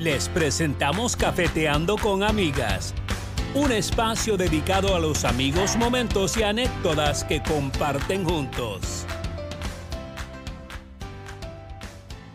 Les 0.00 0.30
presentamos 0.30 1.14
Cafeteando 1.14 1.98
con 1.98 2.22
Amigas, 2.22 2.94
un 3.54 3.70
espacio 3.70 4.38
dedicado 4.38 4.94
a 4.96 4.98
los 4.98 5.26
amigos, 5.26 5.76
momentos 5.76 6.38
y 6.38 6.42
anécdotas 6.42 7.22
que 7.22 7.42
comparten 7.42 8.24
juntos. 8.24 9.04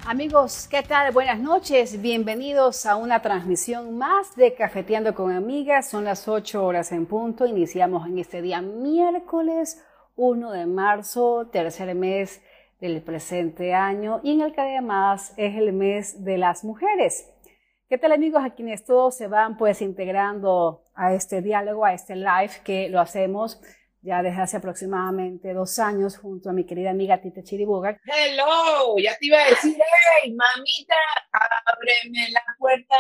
Amigos, 0.06 0.68
¿qué 0.70 0.84
tal? 0.84 1.12
Buenas 1.12 1.40
noches. 1.40 2.00
Bienvenidos 2.00 2.86
a 2.86 2.98
una 2.98 3.24
transmisión 3.24 3.98
más 3.98 4.36
de 4.36 4.54
Cafeteando 4.54 5.16
con 5.16 5.32
Amigas. 5.32 5.90
Son 5.90 6.04
las 6.04 6.28
8 6.28 6.64
horas 6.64 6.92
en 6.92 7.08
punto. 7.08 7.48
Iniciamos 7.48 8.06
en 8.06 8.20
este 8.20 8.44
día 8.44 8.62
miércoles 8.62 9.84
1 10.18 10.52
de 10.52 10.68
marzo, 10.68 11.50
tercer 11.52 11.96
mes 11.96 12.44
del 12.80 13.02
presente 13.02 13.74
año 13.74 14.20
y 14.22 14.34
en 14.34 14.42
el 14.42 14.54
que 14.54 14.62
además 14.62 15.34
es 15.36 15.56
el 15.56 15.74
mes 15.74 16.24
de 16.24 16.38
las 16.38 16.64
mujeres. 16.64 17.32
¿Qué 17.88 18.00
tal 18.00 18.14
amigos 18.14 18.44
a 18.44 18.56
quienes 18.56 18.84
todos 18.84 19.16
se 19.16 19.28
van 19.28 19.58
pues 19.58 19.80
integrando 19.80 20.90
a 20.96 21.14
este 21.14 21.44
diálogo, 21.44 21.86
a 21.86 21.94
este 21.94 22.16
live 22.16 22.50
que 22.64 22.90
lo 22.90 23.00
hacemos 23.00 23.62
ya 24.02 24.24
desde 24.24 24.42
hace 24.42 24.58
aproximadamente 24.58 25.54
dos 25.54 25.78
años 25.78 26.18
junto 26.18 26.50
a 26.50 26.54
mi 26.54 26.66
querida 26.66 26.90
amiga 26.90 27.22
Tita 27.22 27.44
Chiriboga. 27.44 28.00
Hello, 28.06 28.96
ya 28.98 29.16
te 29.20 29.28
iba 29.28 29.38
a 29.38 29.50
decir, 29.50 29.78
hey, 30.24 30.34
mamita, 30.34 30.96
ábreme 31.32 32.32
la 32.32 32.42
puerta. 32.58 32.96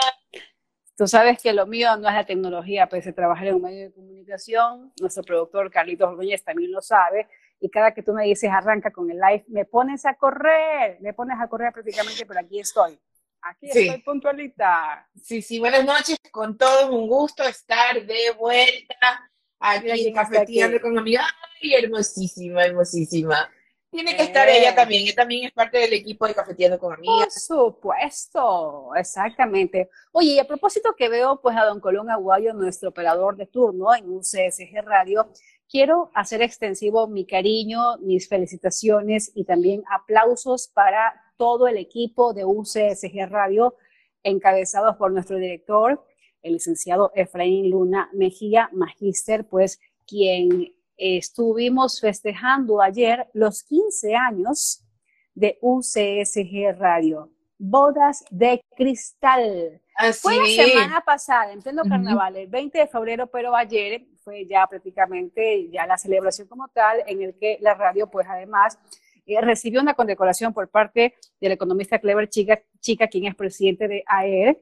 Tú 0.95 1.07
sabes 1.07 1.41
que 1.41 1.51
lo 1.51 1.65
mío 1.65 1.97
no 1.97 2.07
es 2.07 2.13
la 2.13 2.25
tecnología, 2.27 2.87
pues 2.87 3.05
de 3.05 3.13
trabajar 3.13 3.47
en 3.47 3.55
un 3.55 3.63
medio 3.63 3.85
de 3.85 3.91
comunicación. 3.91 4.93
Nuestro 5.01 5.23
productor 5.23 5.71
Carlitos 5.71 6.09
Ordóñez 6.09 6.43
también 6.43 6.71
lo 6.71 6.81
sabe. 6.81 7.27
Y 7.59 7.71
cada 7.71 7.91
que 7.95 8.03
tú 8.03 8.13
me 8.13 8.25
dices 8.25 8.51
arranca 8.51 8.91
con 8.91 9.09
el 9.09 9.17
live, 9.17 9.45
me 9.47 9.65
pones 9.65 10.05
a 10.05 10.13
correr, 10.13 10.99
me 11.01 11.13
pones 11.13 11.39
a 11.41 11.47
correr 11.47 11.73
prácticamente, 11.73 12.23
pero 12.27 12.39
aquí 12.39 12.59
estoy. 12.59 12.99
Aquí 13.47 13.67
estoy 13.67 14.01
puntualita. 14.01 15.07
Sí, 15.21 15.39
sí, 15.43 15.59
buenas 15.59 15.85
noches. 15.85 16.17
Con 16.31 16.57
todo 16.57 16.91
un 16.91 17.07
gusto 17.07 17.43
estar 17.43 18.03
de 18.03 18.31
vuelta 18.31 19.29
aquí 19.59 20.11
Cafeteando 20.11 20.81
con 20.81 20.97
amiga. 20.97 21.27
Ay, 21.61 21.75
hermosísima, 21.75 22.65
hermosísima. 22.65 23.47
Tiene 23.91 24.17
que 24.17 24.23
estar 24.23 24.49
ella 24.49 24.73
también. 24.73 25.03
Ella 25.03 25.15
también 25.15 25.45
es 25.45 25.51
parte 25.51 25.77
del 25.77 25.93
equipo 25.93 26.27
de 26.27 26.33
Cafeteando 26.33 26.79
con 26.79 26.93
Amigas. 26.93 27.17
Por 27.17 27.31
supuesto, 27.31 28.89
exactamente. 28.95 29.89
Oye, 30.11 30.31
y 30.31 30.39
a 30.39 30.47
propósito 30.47 30.95
que 30.97 31.07
veo 31.07 31.39
pues 31.39 31.55
a 31.55 31.65
don 31.65 31.79
Colón 31.79 32.09
Aguayo, 32.09 32.51
nuestro 32.53 32.89
operador 32.89 33.37
de 33.37 33.45
turno 33.45 33.93
en 33.93 34.09
un 34.09 34.21
CSG 34.21 34.81
Radio, 34.83 35.29
quiero 35.69 36.11
hacer 36.13 36.41
extensivo 36.41 37.07
mi 37.07 37.25
cariño, 37.25 37.97
mis 37.99 38.27
felicitaciones 38.27 39.31
y 39.35 39.45
también 39.45 39.83
aplausos 39.89 40.67
para 40.73 41.21
todo 41.37 41.67
el 41.67 41.77
equipo 41.77 42.33
de 42.33 42.45
UCSG 42.45 43.27
Radio, 43.29 43.75
encabezados 44.23 44.95
por 44.97 45.11
nuestro 45.11 45.37
director, 45.37 46.03
el 46.41 46.53
licenciado 46.53 47.11
Efraín 47.15 47.69
Luna 47.69 48.09
Mejía, 48.13 48.69
magíster, 48.71 49.45
pues 49.47 49.79
quien 50.07 50.73
estuvimos 50.97 51.99
festejando 51.99 52.81
ayer 52.81 53.27
los 53.33 53.63
15 53.63 54.15
años 54.15 54.85
de 55.33 55.57
UCSG 55.61 56.77
Radio. 56.77 57.31
Bodas 57.57 58.23
de 58.29 58.61
cristal. 58.75 59.81
fue 60.21 60.37
la 60.37 60.45
semana 60.45 61.01
pasada, 61.01 61.51
en 61.51 61.61
pleno 61.61 61.83
carnaval, 61.83 62.35
el 62.35 62.47
20 62.47 62.77
de 62.77 62.87
febrero, 62.87 63.27
pero 63.27 63.55
ayer 63.55 64.05
fue 64.25 64.47
ya 64.47 64.65
prácticamente 64.67 65.69
ya 65.69 65.85
la 65.85 65.97
celebración 65.97 66.47
como 66.47 66.67
tal, 66.69 67.03
en 67.05 67.21
el 67.21 67.35
que 67.35 67.59
la 67.61 67.75
radio, 67.75 68.07
pues 68.07 68.27
además, 68.27 68.79
eh, 69.27 69.39
recibió 69.39 69.81
una 69.81 69.93
condecoración 69.93 70.51
por 70.51 70.67
parte 70.67 71.13
del 71.39 71.51
economista 71.51 71.99
Clever 71.99 72.27
Chica, 72.27 72.59
Chica, 72.79 73.07
quien 73.07 73.25
es 73.25 73.35
presidente 73.35 73.87
de 73.87 74.03
AER, 74.07 74.59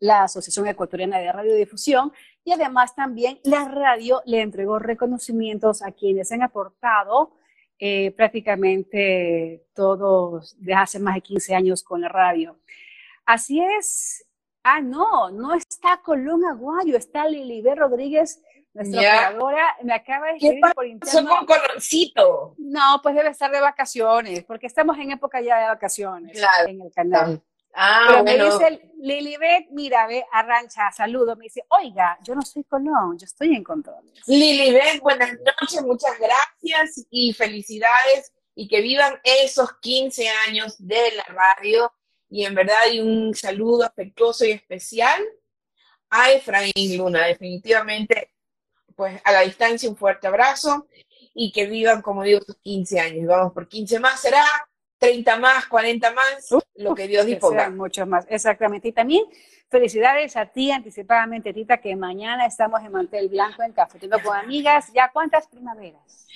la 0.00 0.24
Asociación 0.24 0.66
Ecuatoriana 0.66 1.18
de 1.18 1.30
Radiodifusión, 1.30 2.12
y 2.44 2.52
además 2.52 2.94
también 2.94 3.38
la 3.44 3.68
radio 3.68 4.22
le 4.24 4.40
entregó 4.40 4.78
reconocimientos 4.78 5.82
a 5.82 5.92
quienes 5.92 6.32
han 6.32 6.42
aportado 6.42 7.34
eh, 7.78 8.12
prácticamente 8.12 9.66
todos 9.74 10.56
de 10.58 10.72
hace 10.72 10.98
más 10.98 11.16
de 11.16 11.20
15 11.20 11.54
años 11.54 11.82
con 11.82 12.00
la 12.00 12.08
radio. 12.08 12.58
Así 13.26 13.60
es. 13.60 14.24
Ah, 14.62 14.80
no, 14.80 15.30
no 15.30 15.54
está 15.54 16.00
Colón 16.02 16.44
Aguayo, 16.46 16.96
está 16.96 17.28
Lilibé 17.28 17.74
Rodríguez 17.74 18.40
nuestra 18.78 19.00
operadora 19.00 19.76
me 19.82 19.94
acaba 19.94 20.26
de 20.28 20.32
escribir 20.34 20.62
por 20.74 20.86
interno. 20.86 21.36
con 21.36 21.46
colorcito? 21.46 22.54
No, 22.58 23.00
pues 23.02 23.14
debe 23.14 23.30
estar 23.30 23.50
de 23.50 23.60
vacaciones, 23.60 24.44
porque 24.44 24.66
estamos 24.66 24.96
en 24.98 25.12
época 25.12 25.40
ya 25.40 25.58
de 25.60 25.66
vacaciones 25.66 26.38
en 26.66 26.82
el 26.82 26.92
canal. 26.92 27.42
Ah, 27.74 28.06
Pero 28.08 28.24
me 28.24 28.44
dice 28.44 28.90
Lilibet, 28.98 29.66
mira, 29.70 30.06
ve, 30.06 30.24
arrancha, 30.32 30.90
saludo, 30.90 31.36
me 31.36 31.44
dice, 31.44 31.64
oiga, 31.68 32.18
yo 32.24 32.34
no 32.34 32.42
soy 32.42 32.64
Colón, 32.64 33.18
yo 33.18 33.24
estoy 33.24 33.54
en 33.54 33.62
control. 33.62 34.02
Lilibet, 34.26 35.00
buenas 35.00 35.32
noches, 35.32 35.82
muchas 35.82 36.18
gracias 36.18 37.06
y 37.10 37.32
felicidades 37.34 38.32
y 38.54 38.66
que 38.66 38.80
vivan 38.80 39.20
esos 39.22 39.78
15 39.80 40.28
años 40.48 40.74
de 40.78 41.12
la 41.16 41.24
radio. 41.24 41.92
Y 42.28 42.44
en 42.44 42.54
verdad, 42.54 42.90
y 42.92 43.00
un 43.00 43.34
saludo 43.34 43.84
afectuoso 43.84 44.44
y 44.44 44.50
especial 44.50 45.22
a 46.10 46.32
Efraín 46.32 46.96
Luna, 46.96 47.26
definitivamente 47.26 48.32
pues 48.98 49.20
a 49.22 49.30
la 49.30 49.42
distancia 49.42 49.88
un 49.88 49.96
fuerte 49.96 50.26
abrazo 50.26 50.88
y 51.32 51.52
que 51.52 51.66
vivan, 51.66 52.02
como 52.02 52.24
digo, 52.24 52.40
sus 52.40 52.56
15 52.56 52.98
años. 52.98 53.28
Vamos 53.28 53.52
por 53.52 53.68
15 53.68 54.00
más, 54.00 54.20
será 54.20 54.42
30 54.98 55.36
más, 55.36 55.66
40 55.66 56.12
más, 56.12 56.48
lo 56.74 56.96
que 56.96 57.06
Dios 57.06 57.24
disponga. 57.24 57.70
Muchos 57.70 58.08
más, 58.08 58.26
exactamente. 58.28 58.88
Y 58.88 58.92
también 58.92 59.22
felicidades 59.70 60.36
a 60.36 60.46
ti 60.46 60.72
anticipadamente, 60.72 61.54
Tita, 61.54 61.80
que 61.80 61.94
mañana 61.94 62.44
estamos 62.44 62.82
en 62.82 62.90
Mantel 62.90 63.28
Blanco 63.28 63.62
en 63.62 63.72
Cafetero 63.72 64.20
con 64.20 64.36
Amigas. 64.36 64.90
¿Ya 64.92 65.12
cuántas 65.12 65.46
primaveras? 65.46 66.26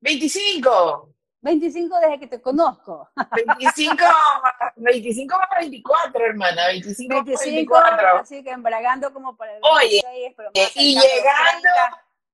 25. 0.00 1.12
25 1.40 1.98
desde 1.98 2.20
que 2.20 2.26
te 2.28 2.40
conozco. 2.40 3.10
25, 3.34 3.96
25 4.76 5.38
más 5.38 5.48
24, 5.58 6.24
hermana. 6.24 6.68
25, 6.68 7.14
25 7.24 7.72
24. 7.72 8.18
Así 8.20 8.44
que 8.44 8.50
embragando 8.50 9.12
como 9.12 9.36
para 9.36 9.56
el 9.56 9.60
Oye, 9.64 10.04
y 10.76 10.94
llegando, 10.94 11.68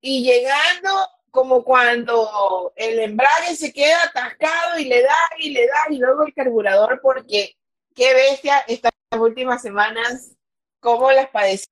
y 0.01 0.23
llegando 0.25 0.91
como 1.31 1.63
cuando 1.63 2.73
el 2.77 2.99
embrague 3.01 3.55
se 3.55 3.73
queda 3.73 4.03
atascado 4.05 4.79
y 4.79 4.85
le 4.85 5.03
da 5.03 5.17
y 5.39 5.51
le 5.51 5.67
da 5.67 5.87
y 5.91 5.99
luego 5.99 6.25
el 6.25 6.35
carburador 6.35 7.01
porque 7.03 7.57
qué 7.95 8.15
bestia 8.15 8.59
estas 8.67 8.93
últimas 9.19 9.63
semanas, 9.63 10.33
cómo 10.81 11.11
las 11.13 11.29
padecí, 11.31 11.69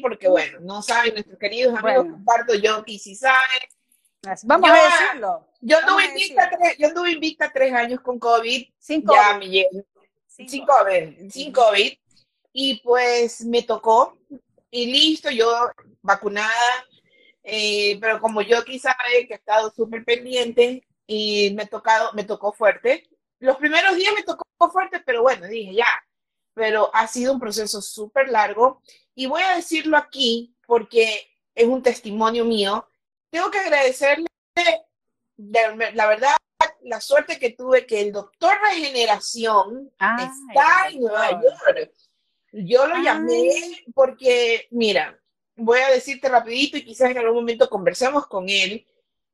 porque 0.00 0.28
bueno, 0.28 0.60
no 0.60 0.82
saben 0.82 1.14
nuestros 1.14 1.38
queridos 1.38 1.76
amigos, 1.78 2.06
comparto 2.10 2.54
yo 2.54 2.82
y 2.86 2.98
si 2.98 3.14
saben. 3.14 3.60
Vamos 4.44 4.70
a 4.70 4.74
decirlo. 4.74 5.48
Yo 5.62 5.78
anduve, 5.78 6.04
invicta 6.06 6.50
tres, 6.50 6.76
yo 6.78 6.88
anduve 6.88 7.12
invicta 7.12 7.50
tres 7.52 7.72
años 7.72 8.00
con 8.00 8.18
COVID. 8.18 8.68
Sin 8.78 9.02
COVID. 9.02 9.16
Ya 9.16 9.38
me 9.38 10.48
sin, 10.48 10.66
COVID. 10.66 11.30
Sin 11.30 11.52
COVID. 11.52 11.92
Y 12.52 12.80
pues 12.80 13.42
me 13.42 13.62
tocó. 13.62 14.18
Y 14.70 14.86
listo, 14.86 15.30
yo 15.30 15.70
vacunada 16.02 16.84
eh, 17.42 17.98
pero 18.00 18.20
como 18.20 18.42
yo 18.42 18.64
quizá 18.64 18.96
que 19.26 19.34
he 19.34 19.36
estado 19.36 19.70
súper 19.70 20.04
pendiente 20.04 20.86
y 21.06 21.52
me, 21.54 21.66
tocado, 21.66 22.12
me 22.12 22.24
tocó 22.24 22.52
fuerte, 22.52 23.08
los 23.38 23.56
primeros 23.56 23.96
días 23.96 24.12
me 24.14 24.22
tocó 24.22 24.44
fuerte, 24.70 25.00
pero 25.00 25.22
bueno, 25.22 25.46
dije 25.46 25.74
ya, 25.74 25.88
pero 26.54 26.90
ha 26.94 27.06
sido 27.06 27.32
un 27.32 27.40
proceso 27.40 27.80
súper 27.80 28.28
largo 28.28 28.82
y 29.14 29.26
voy 29.26 29.42
a 29.42 29.56
decirlo 29.56 29.96
aquí 29.96 30.54
porque 30.66 31.26
es 31.54 31.66
un 31.66 31.82
testimonio 31.82 32.44
mío. 32.44 32.86
Tengo 33.30 33.50
que 33.50 33.58
agradecerle, 33.58 34.26
la 35.36 36.06
verdad, 36.06 36.36
la 36.82 37.00
suerte 37.00 37.38
que 37.38 37.50
tuve 37.50 37.86
que 37.86 38.00
el 38.00 38.12
doctor 38.12 38.56
Regeneración 38.62 39.90
está 39.98 40.88
en 40.90 41.00
Nueva 41.00 41.30
York. 41.32 41.92
Yo 42.52 42.86
lo 42.86 42.96
llamé 42.96 43.84
porque, 43.94 44.66
mira, 44.70 45.19
voy 45.64 45.80
a 45.80 45.90
decirte 45.90 46.28
rapidito 46.28 46.76
y 46.76 46.84
quizás 46.84 47.10
en 47.10 47.18
algún 47.18 47.36
momento 47.36 47.68
conversemos 47.68 48.26
con 48.26 48.48
él. 48.48 48.86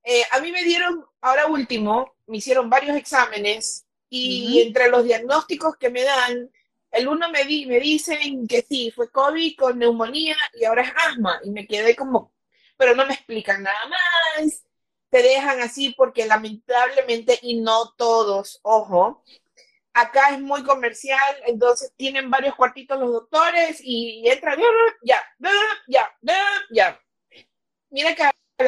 Eh, 0.05 0.23
a 0.33 0.41
mí 0.41 0.53
me 0.53 0.63
dieron, 0.65 1.05
ahora 1.21 1.47
último, 1.47 2.15
me 2.27 2.39
hicieron 2.39 2.71
varios 2.71 2.97
exámenes 2.97 3.87
y 4.09 4.63
entre 4.63 4.89
los 4.89 5.05
diagnósticos 5.05 5.77
que 5.77 5.91
me 5.91 6.05
dan, 6.05 6.51
el 6.93 7.09
uno 7.09 7.29
me, 7.31 7.45
di, 7.45 7.67
me 7.67 7.81
dicen 7.81 8.47
que 8.47 8.63
sí, 8.63 8.93
fue 8.95 9.11
COVID 9.11 9.57
con 9.57 9.79
neumonía 9.79 10.37
y 10.55 10.65
ahora 10.65 10.83
es 10.83 10.93
asma. 11.09 11.41
Y 11.45 11.51
me 11.51 11.67
quedé 11.67 11.97
como, 11.97 12.33
pero 12.77 12.95
no 12.95 13.07
me 13.07 13.15
explican 13.15 13.63
nada 13.63 13.87
más, 13.89 14.63
te 15.11 15.23
dejan 15.23 15.61
así 15.61 15.95
porque 15.97 16.27
lamentablemente, 16.27 17.39
y 17.43 17.61
no 17.61 17.93
todos, 17.97 18.61
ojo, 18.63 19.23
acá 19.97 20.31
es 20.31 20.41
muy 20.41 20.63
comercial, 20.63 21.37
entonces 21.47 21.91
tienen 21.97 22.31
varios 22.31 22.55
cuartitos 22.55 23.01
los 23.01 23.11
doctores 23.13 23.81
y, 23.83 24.29
entran, 24.29 24.59
ya, 25.03 25.19
ya, 25.41 26.11
ya. 26.71 27.01
Mira 27.89 28.15
que 28.15 28.25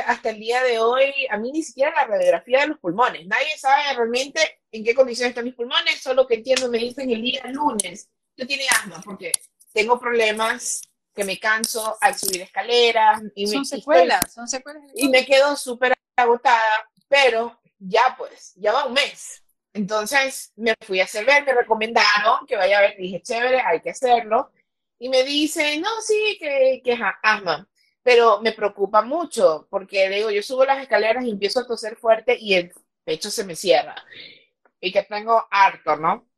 hasta 0.06 0.30
el 0.30 0.40
día 0.40 0.62
de 0.62 0.78
hoy, 0.78 1.12
a 1.30 1.36
mí 1.36 1.52
ni 1.52 1.62
siquiera 1.62 1.92
la 1.94 2.06
radiografía 2.06 2.60
de 2.60 2.68
los 2.68 2.78
pulmones, 2.78 3.26
nadie 3.26 3.58
sabe 3.58 3.94
realmente 3.94 4.40
en 4.72 4.82
qué 4.82 4.94
condiciones 4.94 5.30
están 5.30 5.44
mis 5.44 5.54
pulmones, 5.54 6.00
solo 6.00 6.26
que 6.26 6.36
entiendo, 6.36 6.70
me 6.70 6.78
dicen 6.78 7.10
el 7.10 7.20
día 7.20 7.44
lunes, 7.48 8.08
tú 8.34 8.46
tienes 8.46 8.68
asma, 8.72 9.02
porque 9.04 9.32
tengo 9.74 10.00
problemas 10.00 10.80
que 11.14 11.24
me 11.24 11.38
canso 11.38 11.98
al 12.00 12.16
subir 12.16 12.40
escaleras. 12.40 13.20
Y 13.34 13.46
son 13.48 13.60
me, 13.60 13.64
secuelas, 13.66 14.32
son 14.32 14.48
secuelas. 14.48 14.82
Y 14.94 15.10
me 15.10 15.26
quedo 15.26 15.56
súper 15.56 15.92
agotada, 16.16 16.88
pero 17.06 17.60
ya 17.78 18.14
pues, 18.16 18.54
ya 18.56 18.72
va 18.72 18.86
un 18.86 18.94
mes. 18.94 19.42
Entonces 19.78 20.52
me 20.56 20.74
fui 20.84 21.00
a 21.00 21.04
hacer 21.04 21.24
ver, 21.24 21.44
me 21.44 21.54
recomendaron 21.54 22.44
que 22.48 22.56
vaya 22.56 22.78
a 22.78 22.80
ver, 22.80 22.96
dije, 22.96 23.22
chévere, 23.22 23.60
hay 23.60 23.80
que 23.80 23.90
hacerlo. 23.90 24.50
Y 24.98 25.08
me 25.08 25.22
dice, 25.22 25.78
no, 25.78 25.88
sí, 26.00 26.36
que, 26.40 26.80
que 26.82 26.92
es 26.94 27.00
asma. 27.22 27.68
Pero 28.02 28.40
me 28.40 28.52
preocupa 28.52 29.02
mucho 29.02 29.68
porque 29.70 30.08
digo, 30.08 30.30
yo 30.30 30.42
subo 30.42 30.64
las 30.64 30.82
escaleras 30.82 31.24
y 31.24 31.30
empiezo 31.30 31.60
a 31.60 31.66
toser 31.66 31.96
fuerte 31.96 32.36
y 32.40 32.54
el 32.54 32.72
pecho 33.04 33.30
se 33.30 33.44
me 33.44 33.54
cierra. 33.54 33.94
Y 34.80 34.90
que 34.92 35.04
tengo 35.04 35.46
harto, 35.50 35.96
¿no? 35.96 36.28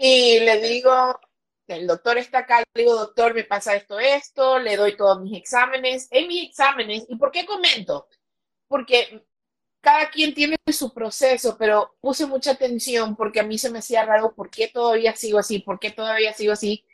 y 0.00 0.40
le 0.40 0.60
digo, 0.60 1.20
el 1.68 1.86
doctor 1.86 2.18
está 2.18 2.38
acá, 2.38 2.64
le 2.74 2.82
digo, 2.82 2.96
doctor, 2.96 3.32
me 3.34 3.44
pasa 3.44 3.76
esto, 3.76 4.00
esto, 4.00 4.58
le 4.58 4.76
doy 4.76 4.96
todos 4.96 5.20
mis 5.20 5.38
exámenes. 5.38 6.08
En 6.10 6.26
mis 6.26 6.48
exámenes, 6.48 7.04
¿y 7.08 7.14
por 7.16 7.30
qué 7.30 7.46
comento? 7.46 8.08
Porque 8.66 9.24
cada 9.82 10.08
quien 10.10 10.32
tiene 10.32 10.56
su 10.72 10.94
proceso, 10.94 11.56
pero 11.58 11.96
puse 12.00 12.24
mucha 12.24 12.52
atención 12.52 13.16
porque 13.16 13.40
a 13.40 13.42
mí 13.42 13.58
se 13.58 13.68
me 13.68 13.80
hacía 13.80 14.06
raro 14.06 14.32
por 14.32 14.48
qué 14.48 14.68
todavía 14.68 15.14
sigo 15.16 15.40
así, 15.40 15.58
por 15.58 15.80
qué 15.80 15.90
todavía 15.90 16.32
sigo 16.32 16.52
así. 16.52 16.86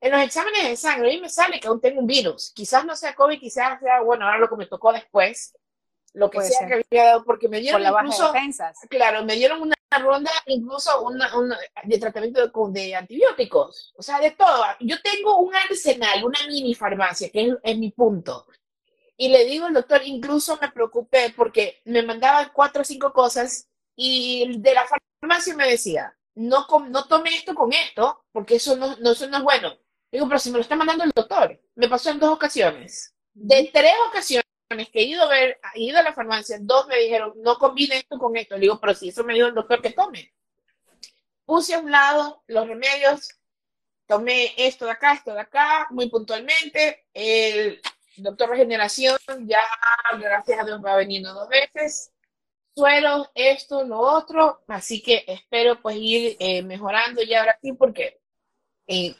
En 0.00 0.10
los 0.10 0.20
exámenes 0.20 0.64
de 0.64 0.76
sangre, 0.76 1.08
a 1.08 1.14
mí 1.14 1.20
me 1.20 1.28
sale 1.28 1.60
que 1.60 1.68
aún 1.68 1.80
tengo 1.80 2.00
un 2.00 2.06
virus. 2.06 2.52
Quizás 2.52 2.84
no 2.84 2.96
sea 2.96 3.14
COVID, 3.14 3.38
quizás 3.38 3.78
sea, 3.80 4.00
bueno, 4.02 4.26
ahora 4.26 4.38
lo 4.38 4.48
que 4.48 4.56
me 4.56 4.66
tocó 4.66 4.92
después, 4.92 5.56
lo 6.12 6.28
que 6.30 6.42
sea 6.42 6.66
que 6.66 6.84
había 6.90 7.04
dado, 7.10 7.24
porque 7.24 7.48
me 7.48 7.60
dieron 7.60 7.82
la 7.82 7.90
incluso, 7.90 8.32
claro, 8.88 9.24
me 9.24 9.36
dieron 9.36 9.62
una 9.62 9.76
ronda, 10.00 10.32
incluso 10.46 11.02
una, 11.02 11.30
de 11.84 11.98
tratamiento 11.98 12.40
de, 12.40 12.80
de, 12.80 12.94
antibióticos, 12.96 13.92
o 13.96 14.02
sea, 14.02 14.18
de 14.18 14.32
todo. 14.32 14.64
Yo 14.80 14.96
tengo 15.00 15.38
un 15.38 15.54
arsenal, 15.54 16.24
una 16.24 16.40
mini 16.48 16.74
farmacia, 16.74 17.30
que 17.30 17.46
es, 17.46 17.54
es 17.62 17.78
mi 17.78 17.92
punto. 17.92 18.46
Y 19.20 19.28
le 19.28 19.44
digo 19.44 19.66
al 19.66 19.74
doctor, 19.74 20.00
incluso 20.02 20.58
me 20.62 20.72
preocupé 20.72 21.34
porque 21.36 21.82
me 21.84 22.02
mandaba 22.02 22.50
cuatro 22.54 22.80
o 22.80 22.84
cinco 22.86 23.12
cosas 23.12 23.68
y 23.94 24.58
de 24.60 24.72
la 24.72 24.86
farmacia 25.20 25.54
me 25.54 25.68
decía, 25.68 26.16
no, 26.36 26.66
no 26.88 27.04
tome 27.04 27.28
esto 27.34 27.54
con 27.54 27.70
esto, 27.70 28.24
porque 28.32 28.54
eso 28.54 28.76
no, 28.76 28.96
no, 28.96 29.10
eso 29.10 29.28
no 29.28 29.36
es 29.36 29.42
bueno. 29.42 29.76
Digo, 30.10 30.26
pero 30.26 30.38
si 30.38 30.50
me 30.50 30.56
lo 30.56 30.62
está 30.62 30.74
mandando 30.74 31.04
el 31.04 31.12
doctor, 31.14 31.60
me 31.74 31.86
pasó 31.86 32.08
en 32.08 32.18
dos 32.18 32.30
ocasiones. 32.30 33.14
De 33.34 33.70
tres 33.70 33.92
ocasiones 34.08 34.44
que 34.90 35.00
he 35.00 35.02
ido 35.02 35.24
a 35.24 35.28
ver, 35.28 35.60
he 35.74 35.82
ido 35.82 35.98
a 35.98 36.02
la 36.02 36.14
farmacia, 36.14 36.56
dos 36.58 36.86
me 36.86 36.96
dijeron, 36.96 37.34
no 37.42 37.58
combine 37.58 37.98
esto 37.98 38.16
con 38.16 38.34
esto. 38.38 38.54
Le 38.54 38.62
digo, 38.62 38.80
pero 38.80 38.94
si 38.94 39.10
eso 39.10 39.22
me 39.22 39.34
dijo 39.34 39.48
el 39.48 39.54
doctor 39.54 39.82
que 39.82 39.90
tome. 39.90 40.32
Puse 41.44 41.74
a 41.74 41.80
un 41.80 41.90
lado 41.90 42.42
los 42.46 42.66
remedios, 42.66 43.28
tomé 44.06 44.54
esto 44.56 44.86
de 44.86 44.92
acá, 44.92 45.12
esto 45.12 45.34
de 45.34 45.40
acá, 45.40 45.88
muy 45.90 46.08
puntualmente. 46.08 47.04
El, 47.12 47.82
doctor 48.22 48.50
Regeneración 48.50 49.18
ya, 49.46 49.60
gracias 50.18 50.60
a 50.60 50.64
Dios, 50.64 50.80
va 50.84 50.96
veniendo 50.96 51.32
dos 51.32 51.48
veces. 51.48 52.12
Suelos, 52.74 53.30
esto, 53.34 53.84
lo 53.84 53.98
otro. 53.98 54.62
Así 54.68 55.02
que 55.02 55.24
espero 55.26 55.80
pues 55.80 55.96
ir 55.98 56.36
eh, 56.38 56.62
mejorando 56.62 57.22
ya 57.22 57.40
ahora 57.40 57.58
sí, 57.60 57.72
porque 57.72 58.20
eh, 58.86 59.14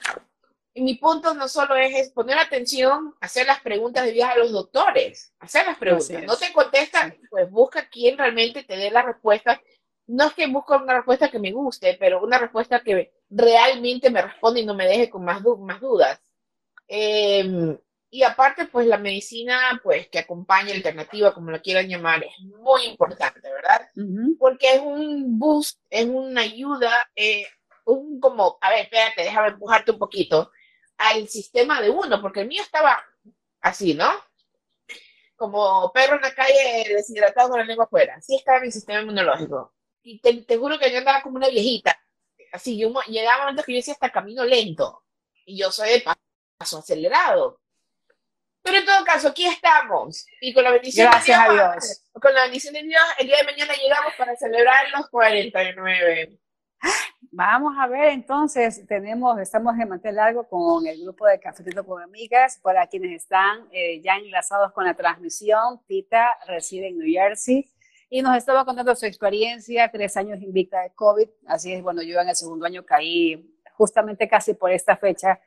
mi 0.74 0.94
punto 0.94 1.34
no 1.34 1.48
solo 1.48 1.74
es, 1.74 2.10
poner 2.10 2.38
atención, 2.38 3.14
hacer 3.20 3.46
las 3.46 3.60
preguntas 3.60 4.04
de 4.04 4.12
viaje 4.12 4.34
a 4.34 4.38
los 4.38 4.52
doctores, 4.52 5.32
hacer 5.40 5.66
las 5.66 5.78
preguntas. 5.78 6.22
No 6.24 6.36
te 6.36 6.52
contestan, 6.52 7.16
pues 7.28 7.50
busca 7.50 7.88
quien 7.88 8.16
realmente 8.16 8.62
te 8.62 8.76
dé 8.76 8.90
la 8.90 9.02
respuesta. 9.02 9.60
No 10.06 10.26
es 10.26 10.34
que 10.34 10.46
busque 10.46 10.74
una 10.74 10.94
respuesta 10.94 11.30
que 11.30 11.38
me 11.38 11.52
guste, 11.52 11.96
pero 11.98 12.22
una 12.22 12.38
respuesta 12.38 12.80
que 12.80 13.12
realmente 13.28 14.10
me 14.10 14.22
responda 14.22 14.60
y 14.60 14.66
no 14.66 14.74
me 14.74 14.86
deje 14.86 15.10
con 15.10 15.24
más, 15.24 15.42
más 15.58 15.80
dudas. 15.80 16.20
Eh, 16.88 17.78
y 18.12 18.24
aparte, 18.24 18.66
pues 18.66 18.88
la 18.88 18.98
medicina, 18.98 19.80
pues 19.84 20.08
que 20.08 20.18
acompaña, 20.18 20.74
alternativa, 20.74 21.32
como 21.32 21.52
la 21.52 21.60
quieran 21.60 21.88
llamar, 21.88 22.24
es 22.24 22.40
muy 22.40 22.82
importante, 22.86 23.40
¿verdad? 23.40 23.88
Porque 24.36 24.74
es 24.74 24.80
un 24.80 25.38
boost, 25.38 25.80
es 25.88 26.06
una 26.06 26.40
ayuda, 26.40 27.08
eh, 27.14 27.46
un 27.84 28.18
como, 28.18 28.58
a 28.60 28.70
ver, 28.70 28.80
espérate, 28.80 29.22
déjame 29.22 29.48
empujarte 29.48 29.92
un 29.92 29.98
poquito 29.98 30.50
al 30.98 31.28
sistema 31.28 31.80
de 31.80 31.90
uno, 31.90 32.20
porque 32.20 32.40
el 32.40 32.48
mío 32.48 32.62
estaba 32.62 33.00
así, 33.60 33.94
¿no? 33.94 34.10
Como 35.36 35.92
perro 35.92 36.16
en 36.16 36.22
la 36.22 36.34
calle 36.34 36.86
deshidratado 36.88 37.50
con 37.50 37.60
la 37.60 37.64
lengua 37.64 37.84
afuera. 37.84 38.16
Así 38.16 38.36
estaba 38.36 38.60
mi 38.60 38.72
sistema 38.72 39.00
inmunológico. 39.02 39.72
Y 40.02 40.20
te, 40.20 40.56
juro 40.56 40.78
que 40.78 40.90
yo 40.90 40.98
andaba 40.98 41.22
como 41.22 41.36
una 41.36 41.48
viejita. 41.48 41.96
Así, 42.52 42.76
yo 42.76 42.92
llegaba 43.06 43.42
momentos 43.42 43.64
que 43.64 43.72
yo 43.72 43.76
decía 43.76 43.94
hasta 43.94 44.10
camino 44.10 44.44
lento. 44.44 45.04
Y 45.46 45.56
yo 45.58 45.70
soy 45.70 45.90
de 45.90 46.04
paso 46.58 46.78
acelerado. 46.78 47.60
Pero 48.62 48.78
en 48.78 48.84
todo 48.84 49.04
caso, 49.04 49.28
aquí 49.28 49.46
estamos. 49.46 50.26
Y 50.40 50.52
con 50.52 50.64
la 50.64 50.72
bendición 50.72 51.08
Gracias 51.10 51.38
de 51.38 51.54
Dios, 51.54 51.64
a 51.64 51.72
Dios. 51.72 52.02
Con 52.12 52.34
la 52.34 52.42
bendición 52.42 52.74
de 52.74 52.82
Dios, 52.82 53.02
el 53.18 53.26
día 53.26 53.36
de 53.38 53.44
mañana 53.44 53.72
llegamos 53.74 54.12
para 54.18 54.36
celebrar 54.36 54.90
los 54.90 55.08
49. 55.08 56.38
Vamos 57.32 57.74
a 57.78 57.86
ver, 57.86 58.08
entonces, 58.08 58.84
tenemos, 58.88 59.38
estamos 59.38 59.78
en 59.78 59.88
mantel 59.88 60.16
largo 60.16 60.48
con 60.48 60.86
el 60.86 61.00
grupo 61.02 61.26
de 61.26 61.38
Cafetito 61.38 61.86
con 61.86 62.02
Amigas. 62.02 62.58
Para 62.62 62.86
quienes 62.86 63.22
están 63.22 63.68
eh, 63.70 64.00
ya 64.02 64.16
enlazados 64.16 64.72
con 64.72 64.84
la 64.84 64.94
transmisión, 64.94 65.80
Tita 65.86 66.36
reside 66.46 66.88
en 66.88 66.98
New 66.98 67.08
Jersey 67.08 67.70
y 68.08 68.22
nos 68.22 68.36
estaba 68.36 68.64
contando 68.64 68.94
su 68.96 69.06
experiencia, 69.06 69.88
tres 69.90 70.16
años 70.16 70.42
invicta 70.42 70.82
de 70.82 70.90
COVID. 70.90 71.28
Así 71.46 71.72
es, 71.72 71.82
bueno, 71.82 72.02
yo 72.02 72.18
en 72.20 72.28
el 72.28 72.34
segundo 72.34 72.66
año 72.66 72.84
caí 72.84 73.48
justamente 73.80 74.28
casi 74.28 74.52
por 74.52 74.70
esta 74.70 74.94
fecha 74.94 75.40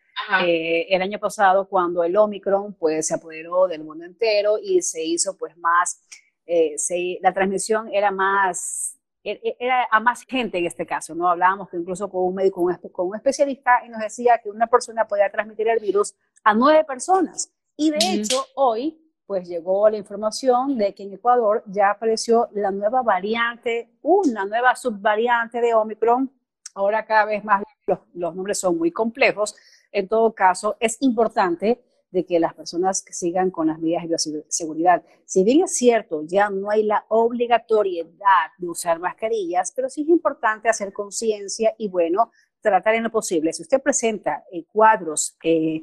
eh, 0.44 0.88
el 0.90 1.04
año 1.04 1.20
pasado 1.20 1.68
cuando 1.70 2.04
el 2.04 2.18
Omicron 2.18 2.74
pues 2.74 3.06
se 3.06 3.14
apoderó 3.14 3.68
del 3.68 3.84
mundo 3.84 4.06
entero 4.06 4.58
y 4.60 4.82
se 4.82 5.04
hizo 5.04 5.38
pues 5.38 5.56
más, 5.56 6.02
eh, 6.48 6.76
la 7.22 7.32
transmisión 7.32 7.94
era 7.94 8.10
más, 8.10 8.98
e, 9.24 9.34
e, 9.34 9.56
era 9.60 9.88
a 9.92 10.00
más 10.00 10.24
gente 10.24 10.58
en 10.58 10.66
este 10.66 10.84
caso, 10.84 11.14
¿no? 11.14 11.30
Hablábamos 11.30 11.70
incluso 11.74 12.10
con 12.10 12.24
un 12.24 12.34
médico, 12.34 12.68
con 12.92 13.10
un 13.10 13.16
especialista 13.16 13.86
y 13.86 13.90
nos 13.90 14.02
decía 14.02 14.40
que 14.42 14.50
una 14.50 14.66
persona 14.66 15.08
podía 15.08 15.30
transmitir 15.30 15.68
el 15.68 15.80
virus 15.80 16.16
a 16.44 16.56
nueve 16.56 16.84
personas. 16.86 17.54
Y 17.78 17.92
de 17.92 18.00
hecho, 18.14 18.48
hoy 18.56 19.00
pues 19.28 19.48
llegó 19.48 19.88
la 19.92 19.98
información 19.98 20.76
de 20.76 20.96
que 20.96 21.04
en 21.04 21.14
Ecuador 21.14 21.64
ya 21.68 21.92
apareció 21.92 22.50
la 22.54 22.72
nueva 22.72 23.04
variante, 23.04 23.92
una 24.02 24.44
nueva 24.44 24.76
subvariante 24.76 25.62
de 25.62 25.76
Omicron. 25.76 26.32
Ahora 26.74 27.06
cada 27.06 27.26
vez 27.26 27.44
más 27.44 27.62
los, 27.88 28.36
nombres 28.36 28.60
son 28.60 28.78
muy 28.78 28.92
complejos, 28.92 29.56
en 29.92 30.08
todo 30.08 30.34
caso, 30.34 30.76
es 30.80 30.98
importante 31.02 31.84
de 32.12 32.26
que 32.26 32.40
las 32.40 32.54
personas 32.54 33.04
sigan 33.10 33.50
con 33.50 33.68
las 33.68 33.80
medidas 33.80 34.24
de 34.26 34.32
bioseguridad. 34.32 35.04
Si 35.26 35.44
bien 35.44 35.64
es 35.64 35.76
cierto, 35.76 36.22
ya 36.26 36.50
no 36.50 36.70
hay 36.70 36.84
la 36.84 37.06
obligatoriedad 37.10 38.52
de 38.58 38.70
usar 38.70 39.00
mascarillas, 39.00 39.74
pero 39.76 39.90
sí 39.90 40.04
es 40.04 40.10
importante 40.10 40.70
hacer 40.70 40.94
conciencia 40.94 41.74
y, 41.78 41.90
bueno, 41.90 42.32
tratar 42.62 42.96
en 42.96 43.04
lo 43.04 43.12
posible. 43.12 43.52
Si 43.52 43.64
usted 43.64 43.82
presenta 43.82 44.44
eh, 44.52 44.64
cuadros, 44.66 45.36
eh, 45.44 45.82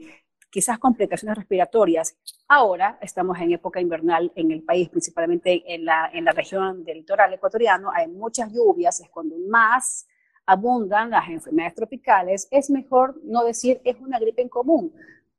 quizás 0.51 0.79
complicaciones 0.79 1.37
respiratorias, 1.37 2.17
ahora 2.49 2.99
estamos 3.03 3.39
en 3.41 3.53
época 3.53 3.81
invernal 3.81 4.33
en 4.37 4.53
el 4.53 4.63
país, 4.63 4.89
principalmente 4.89 5.63
en 5.67 5.85
la, 5.85 6.11
en 6.13 6.25
la 6.25 6.33
región 6.33 6.85
del 6.85 6.99
litoral 6.99 7.35
ecuatoriano, 7.35 7.91
hay 7.93 8.07
muchas 8.07 8.53
lluvias, 8.53 9.01
es 9.01 9.11
cuando 9.11 9.37
más 9.49 10.07
abundan 10.51 11.11
las 11.11 11.29
enfermedades 11.29 11.77
tropicales, 11.77 12.49
es 12.51 12.71
mejor 12.71 13.21
no 13.23 13.45
decir 13.45 13.81
es 13.85 13.97
una 14.01 14.19
gripe 14.19 14.43
en 14.43 14.49
común. 14.49 14.93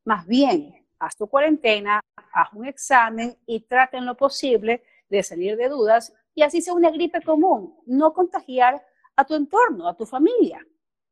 Más 0.06 0.26
bien, 0.26 0.74
haz 1.00 1.18
tu 1.18 1.28
cuarentena, 1.28 2.00
haz 2.32 2.54
un 2.54 2.66
examen 2.66 3.36
y 3.46 3.60
traten 3.60 4.06
lo 4.06 4.16
posible 4.16 4.84
de 5.10 5.22
salir 5.22 5.58
de 5.58 5.68
dudas 5.68 6.14
y 6.34 6.44
así 6.44 6.62
sea 6.62 6.74
una 6.74 6.92
gripe 6.92 7.22
común, 7.24 7.76
no 7.86 8.14
contagiar 8.14 8.82
a 9.18 9.26
tu 9.26 9.36
entorno, 9.36 9.86
a 9.86 9.98
tu 9.98 10.06
familia, 10.06 10.66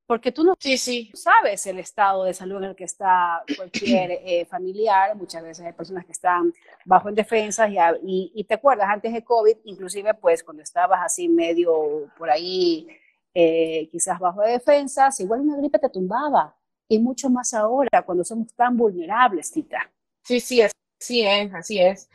porque 0.07 0.31
tú 0.31 0.45
no 0.45 0.53
sí, 0.57 0.77
sí. 0.77 1.11
sabes 1.13 1.67
el 1.67 1.77
estado 1.79 2.23
de 2.23 2.33
salud 2.33 2.63
en 2.63 2.69
el 2.69 2.75
que 2.77 2.85
está 2.85 3.43
cualquier 3.57 4.11
eh, 4.23 4.45
familiar, 4.45 5.13
muchas 5.17 5.43
veces 5.43 5.65
hay 5.65 5.73
personas 5.73 6.05
que 6.05 6.13
están 6.13 6.53
bajo 6.85 7.09
en 7.09 7.15
defensas 7.15 7.69
y, 8.01 8.31
y, 8.33 8.43
te 8.45 8.53
acuerdas 8.53 8.87
antes 8.87 9.11
de 9.11 9.25
COVID, 9.25 9.57
inclusive 9.65 10.13
pues 10.13 10.41
cuando 10.41 10.63
estabas 10.63 11.01
así 11.03 11.27
medio 11.27 12.09
por 12.17 12.29
ahí 12.29 12.87
eh, 13.33 13.87
quizás 13.91 14.19
bajo 14.19 14.41
de 14.41 14.51
defensas, 14.51 15.19
igual 15.19 15.41
una 15.41 15.57
gripe 15.57 15.79
te 15.79 15.89
tumbaba. 15.89 16.55
Y 16.87 16.99
mucho 16.99 17.29
más 17.29 17.53
ahora, 17.53 18.01
cuando 18.03 18.23
somos 18.23 18.53
tan 18.55 18.75
vulnerables, 18.75 19.51
Tita. 19.51 19.91
Sí, 20.23 20.39
sí, 20.39 20.61
así 20.61 21.25
es, 21.25 21.53
así 21.53 21.79
es. 21.79 22.09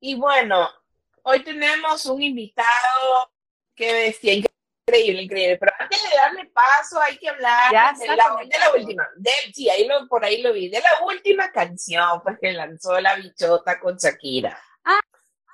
Y 0.00 0.14
bueno, 0.14 0.68
hoy 1.22 1.42
tenemos 1.42 2.06
un 2.06 2.22
invitado 2.22 3.30
que 3.74 3.92
decía 3.92 4.34
increíble, 4.34 5.22
increíble. 5.22 5.58
Pero 5.58 5.72
antes 5.78 6.02
de 6.02 6.16
darle 6.16 6.44
paso, 6.46 7.00
hay 7.00 7.16
que 7.18 7.28
hablar 7.28 7.96
de, 7.96 8.06
la, 8.16 8.72
última. 8.74 9.08
sí, 9.52 9.68
ahí 9.68 9.86
lo, 9.86 10.06
por 10.08 10.24
ahí 10.24 10.42
lo 10.42 10.52
vi. 10.52 10.68
De 10.68 10.80
la 10.80 11.04
última 11.06 11.50
canción, 11.50 12.20
pues 12.22 12.38
que 12.40 12.52
lanzó 12.52 13.00
la 13.00 13.16
bichota 13.16 13.78
con 13.80 13.96
Shakira. 13.96 14.58
Ah, 14.84 15.00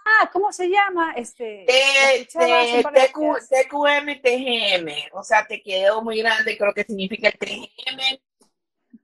Ah, 0.08 0.30
¿cómo 0.32 0.52
se 0.52 0.68
llama? 0.68 1.12
Este, 1.16 1.66
TQM, 3.48 4.22
TGM, 4.22 4.88
o 5.12 5.22
sea, 5.22 5.46
te 5.46 5.62
quedó 5.62 6.02
muy 6.02 6.18
grande, 6.18 6.56
creo 6.56 6.72
que 6.72 6.84
significa 6.84 7.28
el 7.28 7.38
TGM. 7.38 8.20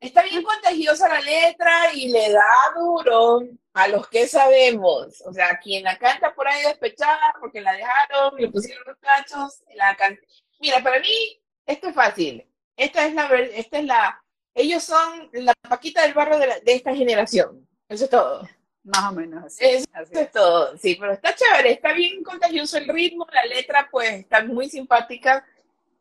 está 0.01 0.23
bien 0.23 0.43
contagiosa 0.43 1.09
la 1.09 1.21
letra 1.21 1.93
y 1.93 2.09
le 2.09 2.33
da 2.33 2.73
duro 2.77 3.43
a 3.75 3.89
los 3.89 4.09
que 4.09 4.27
sabemos. 4.27 5.23
O 5.27 5.33
sea, 5.33 5.59
quien 5.59 5.85
la 5.85 5.99
canta 5.99 6.35
por 6.35 6.49
ahí 6.49 6.63
despechada 6.63 7.35
porque 7.39 7.61
la 7.61 7.73
dejaron, 7.73 8.37
le 8.39 8.49
pusieron 8.49 8.85
los 8.87 8.97
cachos, 8.99 9.63
la 9.75 9.95
can... 9.97 10.19
Mira, 10.61 10.83
para 10.83 11.01
mí 11.01 11.43
esto 11.67 11.89
es 11.89 11.95
fácil. 11.95 12.49
Esta 12.77 13.07
es 13.07 13.15
la, 13.15 13.27
esta 13.37 13.79
es 13.79 13.85
la, 13.85 14.25
ellos 14.55 14.83
son 14.83 15.29
la 15.33 15.55
paquita 15.69 16.03
del 16.03 16.15
barrio 16.15 16.39
de, 16.39 16.47
de 16.65 16.73
esta 16.73 16.95
generación. 16.95 17.69
Eso 17.89 18.05
es 18.05 18.11
todo. 18.11 18.49
Más 18.85 19.11
o 19.11 19.13
menos 19.13 19.45
así. 19.45 19.65
Eso, 19.65 19.87
es 20.13 20.31
todo, 20.31 20.77
sí, 20.77 20.97
pero 21.01 21.13
está 21.13 21.35
chévere, 21.35 21.73
está 21.73 21.93
bien 21.93 22.23
contagioso 22.23 22.77
el 22.77 22.87
ritmo, 22.87 23.27
la 23.33 23.45
letra 23.47 23.89
pues 23.91 24.11
está 24.13 24.45
muy 24.45 24.69
simpática 24.69 25.45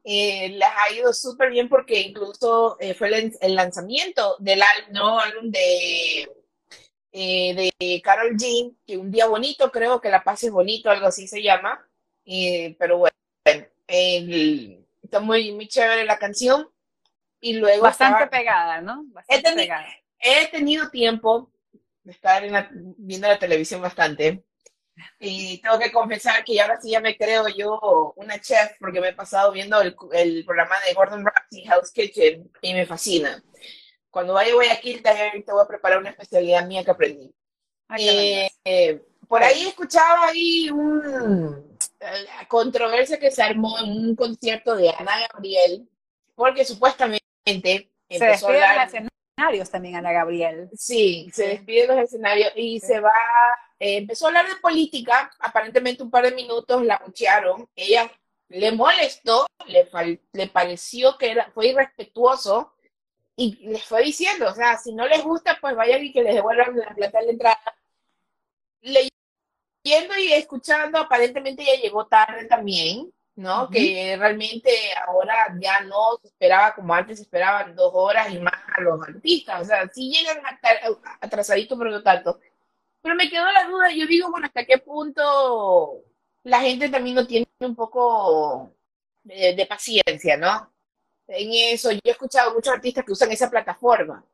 eh, 0.06 0.50
les 0.50 0.68
ha 0.68 0.94
ido 0.94 1.14
súper 1.14 1.50
bien 1.50 1.70
porque 1.70 2.02
incluso 2.02 2.76
eh, 2.82 2.94
fue 2.94 3.08
el, 3.40 3.56
lanzamiento 3.56 4.36
del 4.40 4.62
nuevo 4.92 5.18
álbum 5.18 5.50
de, 5.50 6.30
eh, 7.14 7.72
de 7.80 8.02
Carol 8.02 8.36
Jean, 8.38 8.78
que 8.86 8.98
un 8.98 9.10
día 9.10 9.28
bonito, 9.28 9.72
creo 9.72 10.02
que 10.02 10.10
la 10.10 10.24
paz 10.24 10.44
es 10.44 10.52
bonito, 10.52 10.90
algo 10.90 11.08
así 11.08 11.26
se 11.26 11.42
llama. 11.42 11.88
pero 12.78 12.98
bueno, 12.98 13.16
está 13.86 15.20
muy, 15.22 15.54
muy 15.54 15.68
chévere 15.70 16.04
la 16.04 16.20
canción. 16.20 16.70
Y 17.40 17.54
luego 17.54 17.84
Bastante 17.84 18.28
pegada, 18.28 18.82
¿no? 18.82 19.04
Bastante 19.08 19.50
he, 19.50 19.56
pegada. 19.56 19.88
he 20.20 20.48
tenido 20.48 20.90
tiempo 20.90 21.52
de 22.04 22.12
estar 22.12 22.44
viendo 22.98 23.28
la 23.28 23.40
televisión 23.40 23.82
bastante. 23.82 24.44
Y 25.20 25.60
tengo 25.62 25.80
que 25.80 25.92
confesar 25.92 26.44
que 26.44 26.62
ahora 26.62 26.80
sí 26.80 26.92
ya 26.92 27.00
me 27.00 27.18
creo 27.18 27.48
yo 27.48 28.14
una 28.16 28.40
chef 28.40 28.74
porque 28.80 29.02
me 29.02 29.10
he 29.10 29.14
pasado 29.14 29.52
viendo 29.52 29.82
el, 29.82 29.96
el 30.12 30.46
programa 30.46 30.76
de 30.86 30.94
Gordon 30.94 31.26
Ramsay, 31.26 31.66
House 31.66 31.92
Kitchen, 31.92 32.52
y 32.62 32.74
me 32.74 32.86
fascina. 32.86 33.44
Cuando 34.12 34.34
vaya 34.34 34.52
a 34.52 34.56
Guayaquil, 34.56 35.02
te 35.02 35.52
voy 35.52 35.64
a 35.64 35.68
preparar 35.68 35.98
una 35.98 36.12
especialidad 36.12 36.68
mía 36.68 36.84
que 36.84 36.92
aprendí. 36.92 37.34
Eh, 37.98 38.50
eh, 38.64 39.02
por 39.28 39.42
ahí 39.44 39.68
escuchaba 39.68 40.28
ahí 40.28 40.70
un, 40.70 41.78
la 42.00 42.48
controversia 42.48 43.20
que 43.20 43.32
se 43.32 43.42
armó 43.42 43.80
en 43.80 43.90
un 43.90 44.16
concierto 44.16 44.76
de 44.76 44.90
Ana 44.92 45.28
Gabriel, 45.32 45.90
porque 46.36 46.66
supuestamente 46.66 47.90
empezó 48.08 48.50
a 48.50 48.86
los 48.86 48.94
escenarios 49.36 49.70
también 49.70 49.96
Ana 49.96 50.12
Gabriel. 50.12 50.70
Sí, 50.74 51.30
se 51.34 51.48
despide 51.48 51.82
de 51.82 51.88
los 51.88 51.98
escenarios 51.98 52.52
y 52.56 52.80
se 52.80 53.00
va 53.00 53.12
eh, 53.84 53.98
empezó 53.98 54.26
a 54.26 54.28
hablar 54.30 54.48
de 54.48 54.56
política, 54.62 55.30
aparentemente 55.40 56.04
un 56.04 56.10
par 56.10 56.24
de 56.24 56.32
minutos 56.32 56.86
la 56.86 57.02
buchearon, 57.06 57.68
ella 57.76 58.10
le 58.48 58.72
molestó, 58.72 59.46
le, 59.68 59.90
le 60.32 60.48
pareció 60.48 61.18
que 61.18 61.32
era, 61.32 61.52
fue 61.52 61.68
irrespetuoso 61.68 62.74
y 63.36 63.56
les 63.68 63.84
fue 63.84 64.04
diciendo, 64.04 64.48
o 64.50 64.54
sea, 64.54 64.78
si 64.78 64.94
no 64.94 65.06
les 65.06 65.22
gusta, 65.24 65.58
pues 65.60 65.76
vayan 65.76 66.02
y 66.02 66.14
que 66.14 66.24
les 66.24 66.36
devuelvan 66.36 66.78
la 66.78 66.96
plata 66.96 67.20
de 67.20 67.26
la 67.26 67.32
entrada. 67.32 67.76
Leyendo 68.82 70.18
y 70.18 70.32
escuchando, 70.32 71.00
aparentemente 71.00 71.64
ella 71.64 71.82
llegó 71.82 72.06
tarde 72.08 72.46
también, 72.46 73.12
¿no? 73.36 73.70
Que 73.70 74.16
realmente 74.18 74.70
ahora 75.08 75.56
ya 75.60 75.82
no 75.82 76.18
se 76.22 76.28
esperaba 76.28 76.76
como 76.76 76.94
antes 76.94 77.18
se 77.18 77.24
esperaban 77.24 77.76
dos 77.76 77.92
horas 77.94 78.32
y 78.32 78.40
más 78.40 78.54
a 78.76 78.82
los 78.82 79.02
artistas, 79.08 79.62
o 79.62 79.66
sea, 79.66 79.88
si 79.90 80.12
llegan 80.12 80.42
atrasaditos, 81.22 81.78
pero 81.78 81.92
no 81.92 82.04
tanto. 82.04 82.40
Pero 83.02 83.16
me 83.16 83.30
quedó 83.30 83.52
la 83.52 83.66
duda, 83.66 83.92
yo 83.92 84.08
digo, 84.08 84.32
bueno, 84.32 84.48
¿hasta 84.48 84.66
qué 84.66 84.78
punto 84.78 86.04
la 86.44 86.62
gente 86.62 86.90
también 86.90 87.16
no 87.16 87.28
tiene 87.28 87.48
un 87.60 87.76
poco 87.76 88.76
de, 89.24 89.66
paciencia, 89.68 90.38
¿no? 90.38 90.72
En 91.28 91.74
eso, 91.74 91.92
yo 91.92 92.00
he 92.04 92.12
escuchado 92.12 92.54
muchos 92.54 92.74
artistas 92.74 93.06
que 93.06 93.14
usan 93.14 93.32
esa 93.32 93.50
plataforma 93.50 94.26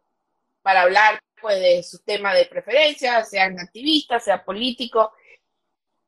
para 0.61 0.81
hablar 0.83 1.19
pues, 1.41 1.59
de 1.59 1.83
su 1.83 1.99
tema 1.99 2.33
de 2.33 2.45
preferencia, 2.45 3.23
sean 3.23 3.59
activistas, 3.59 4.23
sean 4.23 4.43
políticos. 4.43 5.09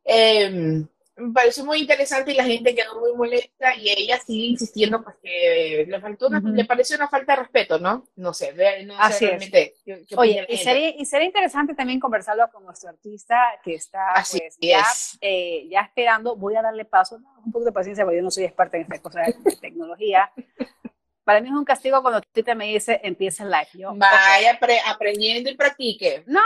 Eh, 0.03 0.83
me 1.21 1.33
pareció 1.33 1.63
muy 1.63 1.79
interesante 1.79 2.31
y 2.31 2.35
la 2.35 2.43
gente 2.43 2.73
quedó 2.75 2.99
muy 2.99 3.13
molesta 3.13 3.75
y 3.75 3.89
ella 3.89 4.19
sigue 4.19 4.47
insistiendo 4.47 5.03
pues 5.03 5.15
que 5.21 5.85
le 5.87 5.99
faltó 5.99 6.29
le 6.29 6.65
pareció 6.65 6.95
una 6.95 7.07
falta 7.07 7.35
de 7.35 7.41
respeto, 7.43 7.79
¿no? 7.79 8.07
No 8.15 8.33
sé, 8.33 8.53
no 8.85 8.95
Así 8.97 9.27
sé 9.27 9.73
Oye, 10.17 10.45
y 10.49 10.57
sería, 10.57 10.89
y 10.89 11.05
sería, 11.05 11.27
interesante 11.27 11.75
también 11.75 11.99
conversarlo 11.99 12.49
con 12.51 12.65
nuestro 12.65 12.89
artista 12.89 13.37
que 13.63 13.75
está 13.75 14.07
pues, 14.15 14.57
ya, 14.59 14.83
eh, 15.21 15.67
ya 15.69 15.81
esperando, 15.81 16.35
voy 16.35 16.55
a 16.55 16.61
darle 16.61 16.85
paso, 16.85 17.19
un 17.45 17.51
poco 17.51 17.65
de 17.65 17.71
paciencia 17.71 18.03
porque 18.03 18.17
yo 18.17 18.23
no 18.23 18.31
soy 18.31 18.45
experta 18.45 18.77
en 18.77 18.83
estas 18.83 19.01
cosas 19.01 19.27
de 19.43 19.55
tecnología. 19.55 20.31
Para 21.23 21.39
mí 21.39 21.49
es 21.49 21.53
un 21.53 21.63
castigo 21.63 22.01
cuando 22.01 22.21
Tita 22.33 22.55
me 22.55 22.65
dice 22.65 22.99
empieza 23.03 23.43
el 23.43 23.51
live. 23.51 23.69
Yo, 23.73 23.93
Vaya 23.95 24.59
aprendiendo 24.87 25.51
y 25.51 25.55
practique. 25.55 26.23
No, 26.25 26.41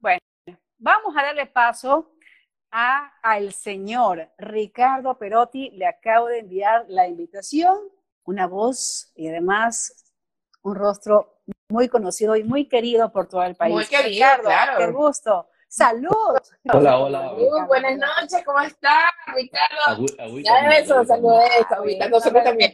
bueno, 0.00 0.20
vamos 0.78 1.16
a 1.16 1.22
darle 1.22 1.46
paso 1.46 2.11
a 2.72 3.12
al 3.22 3.52
señor 3.52 4.30
Ricardo 4.38 5.16
Perotti. 5.18 5.70
Le 5.70 5.86
acabo 5.86 6.26
de 6.26 6.40
enviar 6.40 6.86
la 6.88 7.06
invitación, 7.06 7.78
una 8.24 8.46
voz 8.46 9.12
y 9.14 9.28
además 9.28 10.12
un 10.62 10.74
rostro 10.74 11.42
muy 11.68 11.88
conocido 11.88 12.34
y 12.36 12.44
muy 12.44 12.66
querido 12.66 13.12
por 13.12 13.28
todo 13.28 13.42
el 13.44 13.54
país. 13.54 13.74
Muy 13.74 13.86
querido, 13.86 14.08
Ricardo, 14.08 14.44
claro. 14.44 14.78
Qué 14.78 14.90
gusto. 14.90 15.48
Salud. 15.68 16.36
Hola, 16.72 16.98
hola. 16.98 17.32
buenas 17.66 17.96
noches, 17.96 18.42
¿cómo 18.44 18.60
está, 18.60 19.10
Ricardo? 19.34 20.06
ya 20.44 20.70
eso, 20.76 21.04
saludos, 21.04 21.44
agüita, 21.70 22.08
nosotros 22.08 22.44
también. 22.44 22.72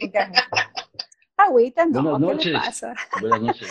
Agüita, 1.37 1.85
no, 1.85 2.01
Buenas 2.01 2.19
noches. 2.19 2.43
¿qué 2.43 2.49
le 2.49 2.59
pasa? 2.59 2.93
Buenas 3.21 3.41
noches. 3.41 3.69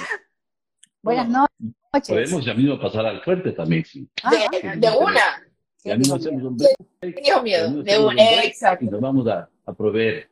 Buenas 1.02 1.28
noches. 1.28 2.08
Podemos 2.08 2.44
ya 2.44 2.54
mismo 2.54 2.80
pasar 2.80 3.04
al 3.04 3.22
fuerte 3.22 3.52
también, 3.52 3.84
sí. 3.84 4.08
Ah, 4.22 4.32
de, 4.76 4.90
una. 4.98 5.47
Ya 5.84 5.96
mismo 5.96 6.16
hacemos 6.16 6.42
un 6.42 6.56
break. 6.56 7.42
miedo. 7.42 7.82
De 7.82 7.98
un, 7.98 8.18
exacto. 8.18 8.84
Y 8.84 8.88
nos 8.88 9.00
vamos 9.00 9.26
a, 9.28 9.48
a 9.64 9.72
proveer. 9.72 10.28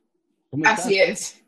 Así 0.64 0.98
es. 0.98 1.42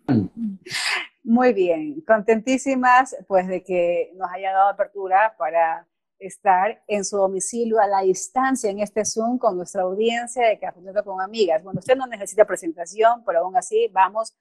Muy 1.22 1.52
bien, 1.52 2.00
contentísimas 2.06 3.14
pues 3.26 3.46
de 3.48 3.62
que 3.62 4.12
nos 4.16 4.30
haya 4.32 4.52
dado 4.52 4.70
apertura 4.70 5.34
para 5.36 5.86
estar 6.18 6.82
en 6.88 7.04
su 7.04 7.16
domicilio 7.16 7.78
a 7.78 7.86
la 7.86 8.00
distancia 8.00 8.70
en 8.70 8.80
este 8.80 9.04
Zoom 9.04 9.38
con 9.38 9.56
nuestra 9.56 9.82
audiencia 9.82 10.46
de 10.46 10.58
Café 10.58 10.80
con 11.04 11.20
Amigas. 11.20 11.62
Bueno, 11.62 11.80
usted 11.80 11.96
no 11.96 12.06
necesita 12.06 12.44
presentación, 12.44 13.22
pero 13.24 13.40
aún 13.40 13.56
así 13.56 13.88
vamos 13.92 14.34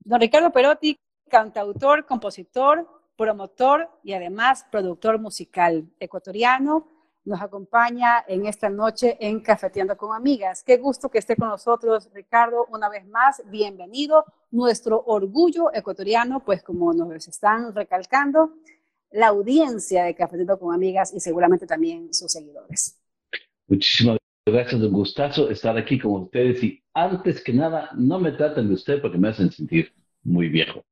Don 0.00 0.20
Ricardo 0.20 0.50
Perotti, 0.52 0.98
cantautor, 1.28 2.04
compositor, 2.04 2.99
promotor 3.20 3.86
y 4.02 4.14
además 4.14 4.64
productor 4.72 5.20
musical 5.20 5.86
ecuatoriano. 6.00 6.88
Nos 7.26 7.42
acompaña 7.42 8.24
en 8.26 8.46
esta 8.46 8.70
noche 8.70 9.18
en 9.20 9.40
Cafeteando 9.40 9.94
con 9.94 10.16
Amigas. 10.16 10.62
Qué 10.64 10.78
gusto 10.78 11.10
que 11.10 11.18
esté 11.18 11.36
con 11.36 11.50
nosotros, 11.50 12.08
Ricardo, 12.14 12.64
una 12.70 12.88
vez 12.88 13.06
más. 13.06 13.42
Bienvenido. 13.50 14.24
Nuestro 14.50 15.04
orgullo 15.04 15.70
ecuatoriano, 15.74 16.42
pues 16.42 16.62
como 16.62 16.94
nos 16.94 17.28
están 17.28 17.74
recalcando, 17.74 18.54
la 19.10 19.26
audiencia 19.28 20.04
de 20.04 20.14
Cafeteando 20.14 20.58
con 20.58 20.74
Amigas 20.74 21.12
y 21.12 21.20
seguramente 21.20 21.66
también 21.66 22.14
sus 22.14 22.32
seguidores. 22.32 22.98
Muchísimas 23.66 24.16
gracias, 24.46 24.80
un 24.80 24.92
gustazo 24.92 25.50
estar 25.50 25.76
aquí 25.76 25.98
con 25.98 26.22
ustedes 26.22 26.64
y 26.64 26.82
antes 26.94 27.44
que 27.44 27.52
nada, 27.52 27.90
no 27.94 28.18
me 28.18 28.32
traten 28.32 28.68
de 28.68 28.74
usted 28.74 29.02
porque 29.02 29.18
me 29.18 29.28
hacen 29.28 29.52
sentir 29.52 29.92
muy 30.22 30.48
viejo. 30.48 30.82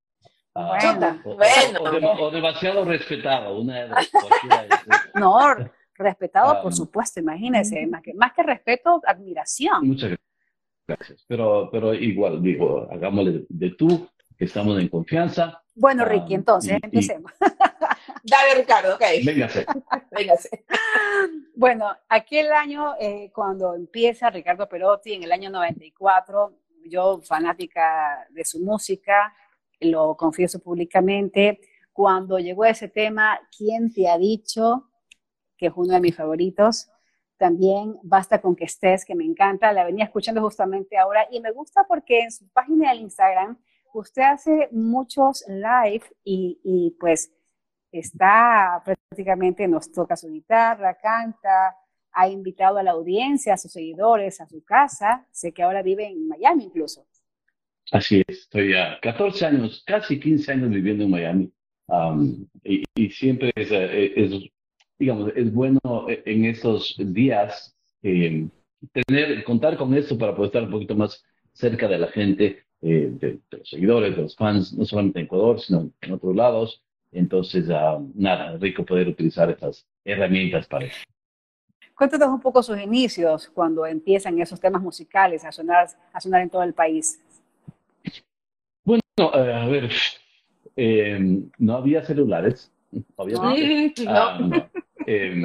Ah, 0.60 1.20
bueno, 1.22 2.12
O, 2.18 2.30
demasiado 2.32 2.84
respetado. 2.84 3.60
Una 3.60 3.86
no, 5.14 5.38
respetado, 5.94 6.62
por 6.62 6.72
ah. 6.72 6.74
supuesto, 6.74 7.20
imagínese. 7.20 7.86
Más 7.86 8.02
que, 8.02 8.12
más 8.14 8.32
que 8.32 8.42
respeto, 8.42 9.00
admiración. 9.06 9.86
Muchas 9.86 10.16
gracias. 10.86 11.24
Pero, 11.28 11.68
pero 11.70 11.94
igual, 11.94 12.42
digo, 12.42 12.88
hagámosle 12.90 13.46
de 13.48 13.70
tú, 13.70 14.08
que 14.36 14.46
estamos 14.46 14.80
en 14.80 14.88
confianza. 14.88 15.62
Bueno, 15.76 16.02
ah, 16.02 16.06
Ricky, 16.06 16.34
entonces, 16.34 16.76
empecemos. 16.82 17.30
Dale, 18.24 18.54
Ricardo, 18.56 18.96
ok. 18.96 19.02
Véngase. 19.24 19.64
Véngase. 20.10 20.64
Bueno, 21.54 21.96
aquel 22.08 22.52
año, 22.52 22.94
eh, 22.98 23.30
cuando 23.32 23.76
empieza 23.76 24.28
Ricardo 24.30 24.68
Perotti, 24.68 25.12
en 25.12 25.22
el 25.22 25.30
año 25.30 25.50
94, 25.50 26.52
yo 26.86 27.20
fanática 27.22 28.26
de 28.30 28.44
su 28.44 28.60
música, 28.60 29.32
lo 29.80 30.16
confieso 30.16 30.60
públicamente, 30.60 31.60
cuando 31.92 32.38
llegó 32.38 32.64
ese 32.64 32.88
tema, 32.88 33.40
¿quién 33.56 33.92
te 33.92 34.08
ha 34.08 34.16
dicho? 34.18 34.88
Que 35.56 35.66
es 35.66 35.72
uno 35.74 35.94
de 35.94 36.00
mis 36.00 36.14
favoritos. 36.14 36.88
También 37.36 37.98
Basta 38.04 38.40
con 38.40 38.54
que 38.54 38.66
estés, 38.66 39.04
que 39.04 39.16
me 39.16 39.24
encanta. 39.24 39.72
La 39.72 39.84
venía 39.84 40.04
escuchando 40.04 40.40
justamente 40.40 40.96
ahora 40.96 41.26
y 41.30 41.40
me 41.40 41.50
gusta 41.50 41.84
porque 41.88 42.20
en 42.20 42.30
su 42.30 42.48
página 42.50 42.92
de 42.92 42.98
Instagram 42.98 43.58
usted 43.94 44.22
hace 44.22 44.68
muchos 44.70 45.44
live 45.48 46.04
y, 46.22 46.60
y 46.62 46.96
pues 47.00 47.32
está 47.90 48.80
prácticamente, 48.84 49.66
nos 49.66 49.90
toca 49.90 50.16
su 50.16 50.28
guitarra, 50.28 50.94
canta, 50.94 51.76
ha 52.12 52.28
invitado 52.28 52.78
a 52.78 52.82
la 52.82 52.92
audiencia, 52.92 53.54
a 53.54 53.58
sus 53.58 53.72
seguidores, 53.72 54.40
a 54.40 54.46
su 54.46 54.64
casa. 54.64 55.26
Sé 55.32 55.52
que 55.52 55.62
ahora 55.62 55.82
vive 55.82 56.06
en 56.06 56.28
Miami 56.28 56.64
incluso. 56.64 57.06
Así 57.90 58.22
es, 58.26 58.40
estoy 58.40 58.74
a 58.74 58.98
14 59.00 59.46
años, 59.46 59.82
casi 59.86 60.20
15 60.20 60.52
años 60.52 60.70
viviendo 60.70 61.04
en 61.04 61.10
Miami. 61.10 61.52
y, 62.64 63.10
siempre 63.10 63.50
eh, 63.56 64.12
es, 64.14 64.32
digamos, 64.98 65.32
es 65.34 65.52
bueno 65.52 65.80
en 66.08 66.44
estos 66.44 66.96
días 66.98 67.74
eh, 68.02 68.46
tener, 69.06 69.42
contar 69.44 69.76
con 69.78 69.94
esto 69.94 70.18
para 70.18 70.34
poder 70.34 70.48
estar 70.48 70.64
un 70.64 70.70
poquito 70.70 70.94
más 70.94 71.24
cerca 71.52 71.88
de 71.88 71.98
la 71.98 72.08
gente, 72.08 72.64
eh, 72.82 73.10
de, 73.10 73.40
los 73.50 73.68
seguidores, 73.68 74.16
de 74.16 74.22
los 74.22 74.36
fans, 74.36 74.74
no 74.74 74.84
solamente 74.84 75.20
en 75.20 75.24
Ecuador, 75.26 75.58
sino 75.60 75.90
en 76.00 76.12
otros 76.12 76.36
lados. 76.36 76.82
Entonces, 77.10 77.68
nada, 78.14 78.58
rico 78.58 78.84
poder 78.84 79.08
utilizar 79.08 79.48
estas 79.48 79.86
herramientas 80.04 80.66
para 80.66 80.84
eso. 80.84 80.98
Cuéntanos 81.94 82.28
un 82.28 82.40
poco 82.40 82.62
sus 82.62 82.78
inicios 82.78 83.48
cuando 83.48 83.86
empiezan 83.86 84.38
esos 84.38 84.60
temas 84.60 84.82
musicales 84.82 85.42
a 85.44 85.50
sonar 85.50 85.88
en 86.42 86.50
todo 86.50 86.62
el 86.62 86.74
país. 86.74 87.18
Bueno, 89.18 89.32
eh, 89.34 89.52
a 89.52 89.66
ver, 89.66 89.90
eh, 90.76 91.42
no 91.58 91.74
había 91.74 92.04
celulares, 92.04 92.72
obviamente. 93.16 94.04
No. 94.04 94.12
Ah, 94.12 94.68
em, 95.06 95.44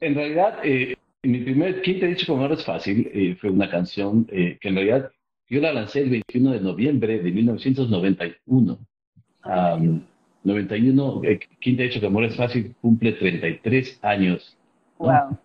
en 0.00 0.14
realidad, 0.14 0.58
eh, 0.62 0.94
mi 1.24 1.40
primer, 1.40 1.82
¿quién 1.82 1.98
te 1.98 2.06
ha 2.06 2.08
dicho 2.08 2.26
que 2.26 2.40
no 2.40 2.54
es 2.54 2.64
fácil? 2.64 3.36
fue 3.40 3.50
una 3.50 3.68
canción 3.68 4.26
que 4.26 4.58
en 4.62 4.74
realidad 4.76 5.10
yo 5.48 5.60
la 5.60 5.72
lancé 5.72 6.02
el 6.02 6.10
21 6.10 6.52
de 6.52 6.60
noviembre 6.60 7.18
de 7.18 7.32
1991. 7.32 8.78
91, 10.44 11.22
¿quién 11.60 11.76
te 11.76 11.82
ha 11.82 11.86
dicho 11.86 11.98
que 12.00 12.06
amor 12.06 12.24
es 12.24 12.36
fácil? 12.36 12.76
Cumple 12.80 13.12
33 13.12 13.98
años. 14.02 14.56
Wow. 14.98 15.36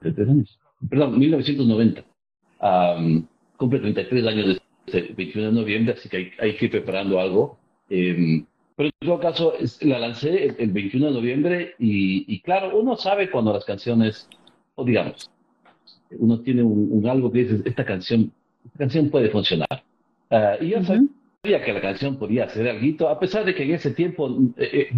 33 0.00 0.28
años. 0.28 0.60
Perdón, 0.88 1.18
1990. 1.18 2.04
cumple 3.56 3.80
33 3.80 4.26
años 4.28 4.46
el 4.46 4.62
21 4.86 5.48
de 5.48 5.52
noviembre, 5.52 5.94
así 5.94 6.08
que 6.08 6.16
hay, 6.16 6.30
hay 6.38 6.56
que 6.56 6.66
ir 6.66 6.70
preparando 6.70 7.20
algo. 7.20 7.58
Em, 7.88 8.44
pero 8.76 8.88
en 8.88 9.06
todo 9.06 9.20
caso, 9.20 9.54
la 9.82 9.98
lancé 9.98 10.54
el, 10.58 10.72
21 10.72 11.06
de 11.06 11.12
noviembre 11.12 11.74
y, 11.78 12.40
claro, 12.40 12.78
uno 12.78 12.96
sabe 12.96 13.30
cuando 13.30 13.52
las 13.52 13.64
canciones, 13.64 14.28
o 14.74 14.84
digamos, 14.84 15.30
uno 16.18 16.40
tiene 16.40 16.62
un, 16.62 17.06
algo 17.06 17.30
que 17.30 17.44
dice, 17.44 17.62
esta 17.64 17.84
canción, 17.84 18.32
esta 18.64 18.78
canción 18.78 19.10
puede 19.10 19.28
funcionar. 19.28 19.84
Ah, 20.30 20.56
y 20.60 20.70
yo 20.70 20.82
sabía 20.82 21.62
que 21.62 21.72
la 21.72 21.80
canción 21.80 22.18
podía 22.18 22.44
hacer 22.44 22.66
algo, 22.68 23.08
a 23.08 23.20
pesar 23.20 23.44
de 23.44 23.54
que 23.54 23.64
en 23.64 23.74
ese 23.74 23.90
tiempo 23.90 24.28
eh, 24.56 24.70
eh, 24.72 24.90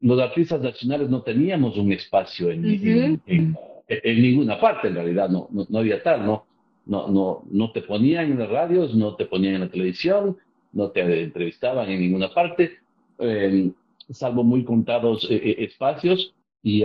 los 0.00 0.18
artistas 0.20 0.60
nacionales 0.62 1.10
no 1.10 1.22
teníamos 1.22 1.76
un 1.76 1.92
espacio 1.92 2.50
en, 2.50 2.64
en, 3.26 4.22
ninguna 4.22 4.58
parte, 4.58 4.88
en 4.88 4.94
realidad, 4.94 5.28
no, 5.28 5.48
no, 5.50 5.66
no 5.68 5.78
había 5.78 6.02
tal, 6.02 6.24
¿no? 6.24 6.46
No, 6.86 7.08
no, 7.08 7.42
no 7.50 7.72
te 7.72 7.82
ponían 7.82 8.30
en 8.30 8.38
las 8.38 8.48
radios, 8.48 8.94
no 8.94 9.16
te 9.16 9.26
ponían 9.26 9.54
en 9.54 9.60
la 9.62 9.68
televisión, 9.68 10.36
no 10.72 10.90
te 10.90 11.22
entrevistaban 11.22 11.90
en 11.90 12.00
ninguna 12.00 12.32
parte, 12.32 12.78
em, 13.18 13.72
salvo 14.10 14.44
muy 14.44 14.64
contados 14.64 15.26
eh, 15.30 15.34
eh, 15.34 15.64
espacios. 15.64 16.32
Y, 16.62 16.84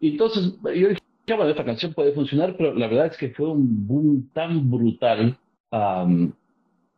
entonces 0.00 0.54
yo 0.62 0.88
dije, 0.88 1.00
bueno, 1.28 1.48
esta 1.48 1.64
canción 1.64 1.92
puede 1.92 2.12
funcionar, 2.12 2.56
pero 2.56 2.74
la 2.74 2.86
verdad 2.88 3.06
es 3.06 3.16
que 3.16 3.30
fue 3.30 3.48
un 3.48 3.86
boom 3.86 4.30
tan 4.32 4.70
brutal 4.70 5.38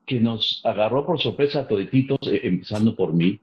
que 0.07 0.21
nos 0.21 0.63
agarró 0.65 1.05
por 1.05 1.21
sorpresa 1.21 1.61
a 1.61 1.69
todititos, 1.69 2.19
eh, 2.29 2.41
empezando 2.45 2.95
por 2.95 3.13
mí. 3.13 3.41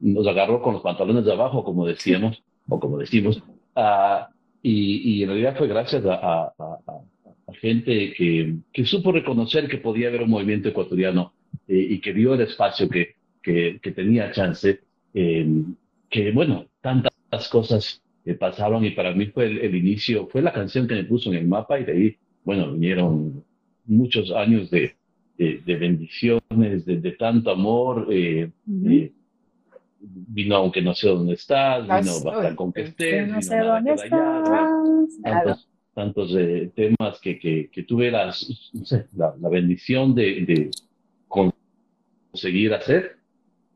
nos 0.00 0.26
agarró 0.26 0.62
con 0.62 0.74
los 0.74 0.82
pantalones 0.82 1.24
de 1.24 1.32
abajo, 1.32 1.64
como 1.64 1.86
decíamos, 1.86 2.42
o 2.68 2.78
como 2.78 2.98
decimos, 2.98 3.42
ah, 3.74 4.28
y, 4.62 5.22
en 5.22 5.28
realidad 5.28 5.56
fue 5.56 5.68
gracias 5.68 6.04
a 6.06 6.52
gente 7.54 8.12
que, 8.14 8.56
que, 8.72 8.84
supo 8.84 9.12
reconocer 9.12 9.68
que 9.68 9.78
podía 9.78 10.08
haber 10.08 10.22
un 10.22 10.30
movimiento 10.30 10.68
ecuatoriano 10.68 11.32
eh, 11.66 11.86
y 11.90 12.00
que 12.00 12.12
vio 12.12 12.34
el 12.34 12.42
espacio 12.42 12.88
que, 12.88 13.16
que, 13.42 13.78
que 13.82 13.92
tenía 13.92 14.32
chance, 14.32 14.80
eh, 15.14 15.62
que 16.10 16.32
bueno, 16.32 16.66
tantas 16.80 17.48
cosas 17.50 18.02
pasaron 18.38 18.84
y 18.84 18.90
para 18.90 19.14
mí 19.14 19.26
fue 19.26 19.46
el, 19.46 19.74
inicio, 19.74 20.26
fue 20.26 20.42
la 20.42 20.52
canción 20.52 20.86
que 20.86 20.94
me 20.94 21.04
puso 21.04 21.30
en 21.30 21.38
el 21.38 21.48
mapa 21.48 21.80
y 21.80 21.84
de 21.84 21.92
ahí, 21.92 22.16
bueno, 22.44 22.72
vinieron 22.72 23.42
muchos 23.86 24.30
años 24.32 24.70
de, 24.70 24.94
de, 25.38 25.76
bendiciones, 25.76 26.84
de, 26.84 27.12
tanto 27.12 27.50
amor. 27.50 28.06
Eh, 28.10 28.50
vino 30.00 30.56
aunque 30.56 30.82
no 30.82 30.94
sé 30.94 31.08
dónde 31.08 31.34
estás, 31.34 31.82
vino 31.84 32.20
basta 32.22 32.54
con 32.54 32.72
que 32.72 32.82
estés, 32.82 33.28
no 33.28 33.40
sé 33.40 33.58
dónde 33.58 33.94
estás 33.94 35.66
tantos 35.98 36.32
eh, 36.38 36.70
temas 36.76 37.18
que, 37.20 37.40
que, 37.40 37.82
tuve 37.82 38.08
la, 38.08 38.32
la, 39.16 39.48
bendición 39.48 40.14
de, 40.14 40.44
de, 40.46 40.70
conseguir 41.26 42.72
hacer 42.72 43.18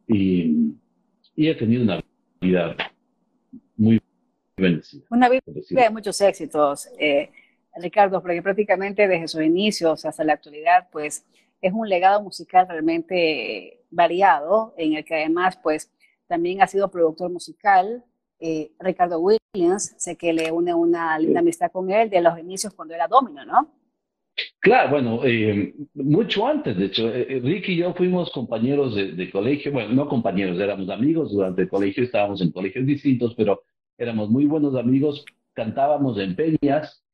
y, 0.07 0.73
y, 1.35 1.49
he 1.49 1.55
tenido 1.57 1.83
una 1.83 2.01
vida 2.41 2.77
muy 3.77 4.01
bendecida. 4.57 5.03
Una 5.11 5.29
vida 5.29 5.43
de 5.47 5.91
muchos 5.91 6.21
éxitos, 6.21 6.89
eh, 6.97 7.31
Ricardo, 7.75 8.23
porque 8.23 8.41
prácticamente 8.41 9.09
desde 9.09 9.27
sus 9.27 9.43
inicios 9.43 10.05
hasta 10.05 10.23
la 10.23 10.35
actualidad, 10.35 10.87
pues 10.93 11.27
es 11.61 11.73
un 11.73 11.89
legado 11.89 12.23
musical 12.23 12.69
realmente 12.69 13.81
variado, 13.91 14.75
en 14.77 14.93
el 14.93 15.05
que 15.05 15.17
además, 15.17 15.59
pues 15.61 15.91
también 16.29 16.63
ha 16.63 16.69
sido 16.69 16.89
productor 16.89 17.33
musical, 17.33 18.05
eh, 18.39 18.71
Ricardo 18.79 19.19
Williams, 19.55 19.95
sé 19.99 20.17
que 20.17 20.33
le 20.33 20.51
une 20.51 20.73
una 20.73 21.19
linda 21.19 21.41
amistad 21.41 21.71
con 21.71 21.91
él 21.91 22.09
de 22.09 22.23
los 22.23 22.39
inicios 22.39 22.73
cuando 22.73 22.95
era 22.95 23.07
Domino, 23.07 23.45
¿no? 23.45 23.71
Claro, 24.61 24.93
bueno, 24.93 25.21
eh, 25.25 25.75
mucho 25.93 26.47
antes, 26.47 26.75
de 26.79 26.87
hecho, 26.87 27.13
eh, 27.13 27.39
Ricky 27.45 27.73
y 27.73 27.77
yo 27.77 27.93
fuimos 27.93 28.31
compañeros 28.31 28.95
de, 28.95 29.31
colegio, 29.31 29.71
bueno, 29.73 29.93
no 29.93 30.09
compañeros, 30.09 30.59
éramos 30.59 30.89
amigos 30.89 31.33
durante 31.33 31.63
el 31.63 31.69
colegio, 31.69 32.03
estábamos 32.03 32.41
en 32.41 32.51
colegios 32.51 32.87
distintos, 32.87 33.35
pero 33.35 33.63
éramos 33.99 34.31
muy 34.31 34.47
buenos 34.47 34.75
amigos, 34.75 35.23
cantábamos 35.53 36.19
en 36.19 36.35
peñas, 36.35 37.05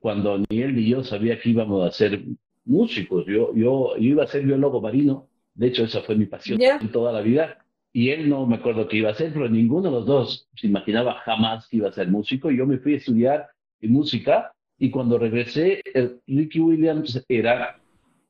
cuando 0.00 0.38
ni 0.48 0.62
él 0.62 0.76
ni 0.76 0.88
yo 0.88 1.02
sabía 1.02 1.40
que 1.40 1.50
íbamos 1.50 1.84
a 1.84 1.90
ser 1.90 2.22
músicos, 2.64 3.26
yo, 3.26 3.52
yo, 3.56 3.94
iba 3.98 4.22
a 4.22 4.28
ser 4.28 4.44
biólogo 4.44 4.80
marino, 4.80 5.28
de 5.54 5.66
hecho 5.66 5.82
esa 5.82 6.02
fue 6.02 6.14
mi 6.14 6.26
pasión 6.26 6.60
toda 6.92 7.10
la 7.12 7.22
vida, 7.22 7.65
y 7.96 8.10
él 8.10 8.28
no 8.28 8.46
me 8.46 8.56
acuerdo 8.56 8.86
qué 8.88 8.98
iba 8.98 9.08
a 9.08 9.12
hacer, 9.12 9.32
pero 9.32 9.48
ninguno 9.48 9.84
de 9.84 9.90
los 9.90 10.04
dos 10.04 10.46
se 10.54 10.66
imaginaba 10.66 11.14
jamás 11.24 11.66
que 11.66 11.78
iba 11.78 11.88
a 11.88 11.92
ser 11.92 12.08
músico. 12.08 12.50
Y 12.50 12.58
yo 12.58 12.66
me 12.66 12.76
fui 12.76 12.92
a 12.92 12.96
estudiar 12.98 13.48
música 13.80 14.52
y 14.78 14.90
cuando 14.90 15.18
regresé, 15.18 15.80
Ricky 16.26 16.60
Williams 16.60 17.24
era 17.26 17.80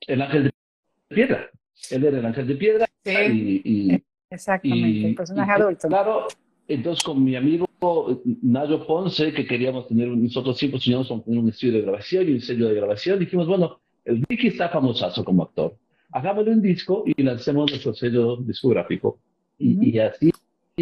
el 0.07 0.23
ángel 0.23 0.45
de 0.45 0.53
piedra. 1.09 1.51
Él 1.91 2.05
era 2.05 2.17
el 2.21 2.27
ángel 2.27 2.47
de 2.47 2.55
piedra. 2.55 2.87
Sí. 3.05 3.61
Y, 3.65 4.05
Exactamente, 4.31 5.09
el 5.09 5.15
personaje 5.17 5.51
adulto. 5.51 5.89
Claro, 5.89 6.29
entonces 6.69 7.03
con 7.03 7.25
mi 7.25 7.35
amigo 7.35 7.69
Nayo 8.43 8.87
Ponce, 8.87 9.33
que 9.33 9.49
queríamos 9.49 9.89
tener, 9.89 10.07
nosotros 10.07 10.57
siempre 10.59 10.79
soñamos 10.79 11.09
con 11.09 11.23
un 11.27 11.49
estudio 11.49 11.73
de 11.73 11.81
grabación 11.81 12.29
y 12.29 12.35
un 12.35 12.41
sello 12.41 12.69
de 12.69 12.75
grabación, 12.77 13.19
dijimos, 13.19 13.49
bueno, 13.49 13.81
el 14.05 14.25
Ricky 14.29 14.47
está 14.47 14.69
famosazo 14.69 15.25
como 15.25 15.43
actor. 15.43 15.77
Hagámosle 16.13 16.53
un 16.53 16.63
disco 16.63 17.03
y 17.05 17.21
lancemos 17.21 17.69
nuestro 17.69 17.95
sello 17.95 18.37
discográfico. 18.37 19.19
Y, 19.59 19.99
así, 19.99 20.31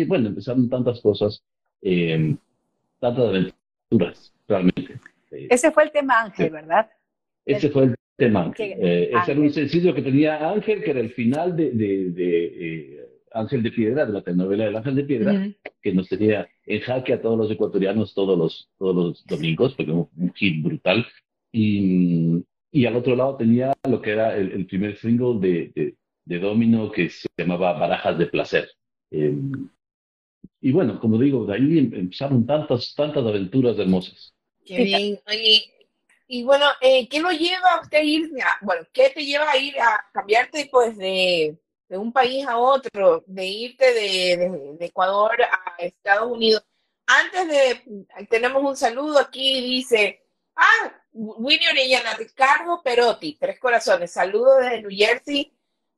bueno, 0.06 0.28
empezaron 0.28 0.68
tantas 0.68 1.00
cosas, 1.00 1.42
eh, 1.82 2.34
tantas 3.00 3.24
aventuras, 3.28 4.32
realmente. 4.48 4.98
Ese 5.30 5.70
fue 5.70 5.84
el 5.84 5.92
tema 5.92 6.22
Ángel, 6.22 6.50
¿verdad? 6.50 6.90
Ese 7.44 7.70
fue 7.70 7.84
el 7.84 7.96
tema 8.16 8.44
Ángel. 8.44 8.74
Eh, 8.78 9.10
ese 9.12 9.32
era 9.32 9.40
un 9.40 9.52
sencillo 9.52 9.94
que 9.94 10.02
tenía 10.02 10.50
Ángel, 10.50 10.82
que 10.82 10.90
era 10.90 11.00
el 11.00 11.10
final 11.10 11.56
de, 11.56 11.70
de, 11.72 12.44
eh, 12.44 13.08
Ángel 13.32 13.62
de 13.62 13.72
Piedra, 13.72 14.06
de 14.06 14.12
la 14.12 14.22
telenovela 14.22 14.64
del 14.64 14.76
Ángel 14.76 14.94
de 14.94 15.04
Piedra, 15.04 15.48
que 15.82 15.92
nos 15.92 16.08
tenía 16.08 16.48
en 16.66 16.80
jaque 16.80 17.12
a 17.12 17.20
todos 17.20 17.38
los 17.38 17.50
ecuatorianos 17.50 18.14
todos 18.14 18.38
los, 18.38 18.70
todos 18.78 18.94
los 18.94 19.26
domingos, 19.26 19.74
porque 19.74 19.92
un, 19.92 20.08
un 20.16 20.32
hit 20.34 20.62
brutal. 20.62 21.06
Y, 21.52 22.44
y, 22.72 22.86
al 22.86 22.96
otro 22.96 23.14
lado 23.14 23.36
tenía 23.36 23.72
lo 23.88 24.00
que 24.00 24.10
era 24.10 24.36
el, 24.36 24.66
primer 24.66 24.96
single 24.96 25.38
de, 25.40 25.72
de 25.74 25.94
Domino 26.24 26.90
que 26.90 27.10
se 27.10 27.28
llamaba 27.36 27.72
Barajas 27.74 28.18
de 28.18 28.26
Placer. 28.26 28.70
Eh, 29.10 29.34
y 30.60 30.72
bueno, 30.72 30.98
como 30.98 31.18
digo, 31.18 31.44
de 31.44 31.54
ahí 31.54 31.78
em, 31.78 31.94
empezaron 31.94 32.46
tantas, 32.46 32.94
tantas 32.94 33.24
aventuras 33.24 33.78
hermosas. 33.78 34.34
Qué 34.64 34.82
bien. 34.82 35.20
y 36.26 36.42
bueno, 36.42 36.64
eh, 36.80 37.06
¿qué 37.08 37.20
lo 37.20 37.30
lleva 37.30 37.74
a 37.74 37.80
usted 37.82 37.98
a 37.98 38.02
ir, 38.02 38.30
bueno, 38.62 38.86
qué 38.92 39.10
te 39.10 39.24
lleva 39.24 39.50
a 39.50 39.58
ir 39.58 39.78
a 39.78 40.06
cambiarte 40.12 40.68
pues 40.72 40.96
de, 40.96 41.58
de 41.88 41.98
un 41.98 42.12
país 42.12 42.46
a 42.46 42.56
otro, 42.56 43.22
de 43.26 43.46
irte 43.46 43.92
de, 43.92 44.76
de, 44.78 44.86
Ecuador 44.86 45.32
a 45.42 45.76
Estados 45.78 46.32
Unidos? 46.32 46.64
Antes 47.06 47.46
de, 47.46 48.06
tenemos 48.30 48.62
un 48.64 48.74
saludo 48.74 49.18
aquí, 49.18 49.60
dice, 49.60 50.22
ah, 50.56 50.92
Winnie 51.12 51.68
Orellana, 51.70 52.14
Ricardo 52.14 52.82
Perotti, 52.82 53.36
Tres 53.38 53.60
Corazones, 53.60 54.12
saludos 54.12 54.60
desde 54.62 54.80
New 54.80 54.90
Jersey, 54.90 55.53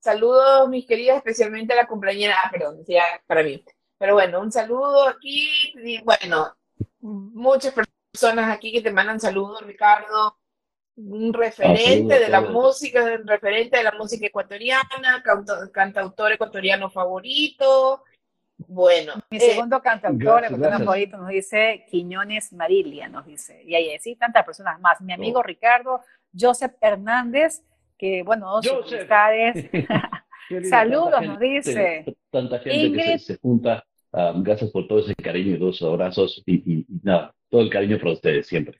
Saludos, 0.07 0.69
mis 0.69 0.87
queridas, 0.87 1.17
especialmente 1.17 1.73
a 1.73 1.77
la 1.77 1.87
compañera, 1.89 2.37
ah, 2.45 2.49
perdón, 2.51 2.79
decía 2.79 3.03
para 3.27 3.43
mí. 3.43 3.65
Pero 3.99 4.15
bueno, 4.15 4.41
un 4.41 4.53
saludo 4.53 5.09
aquí. 5.09 5.49
Y 5.83 6.01
bueno, 6.05 6.55
muchas 7.01 7.75
personas 8.13 8.55
aquí 8.55 8.71
que 8.71 8.83
te 8.83 8.93
mandan 8.93 9.19
saludos, 9.19 9.63
Ricardo. 9.63 10.39
Un 10.97 11.33
referente 11.35 12.15
Ah, 12.15 12.19
de 12.21 12.29
la 12.29 12.41
música, 12.41 13.03
un 13.03 13.27
referente 13.27 13.79
de 13.79 13.83
la 13.83 13.93
música 13.93 14.27
ecuatoriana, 14.27 15.23
canta- 15.25 15.71
cantautor 15.73 16.33
ecuatoriano 16.33 16.89
favorito. 16.89 18.05
Bueno, 18.59 19.15
Mi 19.31 19.39
eh, 19.39 19.41
segundo 19.41 19.83
cantautor, 19.83 20.19
gracias, 20.41 20.53
el 20.53 20.57
personaje 20.61 20.69
gracias. 20.69 20.85
favorito, 20.87 21.17
nos 21.19 21.29
dice 21.29 21.85
Quiñones 21.91 22.53
Marilia, 22.53 23.09
nos 23.09 23.27
dice. 23.27 23.61
Y 23.65 23.75
ahí 23.75 23.99
sí, 23.99 24.15
tantas 24.15 24.45
personas 24.45 24.81
más. 24.81 25.01
Mi 25.01 25.13
amigo 25.13 25.41
Oh. 25.41 25.43
Ricardo, 25.43 26.01
Joseph 26.39 26.73
Hernández, 26.81 27.63
que 27.99 28.23
bueno, 28.23 28.63
sus 28.63 28.93
amistades. 28.93 29.67
Saludos, 30.71 31.23
nos 31.23 31.39
dice. 31.39 32.05
Tanta 32.31 32.59
gente 32.61 32.79
que 32.79 32.87
Ingrid. 32.87 33.19
se, 33.19 33.35
se 33.35 33.39
junta. 33.39 33.85
Ah, 34.13 34.33
gracias 34.37 34.71
por 34.71 34.87
todo 34.89 35.01
ese 35.01 35.15
cariño 35.15 35.57
y 35.57 35.59
dos 35.59 35.83
abrazos 35.83 36.43
y, 36.47 36.55
y- 36.55 36.79
y 36.89 37.01
nada, 37.03 37.35
todo 37.51 37.61
el 37.61 37.71
cariño 37.71 37.99
para 37.99 38.13
ustedes 38.13 38.47
siempre. 38.47 38.79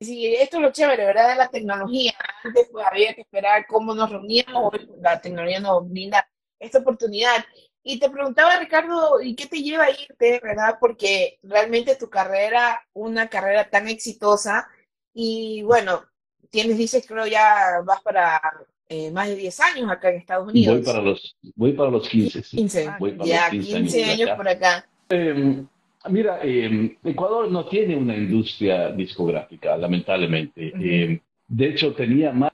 Sí, 0.00 0.34
esto 0.34 0.56
es 0.56 0.62
lo 0.62 0.72
chévere, 0.72 1.04
¿verdad? 1.06 1.28
De 1.30 1.36
la 1.36 1.48
tecnología. 1.48 2.12
Antes 2.42 2.68
pues 2.72 2.84
había 2.90 3.14
que 3.14 3.20
esperar 3.20 3.66
cómo 3.68 3.94
nos 3.94 4.10
reuníamos, 4.10 4.74
hoy 4.74 4.90
la 5.00 5.20
tecnología 5.20 5.60
nos 5.60 5.88
brinda 5.88 6.28
esta 6.58 6.80
oportunidad. 6.80 7.44
Y 7.84 7.98
te 8.00 8.10
preguntaba, 8.10 8.58
Ricardo, 8.58 9.20
¿y 9.22 9.34
qué 9.36 9.46
te 9.46 9.62
lleva 9.62 9.84
a 9.84 9.90
irte, 9.90 10.40
verdad? 10.42 10.76
Porque 10.80 11.38
realmente 11.44 11.96
tu 11.96 12.10
carrera, 12.10 12.82
una 12.92 13.28
carrera 13.28 13.70
tan 13.70 13.88
exitosa, 13.88 14.68
y 15.14 15.62
bueno, 15.62 16.04
tienes, 16.50 16.78
dices, 16.78 17.04
creo 17.06 17.26
ya 17.26 17.80
vas 17.84 18.00
para 18.02 18.40
eh, 18.88 19.10
más 19.10 19.28
de 19.28 19.36
10 19.36 19.60
años 19.60 19.90
acá 19.90 20.10
en 20.10 20.16
Estados 20.16 20.48
Unidos. 20.50 20.74
Voy 20.76 20.84
para 20.84 21.00
los, 21.00 21.36
voy 21.56 21.72
para 21.72 21.90
los 21.90 22.08
15. 22.08 22.42
sí. 22.42 22.56
15, 22.56 22.90
Voy 22.98 23.12
para 23.12 23.28
ya, 23.28 23.40
los 23.42 23.50
15 23.50 23.76
años 23.76 23.92
15 23.92 23.98
de 23.98 24.04
años 24.04 24.28
acá. 24.28 24.36
por 24.36 24.48
acá. 24.48 24.86
Eh, 25.10 25.62
mira, 26.10 26.40
eh, 26.42 26.96
Ecuador 27.04 27.50
no 27.50 27.66
tiene 27.66 27.96
una 27.96 28.16
industria 28.16 28.90
discográfica, 28.92 29.76
lamentablemente. 29.76 30.72
Eh, 30.78 31.20
de 31.48 31.66
hecho, 31.68 31.92
tenía 31.94 32.32
más 32.32 32.50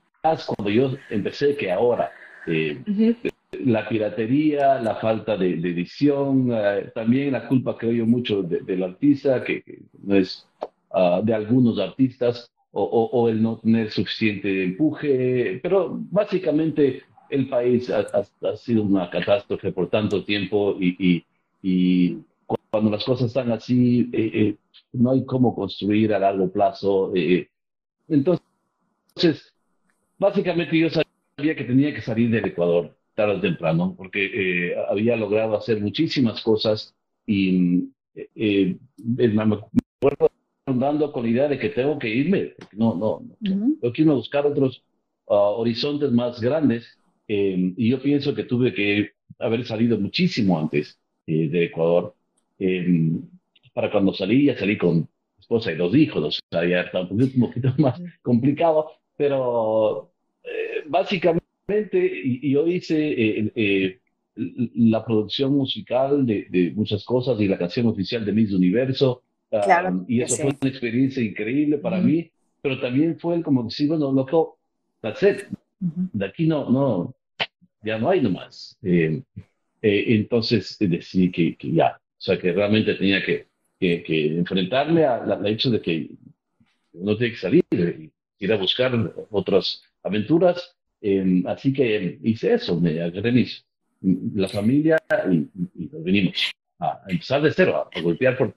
cuando 0.47 0.71
yo 0.71 0.95
empecé 1.11 1.57
que 1.57 1.71
ahora. 1.73 2.13
La 3.65 3.89
piratería, 3.89 4.79
la 4.81 4.97
falta 4.97 5.37
de, 5.37 5.57
de 5.57 5.71
edición, 5.71 6.51
eh, 6.53 6.91
también 6.95 7.33
la 7.33 7.49
culpa 7.49 7.77
creo 7.79 7.93
yo 7.93 8.07
mucho 8.07 8.43
de- 8.43 8.61
del 8.61 8.83
artista, 8.83 9.43
que, 9.43 9.63
que 9.63 9.79
no 10.03 10.17
es 10.17 10.47
ah, 10.91 11.21
de 11.25 11.33
algunos 11.33 11.79
artistas, 11.79 12.51
o, 12.73 12.83
o- 12.83 13.11
o 13.23 13.29
el 13.29 13.43
no 13.43 13.59
tener 13.59 13.91
suficiente 13.91 14.65
empuje, 14.65 15.61
pero 15.63 15.91
básicamente 16.11 17.03
el 17.29 17.49
país 17.49 17.91
ha, 17.91 18.01
ha- 18.01 18.49
ha 18.51 18.57
sido 18.57 18.83
una 18.83 19.11
catástrofe 19.11 19.73
por 19.73 19.89
tanto 19.91 20.25
tiempo 20.25 20.77
y, 20.81 20.97
y- 20.99 21.25
y 21.63 22.19
cuando 22.71 22.91
las 22.91 23.05
cosas 23.05 23.29
están 23.29 23.51
así, 23.53 24.11
eh, 24.13 24.31
eh, 24.35 24.57
no 24.93 25.11
hay 25.13 25.25
cómo 25.25 25.55
construir 25.55 26.13
a 26.15 26.19
largo 26.19 26.51
plazo. 26.51 27.13
eh, 27.15 27.49
entonces, 28.09 28.43
básicamente 30.19 30.79
yo 30.79 30.89
sabía 30.91 31.57
que 31.57 31.65
tenía 31.65 31.95
que 31.95 32.03
salir 32.03 32.31
del 32.31 32.47
Ecuador 32.47 32.97
tarde 33.15 33.37
o 33.37 33.41
temprano, 33.41 33.95
porque 33.97 34.71
eh, 34.73 34.77
había 34.89 35.17
logrado 35.17 35.57
hacer 35.57 35.81
muchísimas 35.81 36.41
cosas 36.43 36.95
y 37.27 37.91
eh, 38.15 38.29
eh, 38.37 38.79
me 39.07 39.43
acuerdo 39.43 40.31
andando 40.69 41.13
con 41.13 41.25
la 41.25 41.31
idea 41.31 41.49
de 41.49 41.59
que 41.59 41.71
tengo 41.71 41.99
que 41.99 42.09
irme, 42.09 42.55
no, 42.73 42.95
no, 42.95 43.23
no, 43.41 43.77
tengo 43.81 43.93
que 43.93 44.03
irme 44.03 44.13
a 44.13 44.17
buscar 44.17 44.47
otros 44.47 44.83
ah, 45.29 45.35
horizontes 45.35 46.11
más 46.13 46.41
grandes 46.41 46.99
eh, 47.27 47.75
y 47.77 47.91
yo 47.91 48.01
pienso 48.01 48.35
que 48.35 48.45
tuve 48.45 48.73
que 48.75 49.11
haber 49.39 49.65
salido 49.67 49.99
muchísimo 49.99 50.59
antes 50.59 50.99
eh, 51.27 51.49
de 51.49 51.65
Ecuador. 51.65 52.15
Eh, 52.59 53.13
para 53.79 53.93
cuando 53.93 54.13
salí, 54.13 54.47
ya 54.47 54.59
salí 54.59 54.77
con 54.77 55.09
esposa 55.39 55.71
y 55.73 55.77
dos 55.77 55.95
hijos, 55.95 56.25
o 56.25 56.31
sea, 56.51 56.69
ya 56.69 56.81
está 56.81 57.03
un 57.03 57.31
poquito, 57.39 57.73
más 57.79 58.01
complicado, 58.23 58.91
pero 59.17 60.11
eh, 60.43 60.83
básicamente 60.87 62.41
yo 62.43 62.67
hice 62.67 63.13
eh, 63.13 63.53
eh, 63.55 64.01
la 64.35 65.05
producción 65.05 65.55
musical 65.55 66.27
de, 66.27 66.47
de 66.51 66.73
muchas 66.73 67.05
cosas 67.05 67.41
y 67.41 67.47
la 67.47 67.57
canción 67.57 67.87
oficial 67.87 68.25
de 68.25 68.33
Miss 68.33 68.53
Universo. 68.53 69.23
Claro 69.51 70.05
y 70.07 70.21
eso 70.21 70.37
sí. 70.37 70.43
fue 70.43 70.51
una 70.61 70.71
experiencia 70.71 71.23
increíble 71.23 71.79
para 71.79 71.99
Ujú. 71.99 72.07
mí, 72.07 72.31
pero 72.61 72.81
también 72.81 73.19
fue 73.19 73.37
el 73.37 73.43
como 73.43 73.63
decir, 73.65 73.89
bueno, 73.89 74.13
loco, 74.13 74.59
that's 75.01 75.23
it. 75.23 75.45
Ujú. 75.81 76.09
De 76.13 76.27
aquí 76.27 76.47
no, 76.47 76.69
no, 76.69 77.15
ya 77.83 77.99
no 77.99 78.11
hay 78.11 78.21
nomás. 78.21 78.77
Eh, 78.83 79.23
eh, 79.81 80.05
entonces 80.09 80.77
decidí 80.79 81.31
que, 81.31 81.57
que 81.57 81.73
ya, 81.73 81.97
o 81.97 82.21
sea, 82.21 82.39
que 82.39 82.53
realmente 82.53 82.95
tenía 82.95 83.25
que, 83.25 83.47
que, 83.81 84.03
que 84.03 84.39
enfrentarme 84.39 85.05
al 85.05 85.47
hecho 85.47 85.71
de 85.71 85.81
que 85.81 86.11
uno 86.93 87.17
tiene 87.17 87.33
que 87.33 87.39
salir 87.39 87.65
y 87.71 88.11
ir 88.39 88.53
a 88.53 88.57
buscar 88.57 88.93
otras 89.31 89.83
aventuras. 90.03 90.77
Eh, 91.01 91.43
así 91.47 91.73
que 91.73 92.19
hice 92.23 92.55
eso, 92.55 92.79
me 92.79 93.01
agarré 93.01 93.33
mis, 93.33 93.65
la 94.35 94.49
familia 94.49 94.99
y, 95.31 95.37
y 95.75 95.89
nos 95.93 96.05
vinimos 96.05 96.51
a 96.81 97.03
empezar 97.09 97.41
de 97.43 97.53
cero, 97.53 97.77
a, 97.77 97.99
a 97.99 98.03
golpear 98.03 98.37
por... 98.37 98.55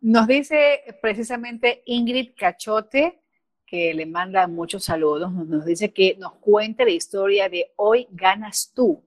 Nos 0.00 0.26
dice 0.26 0.80
precisamente 1.02 1.82
Ingrid 1.86 2.30
Cachote, 2.36 3.18
que 3.66 3.92
le 3.94 4.06
manda 4.06 4.46
muchos 4.46 4.84
saludos, 4.84 5.32
nos- 5.32 5.64
dice 5.64 5.92
que 5.92 6.16
nos 6.18 6.34
cuente 6.34 6.84
la 6.84 6.90
historia 6.92 7.48
de 7.48 7.72
Hoy 7.76 8.06
ganas 8.10 8.72
tú. 8.74 9.02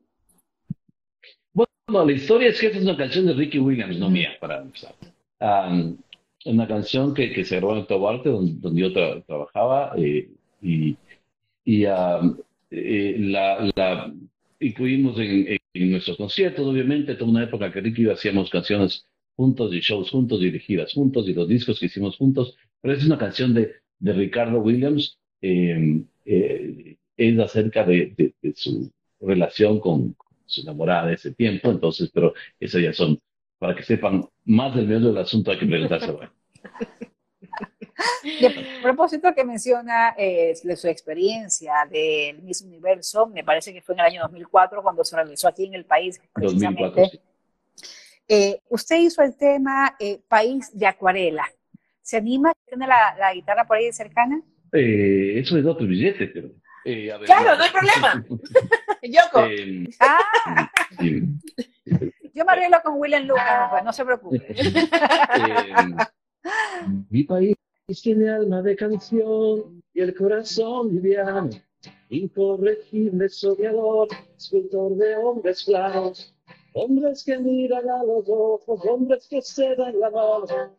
Bueno, 1.53 2.05
la 2.05 2.11
historia 2.11 2.49
es 2.49 2.59
que 2.59 2.67
esta 2.67 2.77
es 2.77 2.83
una 2.83 2.97
canción 2.97 3.25
de 3.25 3.33
Ricky 3.33 3.57
Williams, 3.59 3.97
no 3.97 4.09
mía, 4.09 4.31
para 4.39 4.57
empezar. 4.61 4.93
Um, 5.39 5.97
una 6.45 6.67
canción 6.67 7.13
que, 7.13 7.31
que 7.33 7.43
se 7.45 7.55
grabó 7.57 7.75
en 7.77 7.87
Tobarte, 7.87 8.29
donde, 8.29 8.53
donde 8.59 8.81
yo 8.81 8.87
tra- 8.89 9.25
trabajaba, 9.25 9.93
eh, 9.97 10.29
y, 10.61 10.95
y 11.65 11.85
um, 11.85 12.37
eh, 12.69 13.15
la, 13.19 13.71
la 13.75 14.13
incluimos 14.59 15.17
en, 15.19 15.47
en- 15.73 15.91
nuestros 15.91 16.17
conciertos, 16.17 16.67
obviamente, 16.67 17.15
toda 17.15 17.31
una 17.31 17.43
época 17.43 17.71
que 17.71 17.79
Ricky 17.81 18.07
hacíamos 18.09 18.49
canciones 18.49 19.07
juntos 19.39 19.73
y 19.73 19.79
shows 19.79 20.09
juntos 20.11 20.41
y 20.41 20.59
giras 20.59 20.91
juntos 20.91 21.25
y 21.29 21.33
los 21.33 21.47
discos 21.47 21.79
que 21.79 21.85
hicimos 21.85 22.17
juntos, 22.17 22.57
pero 22.81 22.93
es 22.93 23.05
una 23.05 23.17
canción 23.17 23.53
de, 23.53 23.71
de 23.97 24.11
Ricardo 24.11 24.59
Williams, 24.59 25.17
eh, 25.41 26.01
eh, 26.25 26.97
es 27.15 27.39
acerca 27.39 27.85
de, 27.85 28.13
de- 28.17 28.33
de 28.41 28.53
su 28.53 28.91
relación 29.21 29.79
con 29.79 30.13
su 30.45 30.59
enamorada 30.61 31.07
de 31.07 31.13
ese 31.13 31.31
tiempo, 31.33 31.71
entonces, 31.71 32.09
pero 32.13 32.33
esas 32.59 32.81
ya 32.81 32.91
son, 32.91 33.17
para 33.59 33.73
que 33.75 33.83
sepan 33.83 34.25
más 34.43 34.75
del 34.75 34.87
medio 34.87 35.07
del 35.07 35.17
asunto 35.19 35.51
hay 35.51 35.59
que 35.59 35.67
preguntarse, 35.67 36.11
bueno. 36.11 36.31
De 38.41 38.53
propósito 38.81 39.33
que 39.33 39.45
menciona 39.45 40.15
eh, 40.17 40.53
de 40.61 40.75
su 40.75 40.87
experiencia 40.89 41.73
del 41.89 42.41
Miss 42.41 42.61
Universo, 42.61 43.27
me 43.27 43.43
parece 43.45 43.71
que 43.73 43.81
fue 43.81 43.95
en 43.95 43.99
el 44.01 44.05
año 44.07 44.21
2004 44.23 44.83
cuando 44.83 45.05
se 45.05 45.15
realizó 45.15 45.47
aquí 45.47 45.63
en 45.65 45.75
el 45.75 45.85
país, 45.85 46.19
2004, 46.35 46.93
precisamente. 46.93 47.17
sí. 47.17 47.28
Eh, 48.29 48.61
usted 48.69 48.97
hizo 48.99 49.23
el 49.23 49.35
tema 49.35 49.95
eh, 49.99 50.21
País 50.27 50.69
de 50.77 50.85
Acuarela. 50.87 51.45
¿Se 52.01 52.17
anima? 52.17 52.53
¿Tiene 52.67 52.85
la, 52.87 53.15
la 53.19 53.33
guitarra 53.33 53.65
por 53.65 53.77
ahí 53.77 53.91
cercana? 53.91 54.41
Eh, 54.71 55.39
eso 55.39 55.57
es 55.57 55.65
otro 55.65 55.87
billete, 55.87 56.27
pero... 56.27 56.49
eh, 56.85 57.11
a 57.11 57.17
ver, 57.17 57.25
Claro, 57.25 57.57
no 57.57 57.63
hay 57.63 57.69
problema. 57.71 58.25
Yoko, 59.03 59.45
Eh, 59.45 59.85
Ah, 59.99 60.69
sí. 60.99 61.23
yo 62.33 62.45
me 62.45 62.51
arreglo 62.51 62.77
con 62.83 62.99
William 62.99 63.25
Lucas, 63.25 63.69
pues, 63.71 63.83
no 63.83 63.93
se 63.93 64.05
preocupe. 64.05 64.45
Eh, 65.37 65.73
mi 67.09 67.23
país 67.23 67.55
tiene 68.01 68.29
alma 68.29 68.61
de 68.61 68.75
canción 68.75 69.83
y 69.93 69.99
el 70.01 70.15
corazón 70.15 70.93
liviano, 70.95 71.49
incorregible 72.09 73.27
soñador, 73.29 74.07
escultor 74.37 74.95
de 74.95 75.15
hombres 75.17 75.63
claros, 75.65 76.33
hombres 76.73 77.23
que 77.23 77.37
miran 77.39 77.89
a 77.89 78.03
los 78.03 78.27
ojos, 78.29 78.79
hombres 78.89 79.27
que 79.29 79.41
se 79.41 79.75
dan 79.75 79.99
la 79.99 80.09
mano, 80.09 80.75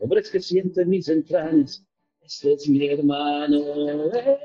hombres 0.00 0.30
que 0.30 0.40
sienten 0.40 0.88
mis 0.88 1.08
entrañas. 1.08 1.84
Este 2.20 2.52
es 2.54 2.68
mi 2.68 2.86
hermano. 2.86 3.58
eh, 3.58 4.38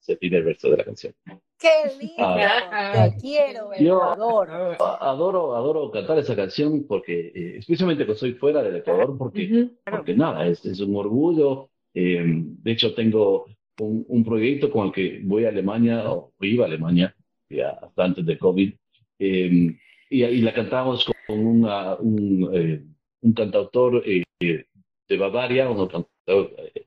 Se 0.00 0.16
pide 0.16 0.36
el 0.38 0.44
verso 0.44 0.68
de 0.70 0.76
la 0.76 0.84
canción. 0.84 1.14
¡Qué 1.58 1.68
lindo! 1.98 2.14
Ah. 2.18 3.08
Te 3.14 3.20
quiero, 3.20 3.70
Yo- 3.80 3.96
Ecuador. 3.96 4.50
Adoro, 5.00 5.56
adoro 5.56 5.90
cantar 5.90 6.18
esa 6.18 6.36
canción 6.36 6.84
porque, 6.86 7.32
eh, 7.34 7.56
especialmente 7.58 8.04
cuando 8.04 8.14
estoy 8.14 8.34
fuera 8.34 8.62
del 8.62 8.76
Ecuador, 8.76 9.16
porque, 9.16 9.48
Ujú. 9.50 9.70
porque 9.90 10.14
nada, 10.14 10.46
es, 10.46 10.64
es 10.66 10.80
un 10.80 10.94
orgullo. 10.94 11.70
Eh, 11.94 12.22
de 12.26 12.72
hecho, 12.72 12.92
tengo 12.94 13.46
un, 13.80 14.04
un 14.08 14.24
proyecto 14.24 14.70
con 14.70 14.86
el 14.88 14.92
que 14.92 15.20
voy 15.24 15.44
a 15.44 15.48
Alemania, 15.48 16.10
o 16.10 16.32
iba 16.40 16.64
a 16.64 16.68
Alemania, 16.68 17.14
ya 17.48 17.70
hasta 17.70 18.04
antes 18.04 18.24
de 18.26 18.38
COVID, 18.38 18.72
eh, 19.18 19.76
y, 20.10 20.24
y 20.24 20.40
la 20.42 20.52
cantamos 20.52 21.10
con 21.26 21.46
una- 21.46 21.94
un, 21.96 22.50
eh, 22.52 22.82
un 23.22 23.32
cantautor 23.32 24.02
eh, 24.06 24.22
de 24.40 25.16
Bavaria, 25.16 25.68
un 25.68 25.76
cantautor 25.78 26.54
eh, 26.58 26.84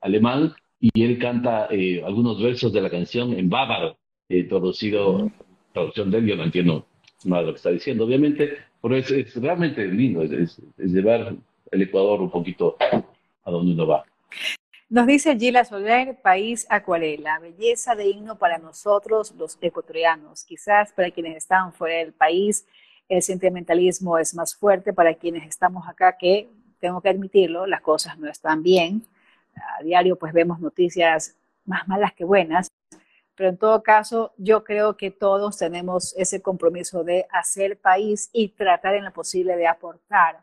alemán, 0.00 0.52
y 0.80 1.04
él 1.04 1.18
canta 1.18 1.68
algunos 2.04 2.42
versos 2.42 2.72
de 2.72 2.80
la 2.80 2.88
canción 2.88 3.34
en 3.34 3.50
bávaro, 3.50 3.98
traducido 4.48 5.30
traducción 5.72 6.10
de 6.10 6.18
él, 6.18 6.26
yo 6.26 6.36
no 6.36 6.44
entiendo 6.44 6.86
nada 7.24 7.42
de 7.42 7.46
lo 7.48 7.52
que 7.52 7.56
está 7.58 7.70
diciendo, 7.70 8.04
obviamente, 8.06 8.56
pero 8.80 8.96
es, 8.96 9.10
es 9.10 9.36
realmente 9.36 9.86
lindo, 9.86 10.22
es, 10.22 10.32
es, 10.32 10.62
llevar 10.78 11.36
el 11.70 11.82
Ecuador 11.82 12.22
un 12.22 12.30
poquito 12.30 12.76
a 13.44 13.50
donde 13.50 13.72
uno 13.74 13.86
va. 13.86 14.04
Nos 14.90 15.06
dice 15.06 15.36
Gila 15.36 15.64
Soler, 15.64 16.20
país 16.20 16.66
acuarela, 16.68 17.38
belleza 17.38 17.94
de 17.94 18.08
himno 18.08 18.36
para 18.38 18.58
nosotros 18.58 19.32
los 19.38 19.56
ecuatorianos. 19.60 20.44
Quizás 20.44 20.92
para 20.92 21.12
quienes 21.12 21.36
están 21.36 21.72
fuera 21.72 21.98
del 21.98 22.12
país, 22.12 22.66
el 23.08 23.22
sentimentalismo 23.22 24.18
es 24.18 24.34
más 24.34 24.56
fuerte. 24.56 24.92
Para 24.92 25.14
quienes 25.14 25.46
estamos 25.46 25.86
acá, 25.88 26.16
que 26.18 26.50
tengo 26.80 27.00
que 27.00 27.08
admitirlo, 27.08 27.66
las 27.66 27.82
cosas 27.82 28.18
no 28.18 28.28
están 28.28 28.64
bien. 28.64 29.06
A 29.54 29.80
diario 29.84 30.16
pues 30.16 30.32
vemos 30.32 30.58
noticias 30.58 31.36
más 31.66 31.86
malas 31.86 32.12
que 32.12 32.24
buenas. 32.24 32.66
Pero 33.36 33.50
en 33.50 33.58
todo 33.58 33.84
caso, 33.84 34.34
yo 34.38 34.64
creo 34.64 34.96
que 34.96 35.12
todos 35.12 35.56
tenemos 35.56 36.16
ese 36.16 36.42
compromiso 36.42 37.04
de 37.04 37.28
hacer 37.30 37.78
país 37.78 38.28
y 38.32 38.48
tratar 38.48 38.96
en 38.96 39.04
lo 39.04 39.12
posible 39.12 39.56
de 39.56 39.68
aportar. 39.68 40.40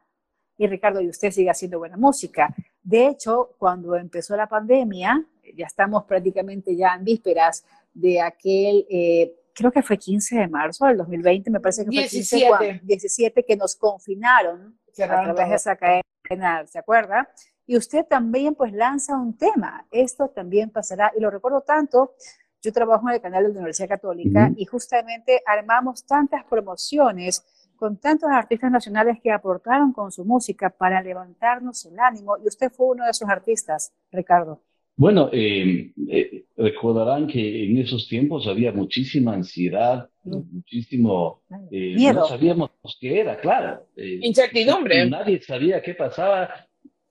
Y 0.58 0.68
Ricardo, 0.68 1.02
y 1.02 1.10
usted 1.10 1.32
sigue 1.32 1.50
haciendo 1.50 1.80
buena 1.80 1.98
música. 1.98 2.56
De 2.88 3.06
hecho, 3.06 3.54
cuando 3.58 3.98
empezó 3.98 4.38
la 4.38 4.48
pandemia, 4.48 5.22
ya 5.58 5.66
estamos 5.66 6.06
prácticamente 6.06 6.74
ya 6.74 6.96
en 6.96 7.04
vísperas 7.04 7.66
de 7.94 8.22
aquel, 8.22 8.86
eh, 8.90 9.36
creo 9.54 9.74
que 9.74 9.84
fue 9.84 9.98
15 9.98 10.38
de 10.38 10.48
marzo 10.48 10.86
del 10.86 10.96
2020, 10.96 11.52
me 11.52 11.60
parece 11.60 11.84
que 11.84 11.92
fue 11.92 12.08
17, 12.08 12.80
17 12.86 13.44
que 13.44 13.58
nos 13.58 13.76
confinaron 13.76 14.80
a 15.04 15.06
través 15.06 15.50
de 15.50 15.56
esa 15.56 15.76
cadena, 15.76 16.66
¿se 16.66 16.80
acuerda? 16.80 17.30
Y 17.66 17.76
usted 17.76 18.06
también 18.06 18.56
pues 18.56 18.72
lanza 18.72 19.18
un 19.18 19.36
tema, 19.38 19.86
esto 19.92 20.30
también 20.30 20.70
pasará, 20.70 21.12
y 21.14 21.20
lo 21.20 21.30
recuerdo 21.30 21.60
tanto, 21.60 22.14
yo 22.62 22.72
trabajo 22.72 23.10
en 23.10 23.16
el 23.16 23.22
canal 23.22 23.44
de 23.44 23.50
la 23.50 23.56
Universidad 23.56 23.90
Católica 23.90 24.50
y 24.56 24.64
justamente 24.64 25.42
armamos 25.46 26.06
tantas 26.06 26.46
promociones 26.46 27.44
con 27.78 27.98
tantos 27.98 28.30
artistas 28.30 28.72
nacionales 28.72 29.18
que 29.24 29.32
aportaron 29.32 29.94
con 29.94 30.12
su 30.12 30.26
música 30.26 30.70
para 30.70 31.02
levantarnos 31.02 31.86
el 31.86 31.98
ánimo, 32.00 32.38
y 32.44 32.48
usted 32.48 32.72
fue 32.72 32.88
uno 32.88 33.06
de 33.06 33.12
esos 33.12 33.30
artistas, 33.30 33.94
Ricardo. 34.12 34.62
Bueno, 34.98 35.30
eh, 35.32 35.94
eh, 36.10 36.46
recordarán 36.58 37.28
que 37.28 37.66
en 37.66 37.78
esos 37.78 38.08
tiempos 38.08 38.48
había 38.48 38.72
muchísima 38.72 39.34
ansiedad, 39.34 40.10
muchísimo... 40.24 41.44
Eh, 41.72 41.96
no 42.14 42.26
sabíamos 42.26 42.72
qué 43.00 43.20
era, 43.20 43.38
claro. 43.38 43.86
Incertidumbre. 43.96 45.08
Nadie 45.08 45.40
sabía 45.40 45.84
qué 45.84 45.94
pasaba, 45.94 46.50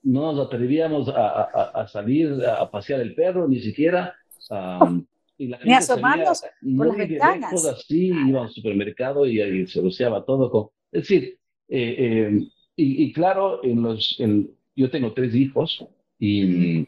no 0.03 0.33
nos 0.33 0.49
atrevíamos 0.49 1.09
a, 1.09 1.87
salir 1.87 2.45
a 2.45 2.69
pasear 2.69 3.01
el 3.01 3.15
perro, 3.15 3.47
ni 3.47 3.61
siquiera. 3.61 4.15
Y 5.39 5.49
la 5.49 5.59
gente 5.59 5.71
Ni 5.71 5.77
asomarnos 5.77 6.45
por 6.77 6.87
las 6.87 6.97
ventanas. 6.97 7.67
así, 7.67 8.07
iba 8.07 8.43
al 8.43 8.51
supermercado 8.51 9.27
y, 9.27 9.67
se 9.67 9.81
rociaba 9.81 10.25
todo 10.25 10.51
con... 10.51 10.69
Es 10.93 11.03
decir, 11.03 11.39
eh, 11.69 11.97
eh, 11.99 12.49
y, 12.77 13.13
claro, 13.13 13.65
en 13.65 13.83
los, 13.83 14.17
en, 14.21 14.51
yo 14.75 14.91
tengo 14.91 15.13
tres 15.13 15.35
hijos 15.35 15.85
y, 16.19 16.87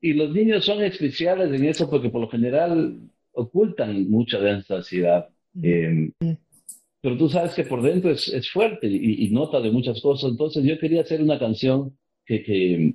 y 0.00 0.12
los 0.12 0.32
niños 0.32 0.64
son 0.64 0.82
especiales 0.82 1.52
en 1.52 1.64
eso 1.64 1.88
porque 1.88 2.10
por 2.10 2.20
lo 2.20 2.28
general 2.28 2.98
ocultan 3.32 4.08
mucha 4.10 4.38
de 4.40 4.58
esa 4.58 4.76
ansiedad. 4.76 5.28
Eh, 5.62 6.10
pero 7.00 7.16
tú 7.16 7.28
sabes 7.28 7.54
que 7.54 7.64
por 7.64 7.82
dentro 7.82 8.10
es, 8.10 8.28
es 8.28 8.50
fuerte 8.50 8.88
y, 8.88 9.24
y, 9.24 9.30
nota 9.30 9.60
de 9.60 9.70
muchas 9.70 10.00
cosas. 10.00 10.30
Entonces 10.30 10.64
yo 10.64 10.78
quería 10.78 11.02
hacer 11.02 11.22
una 11.22 11.38
canción 11.38 11.96
que, 12.24 12.42
que, 12.42 12.94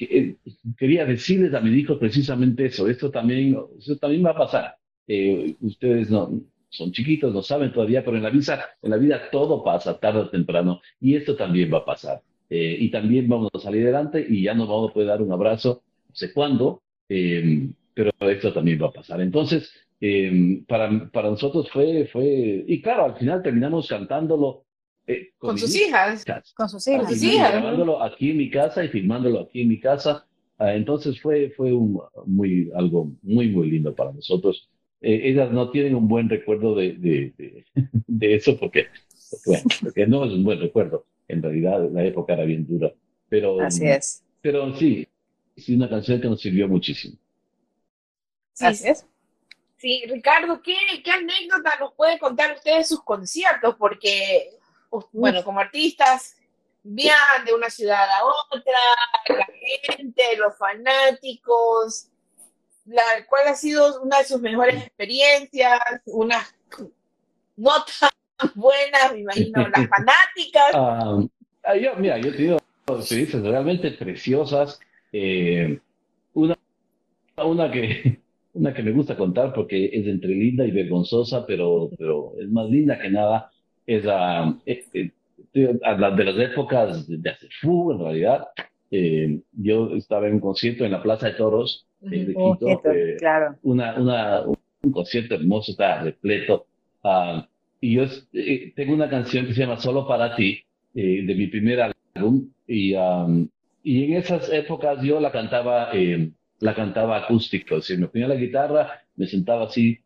eh, 0.00 0.36
quería 0.76 1.04
decirles 1.04 1.54
a 1.54 1.60
mis 1.60 1.76
hijos 1.76 1.98
precisamente 1.98 2.66
eso. 2.66 2.88
Esto 2.88 3.10
también, 3.10 3.56
eso 3.78 3.96
también 3.96 4.24
va 4.24 4.30
a 4.30 4.38
pasar. 4.38 4.76
Eh, 5.06 5.56
ustedes 5.60 6.10
no, 6.10 6.40
son 6.68 6.92
chiquitos, 6.92 7.32
no 7.32 7.42
saben 7.42 7.72
todavía, 7.72 8.04
pero 8.04 8.16
en 8.16 8.22
la, 8.22 8.30
vida, 8.30 8.70
en 8.82 8.90
la 8.90 8.96
vida 8.96 9.30
todo 9.30 9.64
pasa 9.64 9.98
tarde 9.98 10.20
o 10.20 10.30
temprano 10.30 10.80
y 11.00 11.16
esto 11.16 11.36
también 11.36 11.72
va 11.72 11.78
a 11.78 11.84
pasar. 11.84 12.22
Eh, 12.48 12.76
y 12.80 12.90
también 12.90 13.28
vamos 13.28 13.50
a 13.54 13.58
salir 13.58 13.82
adelante 13.84 14.24
y 14.28 14.42
ya 14.42 14.54
nos 14.54 14.68
vamos 14.68 14.90
a 14.90 14.94
poder 14.94 15.08
dar 15.08 15.22
un 15.22 15.32
abrazo, 15.32 15.82
no 16.08 16.14
sé 16.14 16.32
cuándo, 16.32 16.82
pero 17.06 18.12
esto 18.20 18.52
también 18.52 18.82
va 18.82 18.88
a 18.88 18.92
pasar. 18.92 19.20
Entonces, 19.20 19.72
para, 20.66 21.10
para 21.12 21.30
nosotros 21.30 21.70
fue, 21.70 22.08
fue, 22.12 22.64
y 22.66 22.80
claro, 22.80 23.04
al 23.04 23.16
final 23.16 23.42
terminamos 23.42 23.88
cantándolo 23.88 24.64
eh, 25.10 25.32
con, 25.38 25.58
sus 25.58 25.74
hijas. 25.74 26.24
Con 26.54 26.68
sus 26.68 26.86
hijas. 26.86 27.20
Grabándolo 27.52 28.02
aquí 28.02 28.30
en 28.30 28.36
mi 28.38 28.50
casa 28.50 28.84
y 28.84 28.88
filmándolo 28.88 29.40
aquí 29.40 29.62
en 29.62 29.68
mi 29.68 29.80
casa. 29.80 30.26
Ah, 30.58 30.74
entonces 30.74 31.20
fue, 31.20 31.50
fue 31.56 31.72
un, 31.72 32.00
muy, 32.26 32.70
algo 32.74 33.10
muy, 33.22 33.48
muy 33.48 33.70
lindo 33.70 33.94
para 33.94 34.12
nosotros. 34.12 34.68
Eh, 35.00 35.30
ellas 35.30 35.50
no 35.50 35.70
tienen 35.70 35.94
un 35.94 36.06
buen 36.06 36.28
recuerdo 36.28 36.74
de, 36.74 36.92
de, 36.92 37.64
de, 38.06 38.34
eso 38.34 38.58
porque, 38.58 38.88
porque, 39.82 40.06
no 40.06 40.24
es 40.24 40.32
un 40.32 40.44
buen 40.44 40.60
recuerdo. 40.60 41.06
En 41.28 41.42
realidad 41.42 41.90
la 41.90 42.04
época 42.04 42.34
era 42.34 42.44
bien 42.44 42.66
dura. 42.66 42.92
Pero, 43.28 43.60
Así 43.60 43.86
es. 43.86 44.22
Pero 44.42 44.76
sí, 44.76 45.08
es 45.56 45.68
una 45.70 45.88
canción 45.88 46.20
que 46.20 46.28
nos 46.28 46.40
sirvió 46.40 46.68
muchísimo. 46.68 47.16
Sí, 48.52 48.66
Así 48.66 48.88
es. 48.88 49.06
Sí, 49.78 50.04
Ricardo, 50.06 50.60
¿qué, 50.60 50.76
¿qué 51.02 51.10
anécdota 51.10 51.70
nos 51.80 51.94
puede 51.94 52.18
contar 52.18 52.54
usted 52.54 52.76
de 52.76 52.84
sus 52.84 53.02
conciertos? 53.02 53.76
Porque 53.78 54.50
bueno, 55.12 55.44
como 55.44 55.60
artistas, 55.60 56.36
viajan 56.82 57.44
de 57.44 57.54
una 57.54 57.70
ciudad 57.70 58.08
a 58.08 58.24
otra, 58.24 58.78
la 59.28 59.46
gente, 59.46 60.22
los 60.38 60.56
fanáticos, 60.56 62.08
la, 62.86 63.02
¿cuál 63.28 63.48
ha 63.48 63.54
sido 63.54 64.02
una 64.02 64.18
de 64.18 64.24
sus 64.24 64.40
mejores 64.40 64.82
experiencias? 64.82 65.80
Una 66.06 66.44
no 67.56 67.70
tan 68.00 68.50
buenas, 68.54 69.12
me 69.12 69.20
imagino, 69.20 69.68
las 69.68 69.88
fanáticas. 69.88 70.70
Ah, 70.74 71.76
yo, 71.76 71.94
mira, 71.96 72.18
yo 72.18 72.30
he 72.30 72.32
tenido 72.32 72.58
experiencias 72.88 73.42
realmente 73.42 73.90
preciosas. 73.92 74.80
Eh, 75.12 75.78
una, 76.34 76.58
una 77.36 77.70
que 77.70 78.20
una 78.52 78.74
que 78.74 78.82
me 78.82 78.92
gusta 78.92 79.16
contar 79.16 79.52
porque 79.52 79.86
es 79.92 80.06
entre 80.06 80.30
linda 80.30 80.64
y 80.64 80.70
vergonzosa, 80.70 81.46
pero, 81.46 81.90
pero 81.96 82.32
es 82.40 82.48
más 82.48 82.68
linda 82.68 82.98
que 82.98 83.10
nada 83.10 83.52
es 83.90 84.06
a, 84.06 84.56
eh, 84.66 84.84
eh, 84.92 85.10
de 85.52 86.24
las 86.24 86.38
épocas 86.38 87.08
de 87.08 87.30
hace 87.30 87.48
en 87.62 87.98
realidad. 87.98 88.46
Eh, 88.92 89.40
yo 89.52 89.94
estaba 89.96 90.28
en 90.28 90.34
un 90.34 90.40
concierto 90.40 90.84
en 90.84 90.92
la 90.92 91.02
Plaza 91.02 91.26
de 91.26 91.34
Toros 91.34 91.86
de 92.00 92.32
oh, 92.36 92.56
Quito. 92.56 92.80
claro. 93.18 93.56
una, 93.62 94.00
una, 94.00 94.42
un 94.46 94.92
concierto 94.92 95.34
hermoso, 95.34 95.72
estaba 95.72 96.02
repleto. 96.02 96.66
Ah, 97.02 97.48
y 97.80 97.94
yo 97.94 98.04
tengo 98.76 98.94
una 98.94 99.10
canción 99.10 99.46
que 99.46 99.54
se 99.54 99.60
llama 99.60 99.78
Solo 99.78 100.06
para 100.06 100.36
ti, 100.36 100.62
de 100.94 101.34
mi 101.34 101.48
primer 101.48 101.92
álbum. 102.14 102.48
Y, 102.68 102.94
y 103.82 104.04
en 104.04 104.12
esas 104.14 104.52
épocas 104.52 105.02
yo 105.02 105.18
la 105.18 105.32
cantaba, 105.32 105.90
la 106.60 106.74
cantaba 106.74 107.16
acústico. 107.16 107.76
O 107.76 107.98
me 107.98 108.06
ponía 108.06 108.28
la 108.28 108.34
guitarra, 108.36 109.02
me 109.16 109.26
sentaba 109.26 109.64
así 109.64 109.98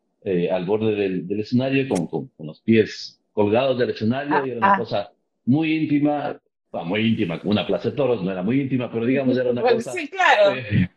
al 0.51 0.65
borde 0.65 0.95
del, 0.95 1.27
del 1.27 1.41
escenario 1.41 1.87
con, 1.87 2.07
con, 2.07 2.27
con, 2.29 2.47
los 2.47 2.61
pies 2.61 3.19
colgados 3.35 3.77
del 3.77 3.89
escenario 3.91 4.33
ah, 4.33 4.43
y 4.45 4.49
era 4.51 4.57
una 4.59 4.73
ah. 4.73 4.77
cosa 4.79 5.11
muy 5.45 5.75
íntima, 5.75 6.39
muy 6.71 7.01
íntima, 7.01 7.39
como 7.39 7.51
una 7.51 7.67
plaza 7.67 7.89
de 7.89 7.95
toros, 7.95 8.23
no 8.23 8.31
era 8.31 8.41
muy 8.41 8.61
íntima, 8.61 8.89
pero 8.91 9.05
digamos 9.05 9.37
era 9.37 9.51
una 9.51 9.61
cosa... 9.61 9.91
Sí, 9.91 10.07
claro. 10.07 10.55
Eh, 10.55 10.89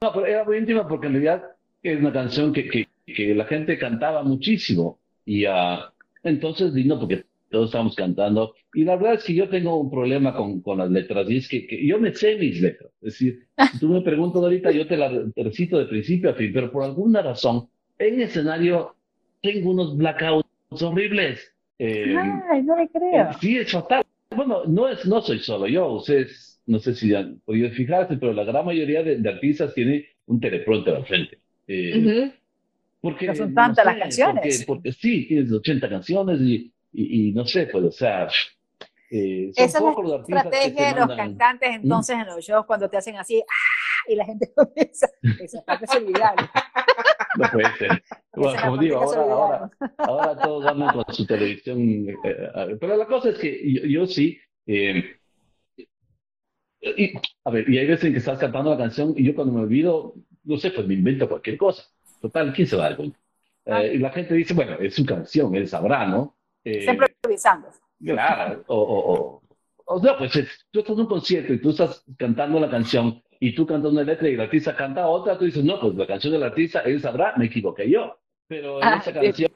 no, 0.00 0.12
pero 0.12 0.26
era 0.26 0.44
muy 0.44 0.58
íntima 0.58 0.86
porque 0.86 1.06
en 1.06 1.14
realidad 1.14 1.42
es 1.82 1.98
una 1.98 2.12
canción 2.12 2.52
que, 2.52 2.68
que, 2.68 2.86
que 3.06 3.34
la 3.34 3.46
gente 3.46 3.78
cantaba 3.78 4.22
muchísimo 4.22 4.98
y 5.24 5.46
uh, 5.46 5.78
entonces 6.22 6.72
vino 6.74 7.00
porque 7.00 7.24
todos 7.50 7.66
estábamos 7.66 7.96
cantando 7.96 8.54
y 8.74 8.84
la 8.84 8.96
verdad 8.96 9.14
es 9.14 9.24
que 9.24 9.34
yo 9.34 9.48
tengo 9.48 9.78
un 9.78 9.90
problema 9.90 10.34
con, 10.34 10.60
con 10.60 10.78
las 10.78 10.90
letras 10.90 11.28
y 11.30 11.38
es 11.38 11.48
que, 11.48 11.66
que, 11.66 11.86
yo 11.86 11.98
me 11.98 12.14
sé 12.14 12.36
mis 12.36 12.60
letras, 12.60 12.90
es 13.00 13.12
decir, 13.12 13.46
si 13.72 13.78
tú 13.78 13.88
me 13.88 14.02
preguntas 14.02 14.42
ahorita 14.42 14.70
yo 14.70 14.86
te 14.86 14.96
la 14.98 15.10
recito 15.34 15.78
de 15.78 15.86
principio 15.86 16.30
a 16.30 16.34
fin, 16.34 16.52
pero 16.52 16.70
por 16.70 16.82
alguna 16.84 17.22
razón 17.22 17.68
en 17.98 18.20
escenario 18.20 18.96
tengo 19.40 19.70
unos 19.70 19.96
blackouts 19.96 20.44
horribles 20.82 21.53
eh, 21.78 22.16
Ay, 22.50 22.62
no 22.62 22.76
le 22.76 22.88
creo. 22.88 23.30
Eh, 23.30 23.34
sí, 23.40 23.58
es 23.58 23.72
fatal. 23.72 24.04
Bueno, 24.30 24.64
no, 24.66 24.88
es, 24.88 25.04
no 25.06 25.20
soy 25.20 25.38
solo 25.38 25.66
yo, 25.66 25.92
ustedes 25.92 26.54
no 26.66 26.78
sé 26.78 26.94
si 26.94 27.14
han 27.14 27.40
podido 27.40 27.70
fijarse, 27.70 28.16
pero 28.16 28.32
la 28.32 28.44
gran 28.44 28.64
mayoría 28.64 29.02
de, 29.02 29.28
artistas 29.28 29.74
tiene 29.74 30.06
un 30.26 30.40
teleprompter 30.40 30.94
al 30.94 31.06
frente. 31.06 31.38
Eh, 31.66 32.32
porque, 33.00 33.34
son 33.34 33.54
tantas 33.54 33.84
las 33.84 33.98
canciones. 33.98 34.64
Porque, 34.66 34.92
sí, 34.92 35.26
tienes 35.26 35.52
80 35.52 35.88
canciones 35.88 36.40
y, 36.40 36.72
y, 36.92 37.32
no 37.32 37.44
sé, 37.44 37.66
pues, 37.66 37.84
o 37.84 37.92
sea. 37.92 38.28
Eh, 39.10 39.52
Esa 39.54 39.78
es 39.78 39.84
la 39.84 40.16
estrategia 40.16 40.94
de 40.94 41.00
los 41.00 41.16
cantantes 41.16 41.70
¿Mm? 41.70 41.74
entonces 41.74 42.16
en 42.16 42.26
los 42.26 42.44
shows 42.44 42.66
cuando 42.66 42.88
te 42.88 42.96
hacen 42.96 43.16
así 43.16 43.40
¡ah! 43.40 44.10
y 44.10 44.16
la 44.16 44.24
gente 44.24 44.50
comienza. 44.56 45.08
Esa 45.38 45.62
parte 45.64 45.84
es 45.84 45.94
olvidable. 45.94 46.48
No 47.38 47.50
puede 47.50 47.76
ser. 47.78 48.02
como 48.62 48.78
digo, 48.78 48.98
ahora, 48.98 49.20
ahora, 49.22 49.70
ahora, 49.98 50.36
todos 50.36 50.66
andan 50.66 50.94
con 50.94 51.14
su 51.14 51.26
televisión. 51.26 52.08
Eh, 52.08 52.76
pero 52.80 52.96
la 52.96 53.06
cosa 53.06 53.30
es 53.30 53.38
que 53.38 53.90
yo, 53.90 54.06
sí. 54.06 54.38
Eh, 54.66 55.16
y, 56.80 57.14
a 57.44 57.50
ver, 57.50 57.68
y 57.68 57.78
hay 57.78 57.86
veces 57.86 58.04
en 58.04 58.12
que 58.12 58.18
estás 58.18 58.38
cantando 58.38 58.70
la 58.70 58.76
canción 58.76 59.14
y 59.16 59.24
yo 59.24 59.34
cuando 59.34 59.54
me 59.54 59.60
olvido, 59.60 60.14
no 60.44 60.56
sé, 60.58 60.70
pues 60.70 60.86
me 60.86 60.94
invento 60.94 61.28
cualquier 61.28 61.56
cosa. 61.56 61.84
Total, 62.20 62.52
¿quién 62.52 62.66
se 62.66 62.76
va 62.76 62.88
a? 62.88 62.96
Eh, 63.66 63.94
y 63.94 63.98
la 63.98 64.10
gente 64.10 64.34
dice, 64.34 64.54
bueno, 64.54 64.76
es 64.78 64.94
su 64.94 65.04
canción, 65.04 65.54
él 65.54 65.66
sabrá, 65.66 66.06
¿no? 66.06 66.36
Eh, 66.64 66.82
Siempre 66.82 67.08
improvisando. 67.08 67.68
Claro, 68.02 68.62
o, 68.66 68.76
o, 68.76 69.42
o, 69.86 70.02
no, 70.02 70.18
pues 70.18 70.32
tú 70.70 70.80
estás 70.80 70.94
en 70.94 71.00
un 71.00 71.06
concierto 71.06 71.52
y 71.52 71.60
tú 71.60 71.70
estás 71.70 72.04
cantando 72.18 72.60
la 72.60 72.68
canción 72.68 73.22
y 73.44 73.54
tú 73.54 73.66
cantas 73.66 73.92
una 73.92 74.04
letra 74.04 74.26
y 74.26 74.32
el 74.32 74.40
artista 74.40 74.74
canta 74.74 75.06
otra, 75.06 75.36
tú 75.36 75.44
dices, 75.44 75.62
no, 75.62 75.78
pues 75.78 75.94
la 75.96 76.06
canción 76.06 76.32
del 76.32 76.44
artista, 76.44 76.80
él 76.80 76.98
sabrá, 77.02 77.34
me 77.36 77.44
equivoqué 77.44 77.90
yo. 77.90 78.16
Pero 78.48 78.78
en 78.78 78.88
ah, 78.88 78.96
esa 79.02 79.12
canción, 79.12 79.50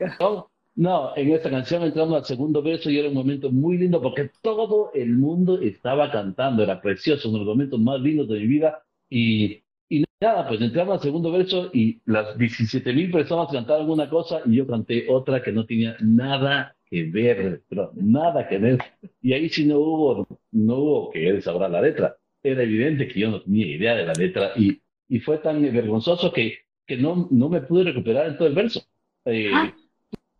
no, 0.74 1.16
en 1.16 1.33
esta 1.33 1.48
canción 1.48 1.83
entrando 1.83 2.16
al 2.16 2.24
segundo 2.27 2.61
verso 2.62 2.90
y 2.90 2.98
era 2.98 3.09
un 3.09 3.14
momento 3.14 3.51
muy 3.51 3.79
lindo 3.79 4.03
porque 4.03 4.31
todo 4.42 4.90
el 4.92 5.16
mundo 5.16 5.59
estaba 5.62 6.11
cantando, 6.11 6.62
era 6.62 6.83
precioso, 6.83 7.31
uno 7.31 7.38
de 7.38 7.44
los 7.46 7.55
momentos 7.55 7.81
más 7.81 7.98
lindos 7.98 8.29
de 8.29 8.40
mi 8.40 8.46
vida 8.46 8.83
y, 9.09 9.62
y 9.88 10.05
nada, 10.20 10.46
pues 10.46 10.61
entramos 10.61 10.96
al 10.96 11.01
segundo 11.01 11.33
verso 11.33 11.70
y 11.72 12.03
las 12.05 12.37
17 12.37 12.92
mil 12.92 13.11
personas 13.11 13.48
cantaron 13.51 13.88
una 13.88 14.11
cosa 14.11 14.42
y 14.44 14.57
yo 14.57 14.66
canté 14.66 15.07
otra 15.09 15.42
que 15.42 15.51
no 15.51 15.64
tenía 15.64 15.96
nada 16.03 16.77
que 16.85 17.05
ver, 17.05 17.62
pero 17.70 17.90
nada 17.94 18.46
que 18.46 18.59
ver. 18.59 18.79
Y 19.22 19.33
ahí 19.33 19.48
sí 19.48 19.64
no 19.64 19.79
hubo, 19.79 20.29
no 20.53 20.74
hubo 20.74 21.11
que 21.11 21.27
él 21.27 21.42
sabrá 21.42 21.70
la 21.70 21.81
letra. 21.81 22.18
Era 22.42 22.62
evidente 22.62 23.09
que 23.09 23.20
yo 23.20 23.31
no 23.31 23.42
tenía 23.42 23.66
idea 23.66 23.96
de 23.96 24.07
la 24.07 24.12
letra 24.12 24.53
y, 24.57 24.81
y 25.09 25.20
fue 25.20 25.38
tan 25.38 25.62
vergonzoso 25.62 26.33
que, 26.33 26.59
que 26.87 26.96
no, 26.96 27.29
no 27.31 27.48
me 27.48 27.62
pude 27.62 27.85
recuperar 27.85 28.29
en 28.29 28.37
todo 28.38 28.48
el 28.48 28.55
verso. 28.55 28.83
Eh, 29.24 29.51
ah 29.53 29.74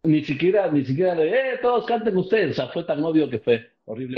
ni 0.05 0.25
siquiera, 0.25 0.71
ni 0.71 0.85
siquiera 0.85 1.15
de, 1.15 1.29
eh, 1.29 1.59
todos 1.61 1.85
canten 1.87 2.17
ustedes, 2.17 2.53
o 2.53 2.55
sea, 2.55 2.69
fue 2.69 2.85
tan 2.85 3.03
obvio 3.03 3.29
que 3.29 3.41
fue 3.41 3.73
horrible. 3.85 4.17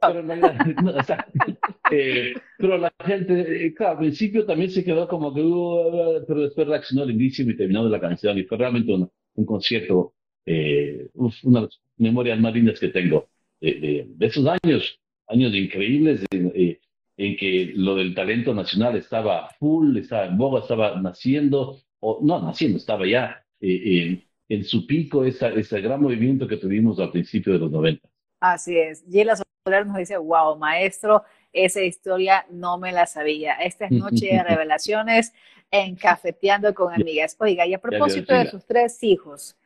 pero, 0.00 0.20
eh, 1.90 2.34
pero, 2.58 2.78
la 2.78 2.92
gente, 3.04 3.66
eh, 3.66 3.74
claro, 3.74 3.92
al 3.92 3.98
principio 3.98 4.44
también 4.44 4.70
se 4.70 4.84
quedó 4.84 5.08
como 5.08 5.34
que, 5.34 5.40
uh, 5.40 6.24
pero 6.26 6.42
después 6.42 6.66
reaccionó 6.66 7.04
lindísimo 7.04 7.50
y 7.50 7.56
terminó 7.56 7.88
la 7.88 8.00
canción 8.00 8.38
y 8.38 8.44
fue 8.44 8.58
realmente 8.58 8.92
un, 8.92 9.10
un 9.34 9.46
concierto, 9.46 10.14
eh, 10.44 11.08
una 11.14 11.60
de 11.60 11.66
las 11.66 11.80
memorias 11.96 12.38
más 12.38 12.52
lindas 12.54 12.78
que 12.78 12.88
tengo 12.88 13.28
de, 13.60 14.06
de, 14.08 14.26
esos 14.26 14.46
años, 14.46 14.98
años 15.28 15.54
increíbles 15.54 16.24
eh, 16.30 16.78
en, 17.26 17.36
que 17.36 17.72
lo 17.74 17.94
del 17.94 18.14
talento 18.14 18.54
nacional 18.54 18.96
estaba 18.96 19.48
full, 19.58 19.96
estaba 19.96 20.26
en 20.26 20.36
boga, 20.36 20.60
estaba 20.60 21.00
naciendo, 21.00 21.78
o 22.00 22.18
no 22.22 22.40
naciendo, 22.40 22.78
estaba 22.78 23.06
ya 23.06 23.44
eh, 23.60 24.24
en 24.48 24.64
su 24.64 24.86
pico 24.86 25.24
esa, 25.24 25.48
ese 25.48 25.80
gran 25.80 26.02
movimiento 26.02 26.46
que 26.46 26.56
tuvimos 26.56 26.98
al 26.98 27.10
principio 27.10 27.52
de 27.52 27.58
los 27.60 27.70
90. 27.70 28.08
Así 28.40 28.76
es. 28.76 29.04
Gila 29.08 29.36
Soler 29.36 29.86
nos 29.86 29.96
dice, 29.96 30.16
wow, 30.16 30.58
maestro, 30.58 31.22
esa 31.52 31.82
historia 31.82 32.44
no 32.50 32.76
me 32.78 32.92
la 32.92 33.06
sabía. 33.06 33.54
Esta 33.54 33.86
es 33.86 33.92
Noche 33.92 34.26
de 34.26 34.42
Revelaciones 34.48 35.32
en 35.70 35.94
Cafeteando 35.96 36.74
con 36.74 36.92
Amigas. 36.92 37.36
Oiga, 37.38 37.66
y 37.66 37.74
a 37.74 37.80
propósito 37.80 38.34
de 38.34 38.50
sus 38.50 38.66
tres 38.66 39.02
hijos, 39.02 39.56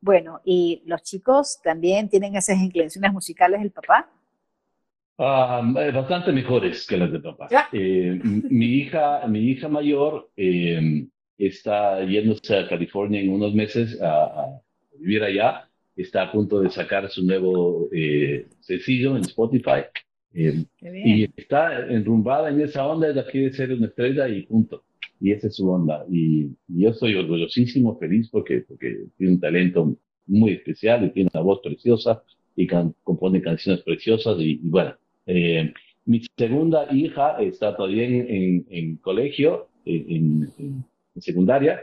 bueno, 0.00 0.40
¿y 0.44 0.82
los 0.86 1.02
chicos 1.02 1.60
también 1.62 2.08
tienen 2.08 2.36
esas 2.36 2.58
inclinaciones 2.58 3.12
musicales 3.12 3.60
del 3.60 3.72
papá? 3.72 4.10
Eh, 5.18 5.90
bastante 5.92 6.32
mejores 6.32 6.86
que 6.86 6.96
las 6.96 7.10
de 7.10 7.20
papá. 7.20 7.48
Eh, 7.72 8.20
mi 8.22 8.66
hija, 8.66 9.26
mi 9.26 9.50
hija 9.50 9.68
mayor 9.68 10.30
eh, 10.36 11.06
está 11.38 12.04
yéndose 12.04 12.56
a 12.56 12.68
California 12.68 13.20
en 13.20 13.30
unos 13.30 13.54
meses 13.54 14.00
a, 14.02 14.60
vivir 14.98 15.22
allá. 15.22 15.68
Está 15.96 16.22
a 16.22 16.32
punto 16.32 16.60
de 16.60 16.70
sacar 16.70 17.08
su 17.10 17.24
nuevo 17.24 17.88
eh, 17.92 18.46
sencillo 18.60 19.16
en 19.16 19.22
Spotify. 19.22 19.84
Eh, 20.34 20.64
y 20.82 21.24
está 21.36 21.86
enrumbada 21.88 22.50
en 22.50 22.60
esa 22.60 22.86
onda, 22.86 23.08
ella 23.08 23.24
quiere 23.26 23.52
ser 23.52 23.72
una 23.72 23.86
estrella 23.86 24.28
y 24.28 24.42
punto. 24.42 24.84
Y 25.18 25.32
esa 25.32 25.46
es 25.46 25.56
su 25.56 25.70
onda. 25.70 26.04
Y, 26.10 26.50
yo 26.68 26.90
estoy 26.90 27.14
orgullosísimo, 27.14 27.98
feliz 27.98 28.28
porque, 28.30 28.64
porque 28.68 29.06
tiene 29.16 29.34
un 29.34 29.40
talento 29.40 29.96
muy 30.26 30.52
especial 30.52 31.04
y 31.06 31.10
tiene 31.10 31.30
una 31.32 31.42
voz 31.42 31.60
preciosa 31.62 32.22
y 32.54 32.66
compone 33.02 33.40
canciones 33.40 33.82
preciosas. 33.82 34.36
Y, 34.40 34.60
bueno, 34.64 34.94
eh, 35.26 35.72
mi 36.04 36.22
segunda 36.36 36.86
hija 36.92 37.36
está 37.40 37.76
todavía 37.76 38.04
en, 38.04 38.64
en, 38.70 38.96
colegio, 38.96 39.68
en, 39.84 40.48
en 40.58 41.22
secundaria, 41.22 41.82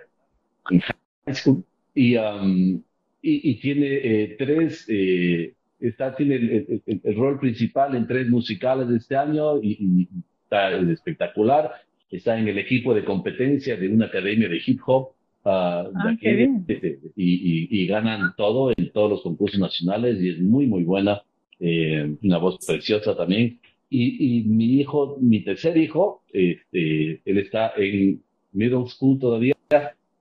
en 0.69 0.79
high 0.79 1.35
school, 1.35 1.63
y, 1.93 2.15
um, 2.17 2.81
y, 3.21 3.55
tiene 3.55 3.87
eh, 3.87 4.35
tres, 4.37 4.85
eh, 4.89 5.53
está, 5.79 6.15
tiene 6.15 6.65
el, 6.85 7.15
rol 7.15 7.39
principal 7.39 7.95
en 7.95 8.07
tres 8.07 8.29
musicales 8.29 8.87
de 8.87 8.97
este 8.97 9.15
año 9.15 9.61
y, 9.61 10.07
está 10.43 10.71
espectacular. 10.71 11.71
Está 12.09 12.37
en 12.37 12.47
el 12.47 12.59
equipo 12.59 12.93
de 12.93 13.03
competencia 13.03 13.75
de 13.75 13.87
una 13.87 14.05
academia 14.05 14.47
de 14.47 14.61
hip 14.65 14.81
hop. 14.85 15.13
Uh, 15.45 15.49
ah, 15.49 16.15
y, 16.21 17.67
y, 17.81 17.87
ganan 17.87 18.33
todo 18.37 18.71
en 18.77 18.91
todos 18.93 19.09
los 19.09 19.21
concursos 19.23 19.59
nacionales 19.59 20.21
y 20.21 20.29
es 20.29 20.39
muy, 20.39 20.67
muy 20.67 20.83
buena. 20.83 21.21
Eh, 21.65 22.17
una 22.21 22.39
voz 22.39 22.57
preciosa 22.65 23.15
también. 23.15 23.57
Y, 23.89 24.39
y, 24.39 24.43
mi 24.43 24.81
hijo, 24.81 25.15
mi 25.21 25.45
tercer 25.45 25.77
hijo, 25.77 26.23
este, 26.33 27.21
él 27.23 27.37
está 27.37 27.71
en 27.77 28.21
middle 28.51 28.85
school 28.87 29.17
todavía, 29.17 29.55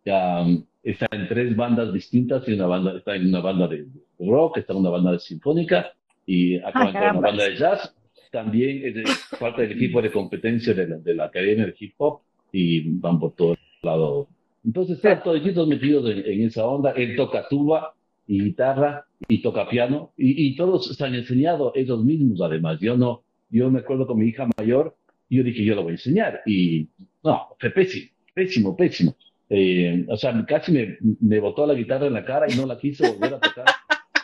ya 0.04 0.42
um, 0.42 0.64
está 0.84 1.08
en 1.10 1.26
tres 1.26 1.56
bandas 1.56 1.92
distintas, 1.92 2.46
y 2.46 2.52
una 2.52 2.66
banda, 2.66 2.96
está 2.96 3.16
en 3.16 3.26
una 3.26 3.40
banda 3.40 3.66
de 3.66 3.86
rock, 4.20 4.58
está 4.58 4.72
en 4.72 4.78
una 4.78 4.90
banda 4.90 5.12
de 5.12 5.18
sinfónica 5.18 5.92
y 6.26 6.58
acaba 6.58 6.86
ah, 6.86 6.90
en 6.90 7.16
una 7.16 7.28
banda 7.28 7.44
de 7.44 7.56
jazz. 7.56 7.92
También 8.30 9.02
es 9.04 9.36
parte 9.40 9.62
del 9.62 9.72
equipo 9.72 10.00
de 10.00 10.12
competencia 10.12 10.74
de 10.74 10.86
la, 10.86 10.96
de 10.98 11.14
la 11.14 11.24
Academia 11.24 11.66
de 11.66 11.74
Hip 11.76 11.94
Hop 11.98 12.20
y 12.52 12.88
van 13.00 13.18
por 13.18 13.34
todo 13.34 13.56
lado. 13.82 14.28
Entonces 14.64 14.96
están 14.96 15.24
todos 15.24 15.66
metidos 15.66 16.08
en, 16.08 16.42
esa 16.42 16.64
onda. 16.66 16.92
Él 16.92 17.16
toca 17.16 17.48
tuba 17.48 17.94
y 18.26 18.42
guitarra 18.42 19.06
y 19.28 19.42
toca 19.42 19.68
piano 19.68 20.12
y, 20.16 20.48
y 20.48 20.56
todos 20.56 20.86
se 20.96 21.04
han 21.04 21.14
enseñado 21.14 21.72
ellos 21.74 22.04
mismos 22.04 22.40
además. 22.40 22.78
Yo 22.80 22.96
no, 22.96 23.22
yo 23.50 23.70
me 23.70 23.80
acuerdo 23.80 24.06
con 24.06 24.18
mi 24.18 24.28
hija 24.28 24.48
mayor, 24.58 24.96
yo 25.28 25.42
dije 25.42 25.64
yo 25.64 25.74
lo 25.74 25.82
voy 25.82 25.92
a 25.92 25.94
enseñar 25.94 26.40
y 26.46 26.88
no, 27.22 27.48
fue 27.58 27.70
pésimo 27.70 28.12
pésimo, 28.34 28.76
pésimo. 28.76 29.16
Eh, 29.48 30.06
o 30.08 30.16
sea, 30.16 30.44
casi 30.46 30.72
me, 30.72 30.96
me 31.20 31.40
botó 31.40 31.66
la 31.66 31.74
guitarra 31.74 32.06
en 32.06 32.14
la 32.14 32.24
cara 32.24 32.46
y 32.48 32.56
no 32.56 32.66
la 32.66 32.78
quise 32.78 33.10
volver 33.10 33.34
a 33.34 33.40
tocar. 33.40 33.66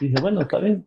Y 0.01 0.07
dije, 0.07 0.21
bueno, 0.21 0.41
está 0.41 0.59
bien. 0.59 0.87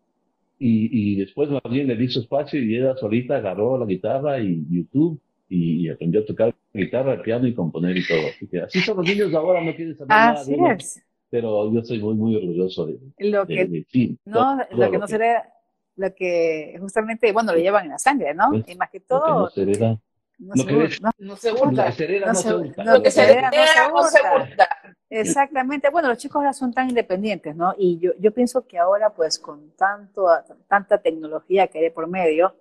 Y, 0.57 1.13
y 1.13 1.15
después 1.15 1.49
más 1.49 1.61
bien 1.69 1.87
le 1.87 2.03
hizo 2.03 2.19
espacio 2.19 2.61
y 2.61 2.75
ella 2.75 2.95
solita 2.95 3.37
agarró 3.37 3.77
la 3.79 3.85
guitarra 3.85 4.39
y 4.39 4.63
YouTube 4.69 5.19
y, 5.49 5.89
aprendió 5.89 6.21
a 6.21 6.25
tocar 6.25 6.55
guitarra, 6.73 7.21
piano 7.21 7.47
y 7.47 7.53
componer 7.53 7.97
y 7.97 8.07
todo. 8.07 8.19
Así, 8.27 8.47
que 8.47 8.61
así 8.61 8.79
son 8.79 8.97
los 8.97 9.05
niños 9.05 9.33
ahora, 9.33 9.63
no 9.63 9.75
quieren 9.75 9.97
saber 9.97 10.09
nada. 10.09 10.45
De 10.45 10.55
es. 10.77 11.03
Pero 11.31 11.71
yo 11.73 11.83
soy 11.83 11.99
muy, 11.99 12.13
muy 12.13 12.35
orgulloso 12.35 12.85
de, 12.85 12.99
lo 13.17 13.47
que, 13.47 13.85
no, 14.25 14.59
lo 14.69 14.91
que 14.91 14.97
no 14.97 15.07
sería 15.07 15.51
lo 15.95 16.13
que 16.13 16.77
justamente, 16.79 17.31
bueno, 17.31 17.53
lo 17.53 17.59
llevan 17.59 17.85
en 17.85 17.91
la 17.91 17.99
sangre, 17.99 18.33
¿no? 18.33 18.49
Pues, 18.49 18.67
y 18.67 18.75
más 18.75 18.89
que 18.89 18.99
todo, 18.99 19.39
no, 19.39 19.49
se, 19.49 19.65
no, 20.99 21.11
no 21.19 21.35
se 21.35 21.51
hurta. 21.53 21.85
Lo 22.83 23.01
que 23.01 23.11
se 23.11 23.21
hereda 23.23 23.51
no 23.91 24.03
se 24.03 24.19
hurta. 24.19 24.67
Exactamente. 25.09 25.89
Bueno, 25.89 26.09
los 26.09 26.17
chicos 26.17 26.37
ahora 26.37 26.53
son 26.53 26.73
tan 26.73 26.89
independientes, 26.89 27.55
¿no? 27.55 27.75
Y 27.77 27.99
yo, 27.99 28.11
yo 28.19 28.33
pienso 28.33 28.65
que 28.65 28.77
ahora, 28.77 29.11
pues, 29.11 29.37
con 29.37 29.71
tanto, 29.71 30.27
tanta 30.67 30.97
tecnología 30.97 31.67
que 31.67 31.79
hay 31.79 31.89
por 31.91 32.07
medio, 32.07 32.55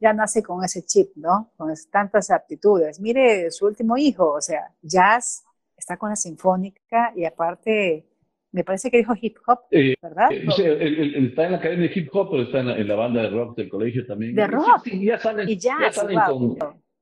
ya 0.00 0.12
nace 0.12 0.42
con 0.42 0.64
ese 0.64 0.84
chip, 0.84 1.10
¿no? 1.16 1.52
Con 1.56 1.72
tantas 1.90 2.30
aptitudes. 2.30 3.00
Mire, 3.00 3.50
su 3.50 3.66
último 3.66 3.96
hijo, 3.96 4.32
o 4.32 4.40
sea, 4.40 4.72
jazz, 4.82 5.44
está 5.76 5.96
con 5.96 6.10
la 6.10 6.16
sinfónica 6.16 7.12
y 7.14 7.24
aparte, 7.24 8.06
me 8.56 8.64
parece 8.64 8.90
que 8.90 8.96
dijo 8.96 9.12
hip 9.20 9.36
hop, 9.46 9.58
eh, 9.70 9.94
¿verdad? 10.00 10.32
Eh, 10.32 11.26
está 11.26 11.44
en 11.44 11.52
la 11.52 11.58
academia 11.58 11.88
de 11.88 12.00
hip 12.00 12.08
hop, 12.10 12.30
pero 12.30 12.42
está 12.44 12.60
en 12.60 12.88
la, 12.88 12.94
banda 12.94 13.20
de 13.20 13.28
rock 13.28 13.54
del 13.54 13.68
colegio 13.68 14.06
también. 14.06 14.34
De 14.34 14.46
rock. 14.46 14.80
Sí, 14.82 15.04
ya 15.04 15.18
salen, 15.18 15.46
y 15.46 15.58
jazz, 15.58 15.78
ya 15.78 15.92
salen 15.92 16.18
con, 16.26 16.56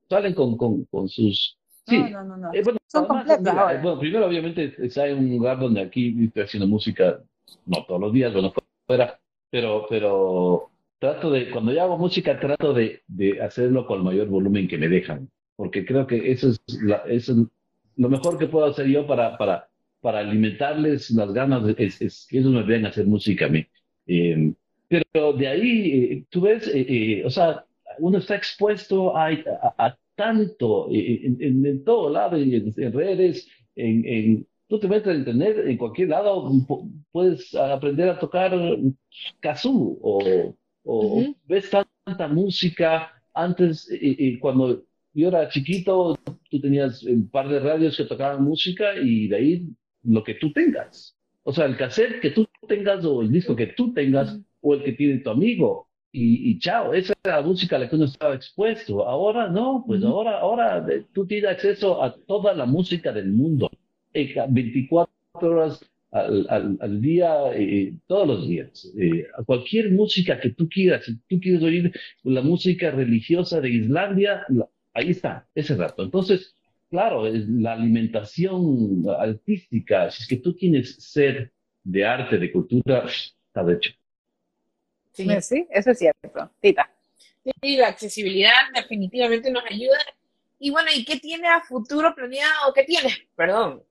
salen 0.09 0.33
con, 0.33 0.57
con, 0.57 0.83
con 0.83 1.07
sus... 1.07 1.57
Sí, 1.87 1.97
no, 2.11 2.25
no, 2.25 2.35
no, 2.35 2.53
eh, 2.53 2.61
bueno, 2.61 2.77
Son 2.87 3.05
completos 3.05 3.53
bueno, 3.81 3.99
primero 3.99 4.25
obviamente 4.25 4.75
está 4.79 5.07
en 5.07 5.19
un 5.19 5.29
lugar 5.29 5.57
donde 5.57 5.79
aquí 5.79 6.25
estoy 6.25 6.43
haciendo 6.43 6.67
música, 6.67 7.21
no 7.65 7.85
todos 7.85 8.01
los 8.01 8.11
días, 8.11 8.33
bueno, 8.33 8.51
fuera, 8.85 9.17
pero, 9.49 9.85
pero 9.89 10.71
trato 10.99 11.31
de, 11.31 11.51
cuando 11.51 11.71
yo 11.71 11.83
hago 11.83 11.97
música, 11.97 12.37
trato 12.37 12.73
de, 12.73 13.01
de 13.07 13.41
hacerlo 13.41 13.85
con 13.85 13.99
el 13.99 14.03
mayor 14.03 14.27
volumen 14.27 14.67
que 14.67 14.77
me 14.77 14.89
dejan, 14.89 15.29
porque 15.55 15.85
creo 15.85 16.05
que 16.05 16.33
eso 16.33 16.49
es, 16.49 16.59
la, 16.81 16.97
eso 17.07 17.31
es 17.31 17.37
lo 17.95 18.09
mejor 18.09 18.37
que 18.37 18.47
puedo 18.47 18.65
hacer 18.65 18.87
yo 18.87 19.07
para, 19.07 19.37
para, 19.37 19.69
para 20.01 20.19
alimentarles 20.19 21.09
las 21.11 21.33
ganas, 21.33 21.63
es, 21.77 22.01
es 22.01 22.27
que 22.29 22.39
ellos 22.39 22.51
me 22.51 22.63
vean 22.63 22.85
hacer 22.85 23.05
música 23.05 23.45
a 23.45 23.49
mí. 23.49 23.65
Eh, 24.07 24.53
pero 24.87 25.33
de 25.33 25.47
ahí, 25.47 25.91
eh, 25.91 26.25
tú 26.29 26.41
ves, 26.41 26.69
eh, 26.73 27.23
o 27.25 27.29
sea, 27.29 27.65
uno 27.99 28.19
está 28.19 28.35
expuesto 28.35 29.15
a, 29.17 29.29
a, 29.77 29.97
tanto 30.15 30.89
en, 30.91 31.65
en, 31.65 31.83
todo 31.83 32.09
lado, 32.09 32.37
en, 32.37 32.73
en 32.77 32.93
redes, 32.93 33.47
en, 33.75 34.05
en, 34.05 34.47
tú 34.67 34.79
te 34.79 34.87
metes 34.87 35.07
a 35.07 35.17
internet, 35.17 35.57
en 35.65 35.77
cualquier 35.77 36.09
lado 36.09 36.51
puedes 37.11 37.53
aprender 37.55 38.09
a 38.09 38.19
tocar 38.19 38.51
kazoo 39.39 39.97
o, 40.01 40.55
o 40.83 41.35
ves 41.45 41.69
tanta 41.69 42.27
música. 42.27 43.11
Antes, 43.33 43.89
y, 43.91 44.39
cuando 44.39 44.83
yo 45.13 45.27
era 45.27 45.49
chiquito, 45.49 46.17
tú 46.49 46.61
tenías 46.61 47.03
un 47.03 47.29
par 47.29 47.49
de 47.49 47.59
radios 47.59 47.97
que 47.97 48.05
tocaban 48.05 48.43
música 48.43 48.95
y 48.95 49.27
de 49.27 49.35
ahí 49.35 49.67
lo 50.05 50.23
que 50.23 50.35
tú 50.35 50.51
tengas. 50.51 51.15
O 51.43 51.53
sea, 51.53 51.65
el 51.65 51.77
cassette 51.77 52.21
que 52.21 52.31
tú 52.31 52.47
tengas 52.67 53.05
o 53.05 53.21
el 53.21 53.31
disco 53.31 53.55
que 53.55 53.67
tú 53.67 53.93
tengas 53.93 54.39
o 54.61 54.73
el 54.73 54.83
que 54.83 54.93
tiene 54.93 55.19
tu 55.19 55.29
amigo. 55.29 55.87
Y, 56.17 56.57
chao, 56.59 56.93
esa 56.93 57.13
era 57.25 57.41
la 57.41 57.45
música 57.45 57.75
a 57.75 57.79
la 57.79 57.89
que 57.89 57.95
uno 57.97 58.05
estaba 58.05 58.35
expuesto. 58.35 59.05
Ahora 59.05 59.49
no, 59.49 59.83
pues 59.85 60.01
ahora, 60.01 60.39
ahora 60.39 60.85
eh, 60.89 61.03
tú 61.13 61.27
tienes 61.27 61.49
acceso 61.49 62.01
a 62.01 62.15
toda 62.15 62.53
la 62.53 62.65
música 62.65 63.11
del 63.11 63.33
mundo. 63.33 63.69
24 64.13 65.11
horas 65.41 65.81
al, 66.11 66.77
al, 66.79 67.01
día, 67.01 67.35
eh, 67.53 67.93
todos 68.07 68.25
los 68.25 68.47
días, 68.47 68.89
eh, 68.97 69.27
a 69.37 69.43
cualquier 69.43 69.91
música 69.91 70.39
que 70.39 70.51
tú 70.51 70.69
quieras. 70.69 71.03
Si 71.03 71.17
tú 71.27 71.39
quieres 71.41 71.61
oír 71.61 71.91
la 72.23 72.41
música 72.41 72.91
religiosa 72.91 73.59
de 73.59 73.71
Islandia, 73.71 74.45
ahí 74.93 75.09
está, 75.09 75.45
ese 75.53 75.75
rato. 75.75 76.03
Entonces, 76.03 76.55
claro, 76.89 77.23
la 77.25 77.73
alimentación 77.73 79.03
artística, 79.19 80.09
si 80.11 80.23
es 80.23 80.27
que 80.27 80.37
tú 80.37 80.55
tienes 80.55 80.95
sed 80.95 81.49
de 81.83 82.05
arte, 82.05 82.37
de 82.37 82.51
cultura, 82.51 83.05
está 83.05 83.63
de 83.63 83.73
hecho. 83.73 83.91
Sí. 85.13 85.27
sí, 85.41 85.67
eso 85.69 85.91
es 85.91 85.99
cierto. 85.99 86.51
Tita. 86.59 86.91
Sí, 87.61 87.77
la 87.77 87.87
accesibilidad 87.87 88.51
definitivamente 88.73 89.51
nos 89.51 89.63
ayuda. 89.69 89.97
Y 90.59 90.71
bueno, 90.71 90.89
¿y 90.93 91.05
qué 91.05 91.19
tiene 91.19 91.47
a 91.47 91.61
futuro 91.61 92.13
planeado? 92.15 92.73
¿Qué 92.73 92.83
tiene? 92.83 93.09
Perdón, 93.35 93.83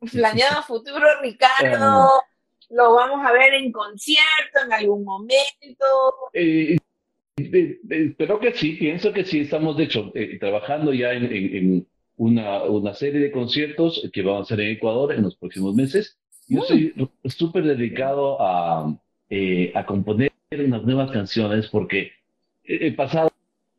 planeado 0.12 0.60
a 0.60 0.62
futuro, 0.62 1.20
Ricardo? 1.20 2.22
¿Lo 2.70 2.94
vamos 2.94 3.24
a 3.24 3.32
ver 3.32 3.52
en 3.54 3.70
concierto 3.70 4.60
en 4.64 4.72
algún 4.72 5.04
momento? 5.04 5.84
Eh, 6.32 6.76
eh, 7.36 7.78
eh, 7.90 8.06
espero 8.08 8.40
que 8.40 8.54
sí, 8.54 8.72
pienso 8.72 9.12
que 9.12 9.24
sí. 9.24 9.40
Estamos, 9.40 9.76
de 9.76 9.84
hecho, 9.84 10.10
trabajando 10.40 10.94
ya 10.94 11.12
en, 11.12 11.86
una, 12.16 12.64
una, 12.64 12.94
serie 12.94 13.20
de 13.20 13.30
conciertos 13.30 14.08
que 14.12 14.22
vamos 14.22 14.40
a 14.40 14.54
hacer 14.54 14.60
en 14.60 14.76
Ecuador 14.76 15.12
en 15.12 15.22
los 15.22 15.36
próximos 15.36 15.74
meses. 15.74 16.18
Yo 16.48 16.60
mm. 16.60 16.62
estoy 16.62 17.10
súper 17.24 17.64
dedicado 17.64 18.40
a, 18.40 18.98
a 19.74 19.86
componer 19.86 20.32
unas 20.50 20.82
nuevas 20.82 21.10
canciones 21.10 21.68
porque 21.68 22.12
he 22.64 22.92
pasado 22.92 23.30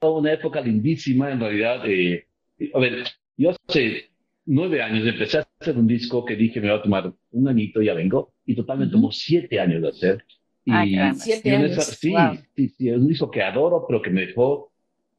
una 0.02 0.34
época 0.34 0.62
lindísima, 0.62 1.32
en 1.32 1.40
realidad. 1.40 1.82
a 1.82 2.80
ver, 2.80 3.04
yo 3.38 3.52
hace 3.68 4.10
nueve 4.46 4.82
años 4.82 5.08
empecé 5.08 5.40
a 5.40 5.48
hacer 5.60 5.78
un 5.78 5.88
disco 5.88 6.26
que 6.26 6.36
dije 6.36 6.60
me 6.60 6.70
va 6.70 6.78
a 6.78 6.82
tomar 6.82 7.14
un 7.32 7.48
añito, 7.48 7.82
ya 7.82 7.94
vengo, 7.94 8.34
y 8.46 8.56
total 8.56 8.80
me 8.80 8.88
tomó 8.88 9.12
siete 9.12 9.60
años 9.60 9.82
de 9.82 9.90
hacer. 9.90 10.26
Y, 10.66 10.72
siete 11.16 11.56
años. 11.56 11.84
sí, 11.86 12.14
sí, 12.56 12.70
sí, 12.70 12.90
es 12.90 12.98
un 12.98 13.08
disco 13.08 13.30
que 13.30 13.42
adoro, 13.42 13.86
pero 13.88 14.02
que 14.02 14.10
me 14.10 14.26
dejó 14.26 14.72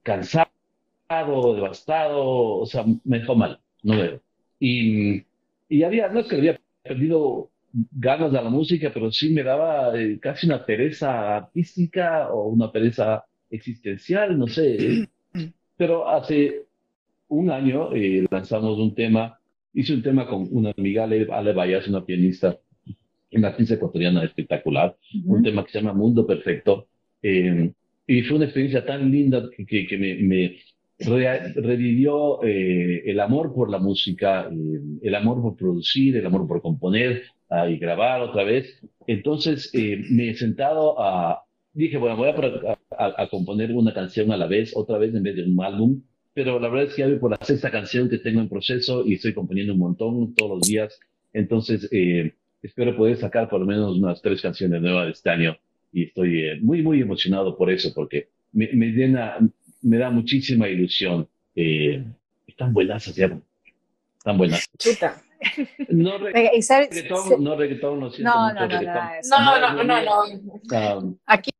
cansado, 0.03 0.44
devastado, 1.09 2.59
o 2.59 2.67
sea, 2.67 2.85
me 3.05 3.21
dejó 3.21 3.35
mal, 3.35 3.61
no 3.83 3.97
veo. 3.97 4.21
Y, 4.59 5.25
y 5.69 5.83
había, 5.83 6.09
no 6.09 6.21
es 6.21 6.27
que 6.27 6.37
había 6.37 6.61
perdido 6.83 7.51
ganas 7.93 8.33
de 8.33 8.43
la 8.43 8.51
música, 8.51 8.91
pero 8.93 9.11
sí 9.11 9.31
me 9.31 9.43
daba 9.43 9.99
eh, 9.99 10.19
casi 10.21 10.47
una 10.47 10.65
pereza 10.65 11.37
artística 11.37 12.33
o 12.33 12.49
una 12.49 12.71
pereza 12.71 13.25
existencial, 13.51 14.39
no 14.39 14.47
sé. 14.47 15.09
Pero 15.77 16.09
hace 16.09 16.67
un 17.29 17.51
año 17.51 17.93
eh, 17.95 18.25
lanzamos 18.31 18.79
un 18.79 18.95
tema, 18.95 19.41
hice 19.73 19.93
un 19.95 20.03
tema 20.03 20.27
con 20.29 20.47
una 20.53 20.73
amiga, 20.77 21.03
Ale, 21.03 21.27
Ale 21.31 21.53
Vallas, 21.53 21.89
una 21.89 22.05
pianista, 22.05 22.57
una 23.33 23.49
artista 23.49 23.75
ecuatoriana 23.75 24.23
espectacular, 24.23 24.97
un 25.25 25.43
tema 25.43 25.65
que 25.65 25.73
se 25.73 25.81
llama 25.81 25.95
Mundo 25.95 26.25
Perfecto. 26.25 26.87
Eh, 27.21 27.73
y 28.07 28.23
fue 28.23 28.37
una 28.37 28.45
experiencia 28.45 28.85
tan 28.85 29.11
linda 29.11 29.49
que, 29.67 29.87
que, 29.87 29.99
me, 29.99 30.15
me 30.17 30.57
revivió 30.99 32.43
eh, 32.45 33.03
el 33.07 33.21
amor 33.21 33.53
por 33.55 33.71
la 33.71 33.79
música, 33.79 34.51
el 35.03 35.15
amor 35.15 35.43
por 35.43 35.57
producir, 35.57 36.17
el 36.17 36.27
amor 36.27 36.47
por 36.47 36.63
componer 36.63 37.23
ah, 37.51 37.69
y 37.69 37.79
grabar 37.79 38.21
otra 38.21 38.45
vez. 38.45 38.81
Entonces 39.07 39.71
me 39.75 40.31
he 40.31 40.35
sentado 40.35 41.01
a, 41.01 41.45
dije, 41.73 41.99
bueno, 41.99 42.17
voy 42.17 42.29
a, 42.29 42.79
a, 42.99 43.23
a, 43.23 43.29
componer 43.29 43.73
una 43.73 43.93
canción 43.93 44.31
a 44.33 44.37
la 44.37 44.47
vez, 44.47 44.73
otra 44.77 44.99
vez 44.99 45.15
en 45.15 45.23
vez 45.23 45.37
de 45.37 45.45
un 45.45 45.63
álbum 45.63 46.01
pero 46.35 46.59
la 46.59 46.69
verdad 46.69 46.89
es 46.89 46.95
que 46.95 47.03
ya 47.03 47.09
voy 47.09 47.19
por 47.19 47.31
la 47.31 47.39
sexta 47.41 47.71
canción 47.71 48.11
que 48.11 48.19
tengo 48.19 48.41
en 48.41 48.49
proceso 48.49 49.07
y 49.07 49.15
estoy 49.15 49.33
componiendo 49.33 49.73
un 49.73 49.79
montón 49.79 50.35
todos 50.35 50.59
los 50.59 50.69
días. 50.69 50.99
Entonces, 51.33 51.89
eh, 51.93 52.35
espero 52.61 52.97
poder 52.97 53.17
sacar 53.17 53.49
por 53.49 53.61
lo 53.61 53.67
menos 53.67 53.97
unas 53.97 54.21
tres 54.21 54.43
canciones 54.43 54.83
nuevas 54.83 55.07
de 55.07 55.13
este 55.13 55.31
año 55.31 55.57
y 55.93 56.05
estoy 56.05 56.41
eh, 56.41 56.59
muy, 56.61 56.83
muy 56.83 57.01
emocionado 57.01 57.57
por 57.57 57.71
eso 57.71 57.93
porque 57.95 58.29
me, 58.53 58.69
me, 58.73 58.89
llena, 58.89 59.39
me 59.85 59.99
da 59.99 60.11
muchísima 60.11 60.69
ilusión. 60.69 61.29
Eh, 61.55 62.05
están 62.47 62.73
buenas, 62.73 63.05
¿cierto? 63.05 63.41
Están 64.19 64.39
buenas. 64.39 64.67
Chuta. 64.79 65.23
No 65.91 66.17
reggaetón, 66.17 67.45
no 67.45 67.55
reggaetón, 67.55 68.01
no 68.01 68.11
No, 68.19 68.53
no, 68.53 68.67
no, 68.67 69.85
no, 69.85 69.85
no, 69.85 70.03
no, 70.05 71.01
no. 71.01 71.19
Aquí 71.27 71.51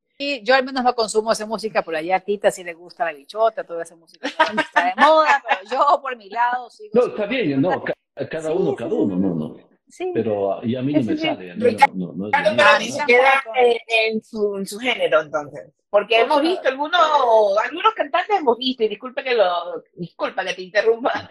yo 0.43 0.55
al 0.55 0.65
menos 0.65 0.83
no 0.83 0.95
consumo 0.95 1.31
esa 1.31 1.45
música, 1.45 1.83
por 1.83 1.95
allá 1.95 2.15
a 2.15 2.19
Tita 2.19 2.49
sí 2.49 2.63
le 2.63 2.73
gusta 2.73 3.05
la 3.05 3.13
bichota, 3.13 3.63
toda 3.63 3.83
esa 3.83 3.95
música 3.95 4.27
está 4.27 4.85
de 4.85 4.93
moda, 4.97 5.43
pero 5.47 5.61
yo 5.69 6.01
por 6.01 6.15
mi 6.17 6.29
lado 6.29 6.69
sigo. 6.69 6.91
No, 6.93 7.07
está 7.07 7.25
bien, 7.27 7.61
no, 7.61 7.83
cada 8.29 8.53
uno, 8.53 8.75
cada 8.75 8.93
uno, 8.93 9.15
no, 9.17 9.35
no. 9.35 9.57
Sí. 9.87 10.11
Pero 10.13 10.59
y 10.63 10.75
a 10.75 10.81
mí 10.81 10.93
no 10.93 11.03
me 11.03 11.17
sale, 11.17 11.51
a 11.51 11.55
mí 11.55 11.77
no, 11.93 12.13
no, 12.13 12.29
no 12.29 12.79
ni 12.79 12.91
siquiera 12.91 13.43
en, 13.87 14.23
su, 14.23 14.57
en 14.57 14.65
su 14.65 14.79
género, 14.79 15.21
entonces. 15.21 15.71
Porque 15.89 16.21
hemos 16.21 16.41
visto 16.41 16.67
algunos, 16.67 17.57
algunos 17.63 17.93
cantantes 17.93 18.37
hemos 18.37 18.57
visto, 18.57 18.83
y 18.83 18.89
disculpa 18.89 19.23
que 19.23 19.35
lo, 19.35 19.83
disculpa 19.93 20.43
que 20.43 20.53
te 20.53 20.61
interrumpa, 20.63 21.29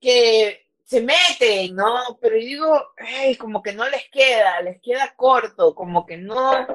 que 0.00 0.66
se 0.84 1.02
meten, 1.02 1.74
¿no? 1.74 2.18
Pero 2.20 2.36
yo 2.36 2.46
digo, 2.46 2.88
ay, 2.96 3.36
como 3.36 3.62
que 3.62 3.72
no 3.72 3.88
les 3.88 4.08
queda, 4.08 4.62
les 4.62 4.80
queda 4.80 5.12
corto, 5.16 5.74
como 5.74 6.06
que 6.06 6.16
no, 6.16 6.66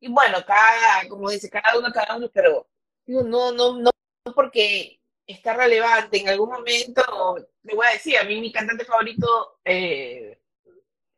y 0.00 0.08
bueno, 0.08 0.38
cada, 0.46 1.08
como 1.08 1.30
dice, 1.30 1.50
cada 1.50 1.78
uno, 1.78 1.92
cada 1.92 2.16
uno, 2.16 2.30
pero 2.32 2.68
no, 3.06 3.22
no, 3.22 3.52
no, 3.52 3.72
no 3.74 3.90
porque 4.34 5.00
está 5.26 5.54
relevante. 5.54 6.20
En 6.20 6.28
algún 6.28 6.50
momento, 6.50 7.36
le 7.62 7.74
voy 7.74 7.86
a 7.86 7.92
decir, 7.92 8.16
a 8.16 8.24
mí 8.24 8.40
mi 8.40 8.50
cantante 8.50 8.84
favorito 8.84 9.58
eh, 9.64 10.39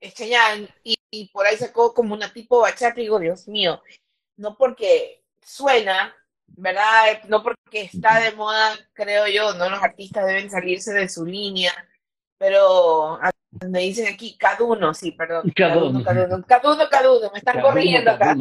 es 0.03 0.15
Chayanne, 0.15 0.69
y, 0.83 1.29
por 1.33 1.47
ahí 1.47 1.57
sacó 1.57 1.95
como 1.95 2.15
una 2.15 2.33
tipo 2.33 2.61
bachata, 2.61 3.01
y 3.01 3.05
digo, 3.05 3.21
Dios 3.21 3.47
mío, 3.47 3.81
no 4.37 4.57
porque 4.57 5.23
suena, 5.41 6.15
¿verdad? 6.49 7.23
No 7.29 7.43
porque 7.43 7.83
está 7.83 8.21
de 8.21 8.33
moda, 8.33 8.75
creo 8.93 9.29
yo, 9.29 9.55
no 9.55 9.71
los 9.71 9.83
artistas 9.83 10.27
deben 10.27 10.51
salirse 10.51 10.93
de 10.93 11.09
su 11.09 11.25
línea, 11.25 11.73
pero 12.37 13.21
me 13.69 13.81
dicen 13.81 14.13
aquí, 14.13 14.37
cada 14.37 14.65
uno, 14.65 14.93
sí, 14.93 15.13
perdón. 15.13 15.53
Cada 15.55 15.85
uno, 15.85 16.03
cada 16.03 16.27
uno, 16.27 16.45
cada 16.47 16.73
uno, 16.73 16.89
cada 16.91 17.13
uno, 17.13 17.31
me 17.33 17.39
están 17.39 17.61
corriendo 17.61 18.11
acá. 18.11 18.37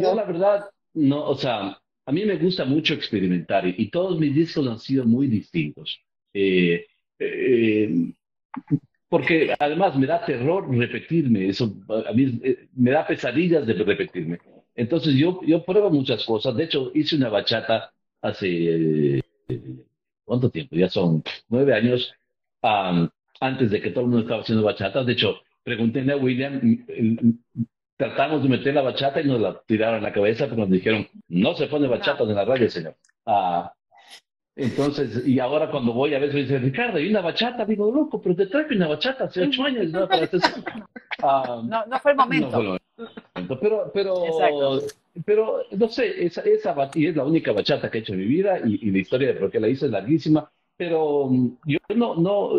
Yo, 0.00 0.14
la 0.14 0.24
verdad, 0.24 0.70
no, 0.94 1.28
o 1.28 1.36
sea, 1.36 1.80
a 2.06 2.12
mí 2.12 2.24
me 2.24 2.36
gusta 2.36 2.64
mucho 2.64 2.94
experimentar 2.94 3.66
y, 3.66 3.88
todos 3.88 4.18
mis 4.18 4.34
discos 4.34 4.66
han 4.66 4.80
sido 4.80 5.04
muy 5.04 5.28
distintos. 5.28 6.00
Eh, 6.34 6.86
eh, 7.20 8.12
porque 9.10 9.54
además 9.58 9.96
me 9.96 10.06
da 10.06 10.24
terror 10.24 10.66
repetirme, 10.70 11.48
eso 11.48 11.74
a 12.08 12.12
mí 12.12 12.40
eh, 12.44 12.68
me 12.74 12.92
da 12.92 13.06
pesadillas 13.06 13.66
de 13.66 13.74
repetirme. 13.74 14.38
Entonces 14.76 15.14
yo, 15.16 15.40
yo 15.44 15.64
pruebo 15.64 15.90
muchas 15.90 16.24
cosas, 16.24 16.56
de 16.56 16.64
hecho 16.64 16.92
hice 16.94 17.16
una 17.16 17.28
bachata 17.28 17.92
hace, 18.22 19.20
¿cuánto 20.24 20.48
tiempo? 20.48 20.76
Ya 20.76 20.88
son 20.88 21.24
nueve 21.48 21.74
años, 21.74 22.14
antes 23.40 23.70
de 23.70 23.82
que 23.82 23.90
todo 23.90 24.04
el 24.04 24.10
mundo 24.10 24.22
estaba 24.22 24.42
haciendo 24.42 24.64
bachata. 24.64 25.02
De 25.02 25.12
hecho, 25.12 25.40
pregunté 25.64 26.08
a 26.10 26.16
William, 26.16 26.60
tratamos 27.96 28.44
de 28.44 28.48
meter 28.48 28.74
la 28.74 28.82
bachata 28.82 29.20
y 29.20 29.26
nos 29.26 29.40
la 29.40 29.60
tiraron 29.66 29.98
en 29.98 30.04
la 30.04 30.12
cabeza 30.12 30.46
porque 30.46 30.60
nos 30.60 30.70
dijeron, 30.70 31.08
no 31.28 31.54
se 31.54 31.66
pone 31.66 31.88
bachata 31.88 32.22
en 32.22 32.34
la 32.34 32.44
radio, 32.44 32.70
señor. 32.70 32.94
Ah, 33.26 33.72
entonces, 34.56 35.26
y 35.26 35.38
ahora 35.38 35.70
cuando 35.70 35.92
voy 35.92 36.14
a 36.14 36.18
veces 36.18 36.34
me 36.34 36.40
dice, 36.42 36.58
Ricardo, 36.58 36.98
hay 36.98 37.08
una 37.08 37.20
bachata, 37.20 37.64
digo, 37.64 37.90
loco, 37.90 38.20
pero 38.20 38.34
te 38.36 38.46
traje 38.46 38.74
una 38.74 38.88
bachata 38.88 39.24
hace 39.24 39.42
ocho 39.42 39.64
años. 39.64 39.90
¿no? 39.90 40.08
Ah, 41.22 41.62
no, 41.66 41.86
no, 41.86 41.98
fue 42.00 42.12
el 42.12 42.16
momento. 42.16 42.62
No 42.62 42.78
Pero, 43.60 43.90
pero, 43.94 44.24
pero, 45.24 45.62
no 45.70 45.88
sé, 45.88 46.24
esa, 46.24 46.42
esa 46.42 46.90
y 46.94 47.06
es 47.06 47.16
la 47.16 47.24
única 47.24 47.52
bachata 47.52 47.90
que 47.90 47.98
he 47.98 48.00
hecho 48.02 48.12
en 48.12 48.20
mi 48.20 48.26
vida 48.26 48.58
y, 48.64 48.88
y 48.88 48.90
la 48.90 48.98
historia 48.98 49.28
de 49.28 49.34
por 49.34 49.50
qué 49.50 49.60
la 49.60 49.68
hice 49.68 49.86
es 49.86 49.92
larguísima 49.92 50.50
pero 50.80 51.28
mm, 51.28 51.58
yo 51.66 51.78
no, 51.94 52.14
no, 52.14 52.58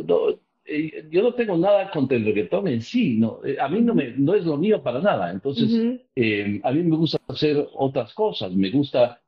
eh, 0.64 1.08
yo 1.10 1.24
no 1.24 1.34
tengo 1.34 1.58
nada 1.58 1.89
contra 1.89 2.16
el 2.16 2.24
reggaetón 2.24 2.68
en 2.68 2.82
sí, 2.82 3.18
no, 3.18 3.39
eh, 3.44 3.58
a 3.60 3.68
mí 3.68 3.82
no, 3.82 3.96
me, 3.96 4.12
no 4.12 4.36
es 4.36 4.46
lo 4.46 4.58
mío 4.58 4.84
para 4.84 5.02
nada, 5.02 5.32
entonces 5.32 6.00
eh, 6.16 6.62
a 6.64 6.72
mí 6.72 6.84
me 6.84 6.98
gusta 6.98 7.18
hacer 7.28 7.68
otras 7.74 8.14
cosas, 8.14 8.54
me 8.54 8.70
gusta, 8.70 9.20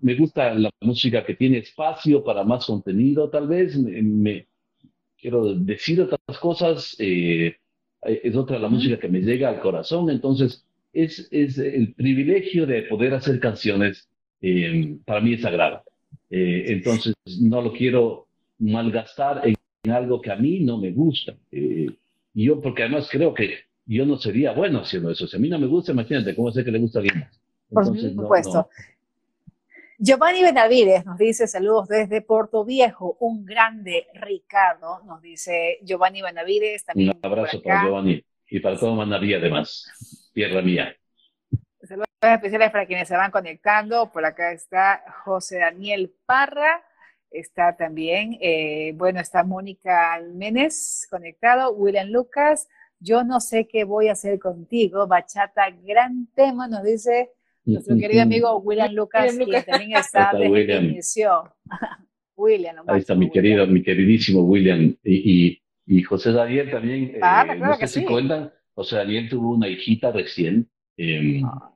me 0.00 0.14
gusta 0.14 0.54
la 0.54 0.70
música 0.80 1.24
que 1.24 1.34
tiene 1.34 1.58
espacio 1.58 2.24
para 2.24 2.44
más 2.44 2.66
contenido, 2.66 3.28
tal 3.30 3.48
vez, 3.48 3.76
me, 3.76 4.46
quiero 5.20 5.54
decir 5.54 6.00
otras 6.00 6.38
cosas, 6.38 6.96
es 6.98 8.36
otra 8.36 8.58
la 8.58 8.68
música 8.68 8.98
que 8.98 9.08
me 9.08 9.20
llega 9.20 9.48
al 9.48 9.60
corazón, 9.60 10.10
entonces 10.10 10.64
es, 10.92 11.28
es 11.30 11.58
el 11.58 11.94
privilegio 11.94 12.66
de 12.66 12.82
poder 12.82 13.14
hacer 13.14 13.40
canciones, 13.40 14.08
para 15.04 15.20
mí 15.20 15.34
es 15.34 15.42
sagrado. 15.42 15.82
Eh, 16.30 16.64
entonces, 16.68 17.14
no 17.40 17.62
lo 17.62 17.72
quiero 17.72 18.26
malgastar 18.58 19.42
en, 19.46 19.56
algo 19.90 20.20
que 20.20 20.30
a 20.30 20.36
mí 20.36 20.60
no 20.60 20.78
me 20.78 20.90
gusta. 20.90 21.34
Eh, 21.50 21.88
Y 22.34 22.44
yo, 22.44 22.60
porque 22.60 22.82
además 22.82 23.08
creo 23.10 23.32
que 23.32 23.54
yo 23.86 24.04
no 24.04 24.18
sería 24.18 24.52
bueno 24.52 24.80
haciendo 24.80 25.10
eso. 25.10 25.26
Si 25.26 25.36
a 25.36 25.40
mí 25.40 25.48
no 25.48 25.58
me 25.58 25.66
gusta, 25.66 25.92
imagínate 25.92 26.34
cómo 26.34 26.52
sé 26.52 26.64
que 26.64 26.70
le 26.70 26.78
gusta 26.78 26.98
a 26.98 27.02
alguien 27.02 27.20
más. 27.20 27.40
Por 27.70 27.98
supuesto. 27.98 28.68
Giovanni 30.00 30.42
Benavides 30.42 31.04
nos 31.04 31.18
dice 31.18 31.48
saludos 31.48 31.88
desde 31.88 32.22
Puerto 32.22 32.64
Viejo, 32.64 33.16
un 33.18 33.44
grande 33.44 34.06
Ricardo, 34.14 35.02
nos 35.04 35.20
dice 35.20 35.78
Giovanni 35.82 36.22
Benavides. 36.22 36.84
También 36.84 37.16
un 37.16 37.20
abrazo 37.20 37.60
para 37.60 37.82
Giovanni 37.82 38.24
y 38.46 38.60
para 38.60 38.78
toda 38.78 38.94
Manavía 38.94 39.38
además, 39.38 39.90
tierra 40.32 40.62
mía. 40.62 40.94
Saludos 41.82 42.06
especiales 42.20 42.70
para 42.70 42.86
quienes 42.86 43.08
se 43.08 43.16
van 43.16 43.32
conectando. 43.32 44.12
Por 44.12 44.24
acá 44.24 44.52
está 44.52 45.02
José 45.24 45.58
Daniel 45.58 46.14
Parra, 46.26 46.80
está 47.32 47.76
también, 47.76 48.38
eh, 48.40 48.92
bueno, 48.94 49.18
está 49.18 49.42
Mónica 49.42 50.12
Almenes 50.12 51.08
conectado, 51.10 51.72
William 51.72 52.06
Lucas. 52.06 52.68
Yo 53.00 53.24
no 53.24 53.40
sé 53.40 53.66
qué 53.66 53.82
voy 53.82 54.06
a 54.06 54.12
hacer 54.12 54.38
contigo, 54.38 55.08
bachata, 55.08 55.70
gran 55.70 56.28
tema, 56.36 56.68
nos 56.68 56.84
dice 56.84 57.32
nuestro 57.72 57.96
querido 57.96 58.22
amigo 58.22 58.58
William 58.58 58.92
Lucas, 58.92 59.36
que 59.36 59.62
también 59.62 59.92
está 59.98 60.32
desde 60.38 60.66
la 60.66 60.76
inicio. 60.76 61.54
William, 62.36 62.76
Ahí 62.86 63.00
está 63.00 63.14
mi 63.14 63.30
querido, 63.30 63.66
mi 63.66 63.82
queridísimo 63.82 64.40
William. 64.42 64.96
Y, 65.04 65.60
y, 65.86 66.02
José 66.02 66.32
Daniel 66.32 66.70
también, 66.70 67.18
ah, 67.22 67.46
eh, 67.48 67.56
no 67.56 67.76
sé 67.76 67.86
si 67.88 68.04
cuentan, 68.04 68.52
José 68.74 68.96
Daniel 68.96 69.28
tuvo 69.28 69.52
una 69.52 69.68
hijita 69.68 70.12
recién, 70.12 70.68
em, 70.96 71.44
ah. 71.44 71.72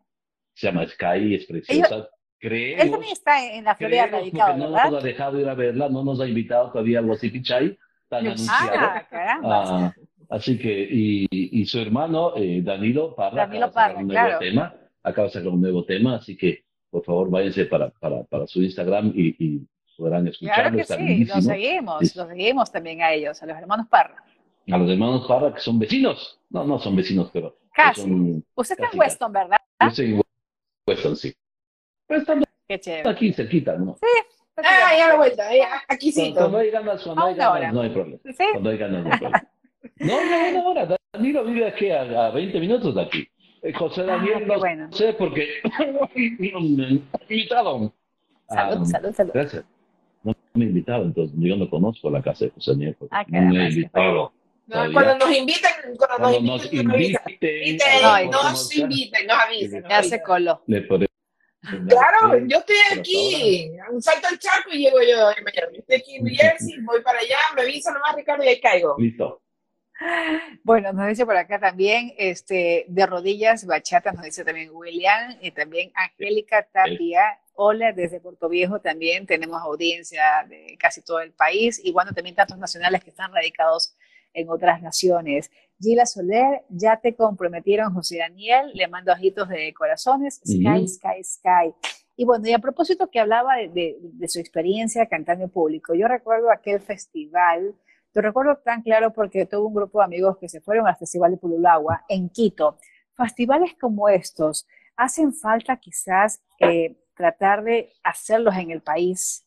se 0.55 0.68
llama 0.68 0.86
Sky, 0.86 1.34
es 1.34 1.47
preciosa. 1.47 2.09
Creemos, 2.38 2.84
él 2.84 2.90
también 2.90 3.12
está 3.12 3.55
en 3.55 3.64
la 3.64 3.76
Florida 3.76 4.07
radicado, 4.07 4.57
no 4.57 4.70
¿verdad? 4.70 4.84
No 4.84 4.90
nos 4.90 5.03
ha 5.03 5.07
dejado 5.07 5.40
ir 5.40 5.49
a 5.49 5.55
verla, 5.55 5.88
no 5.88 6.03
nos 6.03 6.20
ha 6.20 6.26
invitado 6.26 6.72
todavía 6.72 6.99
al 6.99 7.05
Wasipichai, 7.05 7.78
tan 8.09 8.26
anunciado. 8.26 8.72
Ah, 8.74 9.07
caramba. 9.09 9.86
Ah, 9.86 9.95
así 10.28 10.59
que, 10.59 10.88
y, 10.90 11.28
y 11.30 11.64
su 11.66 11.78
hermano, 11.78 12.32
eh, 12.36 12.61
Danilo 12.62 13.14
Parra, 13.14 13.47
Danilo 13.47 13.70
Parra, 13.70 14.05
claro. 14.05 14.38
tema 14.40 14.74
acaba 15.03 15.28
de 15.28 15.34
sacar 15.34 15.48
un 15.48 15.61
nuevo 15.61 15.84
tema, 15.84 16.16
así 16.16 16.36
que 16.36 16.64
por 16.90 17.05
favor 17.05 17.30
váyanse 17.30 17.64
para, 17.66 17.90
para, 17.90 18.22
para 18.24 18.46
su 18.46 18.62
Instagram 18.62 19.12
y, 19.14 19.34
y 19.38 19.66
podrán 19.96 20.26
escucharlo. 20.28 20.70
Claro 20.70 20.76
que 20.76 20.84
sí, 20.84 21.24
los 21.24 21.44
seguimos, 21.44 22.16
los 22.16 22.28
seguimos 22.28 22.72
también 22.72 23.03
a 23.03 23.12
ellos, 23.12 23.42
a 23.42 23.46
los 23.46 23.57
hermanos 23.57 23.86
Parra. 23.88 24.22
A 24.70 24.78
los 24.78 24.90
hermanos 24.90 25.26
Parra 25.26 25.55
que 25.55 25.61
son 25.61 25.78
vecinos, 25.78 26.40
no, 26.50 26.64
no 26.64 26.78
son 26.78 26.96
vecinos, 26.96 27.30
pero... 27.32 27.57
Casi. 27.74 28.03
Usted 28.55 28.74
está 28.78 28.90
en 28.92 28.98
Weston, 28.98 29.32
¿verdad? 29.32 29.57
Yo 29.80 29.88
estoy 29.88 30.14
en 30.14 30.22
Weston, 30.86 31.16
sí. 31.16 31.32
Pero 32.07 32.22
Qué 32.68 32.78
chévere. 32.78 33.09
aquí 33.09 33.32
cerquita, 33.32 33.76
¿no? 33.76 33.96
Sí. 33.96 34.07
Ah, 34.57 34.94
ya 34.96 35.09
la 35.09 35.16
vuelta, 35.16 35.44
aquí 35.88 36.12
sí. 36.12 36.34
Cuando 36.34 36.59
hay 36.59 36.70
ganas, 36.70 37.03
cuando 37.03 37.24
hay 37.24 37.34
ganas, 37.34 37.72
no 37.72 37.80
hay 37.80 37.90
problema. 37.90 38.20
¿Sí? 38.24 38.44
Cuando 38.53 38.70
hay 38.70 38.76
ganas, 38.78 39.05
no 39.05 39.12
hay 39.12 39.18
problema. 39.18 39.48
No, 39.96 40.24
no, 40.24 40.53
no, 40.53 40.68
ahora, 40.68 40.96
Danilo 41.12 41.44
vive 41.44 41.66
aquí 41.66 41.90
a, 41.90 42.26
a 42.26 42.30
20 42.30 42.61
minutos 42.61 42.94
de 42.94 43.03
aquí. 43.03 43.28
Eh, 43.62 43.72
José 43.72 44.02
Daniel, 44.04 44.42
Ah, 44.42 44.46
no 44.46 44.58
bueno. 44.58 44.92
sé 44.92 45.12
porque 45.14 45.46
me 46.14 46.48
invitaron. 47.28 47.92
Salud, 48.48 48.78
Ah, 48.82 48.84
salud, 48.84 49.14
salud. 49.14 49.30
Gracias. 49.32 49.64
No 50.24 50.34
me 50.54 50.64
invitaron, 50.66 51.06
entonces 51.08 51.36
yo 51.38 51.56
no 51.56 51.68
conozco 51.70 52.10
la 52.10 52.22
casa 52.22 52.44
de 52.46 52.50
José 52.52 52.72
Daniel. 52.72 52.96
Ah, 53.10 53.24
no 53.28 53.40
me. 53.52 53.70
No, 53.70 54.74
todavía. 54.74 54.92
cuando 54.92 55.26
nos 55.26 55.36
inviten, 55.36 55.70
cuando 55.96 56.16
Cuando 56.18 56.40
nos 56.40 56.42
nos 56.42 56.64
inviten, 56.72 56.86
nos 56.88 56.96
inviten, 56.96 57.76
No, 58.02 58.20
nos 58.20 58.30
promoción, 58.30 58.92
inviten, 58.92 59.26
nos 59.26 59.36
avisen. 59.38 59.84
Ya 59.88 60.02
se 60.02 60.22
coló. 60.22 60.62
Claro, 61.88 62.38
yo 62.48 62.58
estoy 62.58 62.76
aquí, 62.98 63.70
un 63.92 64.02
salto 64.02 64.26
al 64.28 64.38
charco 64.38 64.70
y 64.72 64.78
llego 64.78 64.98
yo 65.02 65.16
Miami. 65.44 65.78
Estoy 65.78 65.96
aquí 65.96 66.16
en 66.16 66.24
New 66.24 66.34
Jersey, 66.36 66.80
voy 66.82 67.00
para 67.02 67.20
allá, 67.20 67.36
me 67.54 67.62
avisa 67.62 67.92
nomás 67.92 68.16
Ricardo 68.16 68.42
y 68.44 68.48
ahí 68.48 68.60
caigo. 68.60 68.96
Listo. 68.98 69.41
Bueno, 70.64 70.92
nos 70.92 71.09
dice 71.09 71.24
por 71.26 71.36
acá 71.36 71.59
también, 71.59 72.12
este, 72.18 72.84
de 72.88 73.07
rodillas, 73.07 73.66
bachata, 73.66 74.12
nos 74.12 74.24
dice 74.24 74.44
también 74.44 74.70
William, 74.72 75.36
y 75.40 75.50
también 75.50 75.90
Angélica 75.94 76.66
Tapia. 76.72 77.38
Hola, 77.55 77.92
desde 77.92 78.18
Puerto 78.20 78.48
Viejo 78.48 78.80
también 78.80 79.26
tenemos 79.26 79.61
audiencia 79.61 80.46
de 80.48 80.76
casi 80.78 81.03
todo 81.03 81.20
el 81.20 81.32
país, 81.32 81.80
y 81.84 81.92
bueno, 81.92 82.12
también 82.12 82.34
tantos 82.34 82.59
nacionales 82.59 83.03
que 83.05 83.11
están 83.11 83.32
radicados 83.32 83.94
en 84.34 84.48
otras 84.48 84.80
naciones. 84.80 85.50
Gila 85.78 86.07
Soler, 86.07 86.62
ya 86.70 86.96
te 86.96 87.14
comprometieron, 87.14 87.92
José 87.92 88.18
Daniel, 88.18 88.70
le 88.72 88.88
mando 88.88 89.12
ojitos 89.12 89.48
de 89.48 89.72
corazones, 89.74 90.40
Sky. 90.46 90.88
Sky, 90.88 91.24
Sky. 91.24 91.74
Y 92.16 92.24
bueno, 92.24 92.46
y 92.48 92.53
a 92.53 92.59
propósito 92.59 93.11
que 93.11 93.20
hablaba 93.20 93.57
de, 93.57 93.68
de- 93.68 93.96
de 94.00 94.28
su 94.28 94.38
experiencia 94.38 95.07
cantando 95.07 95.44
en 95.44 95.50
público, 95.50 95.94
yo 95.94 96.09
recuerdo 96.09 96.50
aquel 96.50 96.80
festival, 96.80 97.74
lo 98.14 98.22
recuerdo 98.22 98.56
tan 98.58 98.82
claro 98.82 99.12
porque 99.12 99.46
tuve 99.46 99.66
un 99.66 99.74
grupo 99.74 99.98
de 99.98 100.04
amigos 100.04 100.36
que 100.38 100.48
se 100.48 100.60
fueron 100.60 100.86
al 100.86 100.96
Festival 100.96 101.32
de 101.32 101.38
Pululagua 101.38 102.04
en 102.08 102.28
Quito. 102.28 102.78
Festivales 103.14 103.74
como 103.80 104.08
estos 104.08 104.66
hacen 104.96 105.32
falta 105.32 105.76
quizás 105.76 106.42
eh, 106.58 106.96
tratar 107.14 107.62
de 107.64 107.92
hacerlos 108.02 108.54
en 108.56 108.70
el 108.70 108.82
país 108.82 109.46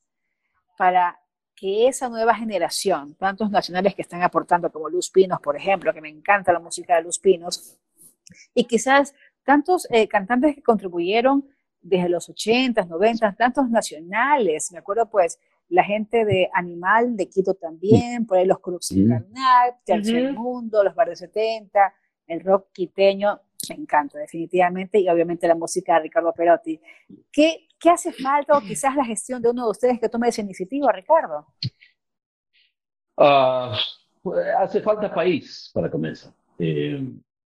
para 0.78 1.20
que 1.55 1.88
esa 1.88 2.09
nueva 2.09 2.36
generación, 2.36 3.16
tantos 3.16 3.49
nacionales 3.49 3.95
que 3.95 4.01
están 4.01 4.22
aportando 4.24 4.72
como 4.72 4.89
Luz 4.89 5.09
Pinos, 5.09 5.39
por 5.39 5.55
ejemplo, 5.55 5.93
que 5.93 6.01
me 6.01 6.09
encanta 6.09 6.51
la 6.51 6.59
música 6.59 6.95
de 6.95 7.03
Luz 7.03 7.18
Pinos, 7.18 7.78
y 8.53 8.66
quizás 8.66 9.16
tantos 9.43 9.88
eh, 9.89 10.07
cantantes 10.07 10.55
que 10.55 10.63
contribuyeron 10.63 11.47
desde 11.82 12.09
los 12.09 12.28
80, 12.28 12.86
90, 12.86 13.34
tantos 13.34 13.70
nacionales, 13.70 14.72
me 14.72 14.80
acuerdo 14.80 15.09
pues 15.09 15.39
la 15.70 15.84
gente 15.84 16.26
de 16.26 16.49
Animal 16.53 17.16
de 17.18 17.28
Quito 17.28 17.53
también, 17.55 18.26
por 18.26 18.38
ahí 18.38 18.45
los 18.45 18.59
Crux 18.59 18.91
Ujú. 18.91 19.07
Carnal, 19.07 19.76
Tercer. 19.84 20.34
Mundo, 20.34 20.84
los 20.84 20.95
Barrios 20.95 21.20
70, 21.20 21.93
el 22.28 22.41
rock 22.41 22.68
quiteño, 22.72 23.39
me 23.70 23.76
encanta 23.76 24.20
definitivamente, 24.20 24.99
y 24.99 25.09
obviamente 25.09 25.47
la 25.47 25.55
música 25.55 25.95
de 25.95 26.01
Ricardo 26.01 26.34
Perotti. 26.34 26.80
¿Qué, 27.32 27.68
qué 27.80 27.89
hace 27.89 28.11
falta 28.11 28.57
o 28.57 28.61
quizás 28.61 28.95
la 28.95 29.05
gestión 29.05 29.41
de 29.41 29.49
uno 29.49 29.66
de 29.66 29.72
ustedes 29.72 29.99
que 29.99 30.09
tome 30.09 30.28
esa 30.28 30.41
iniciativa, 30.41 30.91
Ricardo? 30.91 31.47
Pues, 34.22 34.47
hace 34.57 34.82
falta 34.82 35.13
país 35.13 35.72
para 35.74 35.89
comenzar. 35.89 36.34
Eh, 36.59 37.01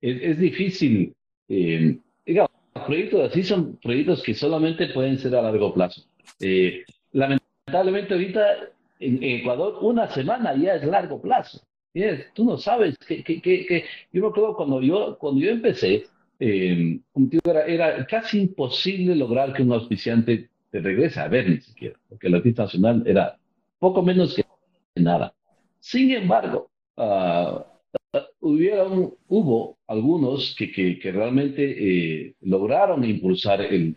es, 0.00 0.22
es 0.22 0.38
difícil. 0.38 1.14
Eh, 1.48 1.98
digamos, 2.24 2.50
los 2.74 2.84
proyectos 2.84 3.30
así 3.30 3.42
son 3.42 3.76
proyectos 3.76 4.22
que 4.22 4.34
solamente 4.34 4.88
pueden 4.88 5.18
ser 5.18 5.34
a 5.36 5.42
largo 5.42 5.72
plazo. 5.72 6.02
Eh, 6.40 6.84
lamentablemente 7.12 7.43
ahorita 7.78 8.42
en 9.00 9.22
Ecuador 9.22 9.78
una 9.82 10.08
semana 10.08 10.54
ya 10.56 10.74
es 10.76 10.84
largo 10.84 11.20
plazo. 11.20 11.60
Tú 12.34 12.44
no 12.44 12.56
sabes 12.58 12.96
que, 12.98 13.22
que, 13.22 13.40
que, 13.40 13.66
que- 13.66 13.84
yo 14.12 14.22
me 14.22 14.28
acuerdo 14.28 14.56
cuando 14.56 14.80
yo, 14.80 15.16
cuando 15.18 15.40
yo 15.40 15.50
empecé, 15.50 16.06
eh, 16.40 17.00
era, 17.44 17.66
era 17.66 18.06
casi 18.06 18.40
imposible 18.40 19.14
lograr 19.14 19.52
que 19.52 19.62
un 19.62 19.72
auspiciante 19.72 20.50
te 20.70 20.80
regrese 20.80 21.20
a 21.20 21.28
ver 21.28 21.48
ni 21.48 21.60
siquiera, 21.60 21.96
porque 22.08 22.26
el 22.26 22.34
artista 22.34 22.64
nacional 22.64 23.04
era 23.06 23.38
poco 23.78 24.02
menos 24.02 24.34
que 24.34 24.44
nada. 24.96 25.32
Sin 25.78 26.10
embargo, 26.10 26.68
ah, 26.96 27.64
ah, 28.12 28.26
hubieron, 28.40 29.14
hubo 29.28 29.78
algunos 29.86 30.54
que, 30.58 30.72
realmente 31.12 31.62
eh, 32.26 32.34
lograron 32.40 33.04
impulsar 33.04 33.60
el, 33.60 33.94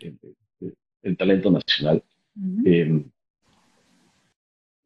el- 0.60 0.74
el- 1.02 1.16
talento 1.16 1.50
nacional. 1.50 2.02
Eh, 2.64 3.02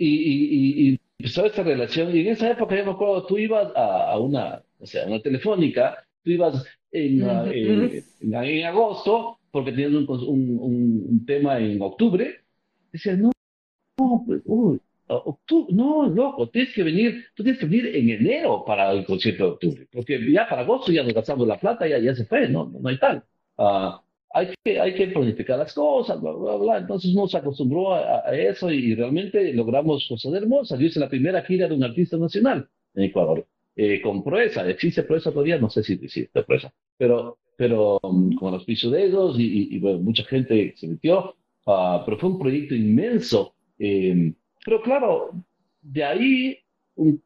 y, 0.06 0.88
y, 0.88 0.92
y, 0.94 1.00
empezó 1.18 1.46
esta 1.46 1.62
relación. 1.62 2.14
Y 2.16 2.20
en 2.20 2.28
esa 2.28 2.50
época, 2.50 2.76
yo 2.76 2.84
me 2.84 2.92
acuerdo, 2.92 3.26
tú 3.26 3.38
ibas 3.38 3.72
a, 3.76 4.12
a 4.12 4.18
una, 4.18 4.62
o 4.78 4.86
sea, 4.86 5.06
una 5.06 5.20
telefónica, 5.20 5.98
tú 6.22 6.30
ibas 6.30 6.64
en, 6.90 7.22
ah, 7.22 7.42
Ujú. 7.44 7.52
en, 7.52 8.04
en- 8.20 8.34
en 8.44 8.64
agosto, 8.66 9.38
porque 9.50 9.72
tenías 9.72 9.92
un, 9.92 10.06
un, 10.08 10.58
un- 10.60 11.06
un 11.10 11.26
tema 11.26 11.58
en 11.58 11.80
octubre. 11.82 12.40
Decías, 12.92 13.18
no, 13.18 13.30
no, 13.98 14.24
pues, 14.26 14.42
uy, 14.46 14.80
octubre, 15.08 15.74
no, 15.74 16.08
loco, 16.08 16.48
tienes 16.50 16.74
que 16.74 16.82
venir, 16.82 17.24
tú 17.34 17.42
tienes 17.42 17.60
que 17.60 17.66
venir 17.66 17.86
en 17.96 18.10
enero 18.10 18.64
para 18.66 18.92
el 18.92 19.04
concierto 19.04 19.44
de 19.44 19.50
octubre, 19.52 19.88
porque 19.92 20.32
ya 20.32 20.48
para 20.48 20.62
agosto 20.62 20.92
ya 20.92 21.02
nos 21.02 21.14
gastamos 21.14 21.46
la 21.46 21.58
plata, 21.60 21.86
ya, 21.86 21.98
ya 21.98 22.14
se 22.14 22.24
fue, 22.26 22.48
no, 22.48 22.66
no, 22.70 22.88
hay 22.88 22.98
tal. 22.98 23.24
Ah, 23.58 24.01
hay 24.34 24.54
que, 24.64 24.80
hay 24.80 24.94
que 24.94 25.08
planificar 25.08 25.58
las 25.58 25.74
cosas, 25.74 26.20
bla, 26.20 26.32
bla, 26.32 26.56
bla. 26.56 26.78
Entonces 26.78 27.14
uno 27.14 27.28
se 27.28 27.36
acostumbró 27.38 27.94
a, 27.94 28.22
a 28.28 28.34
eso 28.36 28.70
y, 28.70 28.94
realmente 28.94 29.52
logramos 29.52 30.06
cosas 30.08 30.32
hermosas. 30.34 30.78
Yo 30.78 30.86
hice 30.86 31.00
la 31.00 31.08
primera 31.08 31.42
gira 31.42 31.68
de 31.68 31.74
un 31.74 31.84
artista 31.84 32.16
nacional 32.16 32.68
en 32.94 33.04
Ecuador, 33.04 33.46
eh, 33.76 34.00
con 34.02 34.22
Proeza. 34.24 34.68
¿Existe 34.68 35.02
Proeza 35.02 35.30
todavía? 35.32 35.58
No 35.58 35.70
sé 35.70 35.82
si 35.82 35.94
existe 35.94 36.42
Proeza, 36.42 36.72
pero, 36.96 37.38
pero 37.56 37.98
um, 38.02 38.34
con 38.36 38.52
los 38.52 38.64
pisos 38.64 38.92
de 38.92 39.04
ellos 39.06 39.38
y, 39.38 39.44
y, 39.44 39.76
y, 39.76 39.78
bueno, 39.80 39.98
mucha 39.98 40.24
gente 40.24 40.74
se 40.76 40.88
metió, 40.88 41.34
ah, 41.66 42.02
pero 42.04 42.18
fue 42.18 42.30
un 42.30 42.38
proyecto 42.38 42.74
inmenso. 42.74 43.54
eh, 43.78 44.32
pero 44.64 44.80
claro, 44.82 45.30
de 45.82 46.04
ahí, 46.04 46.58
un- 46.96 47.20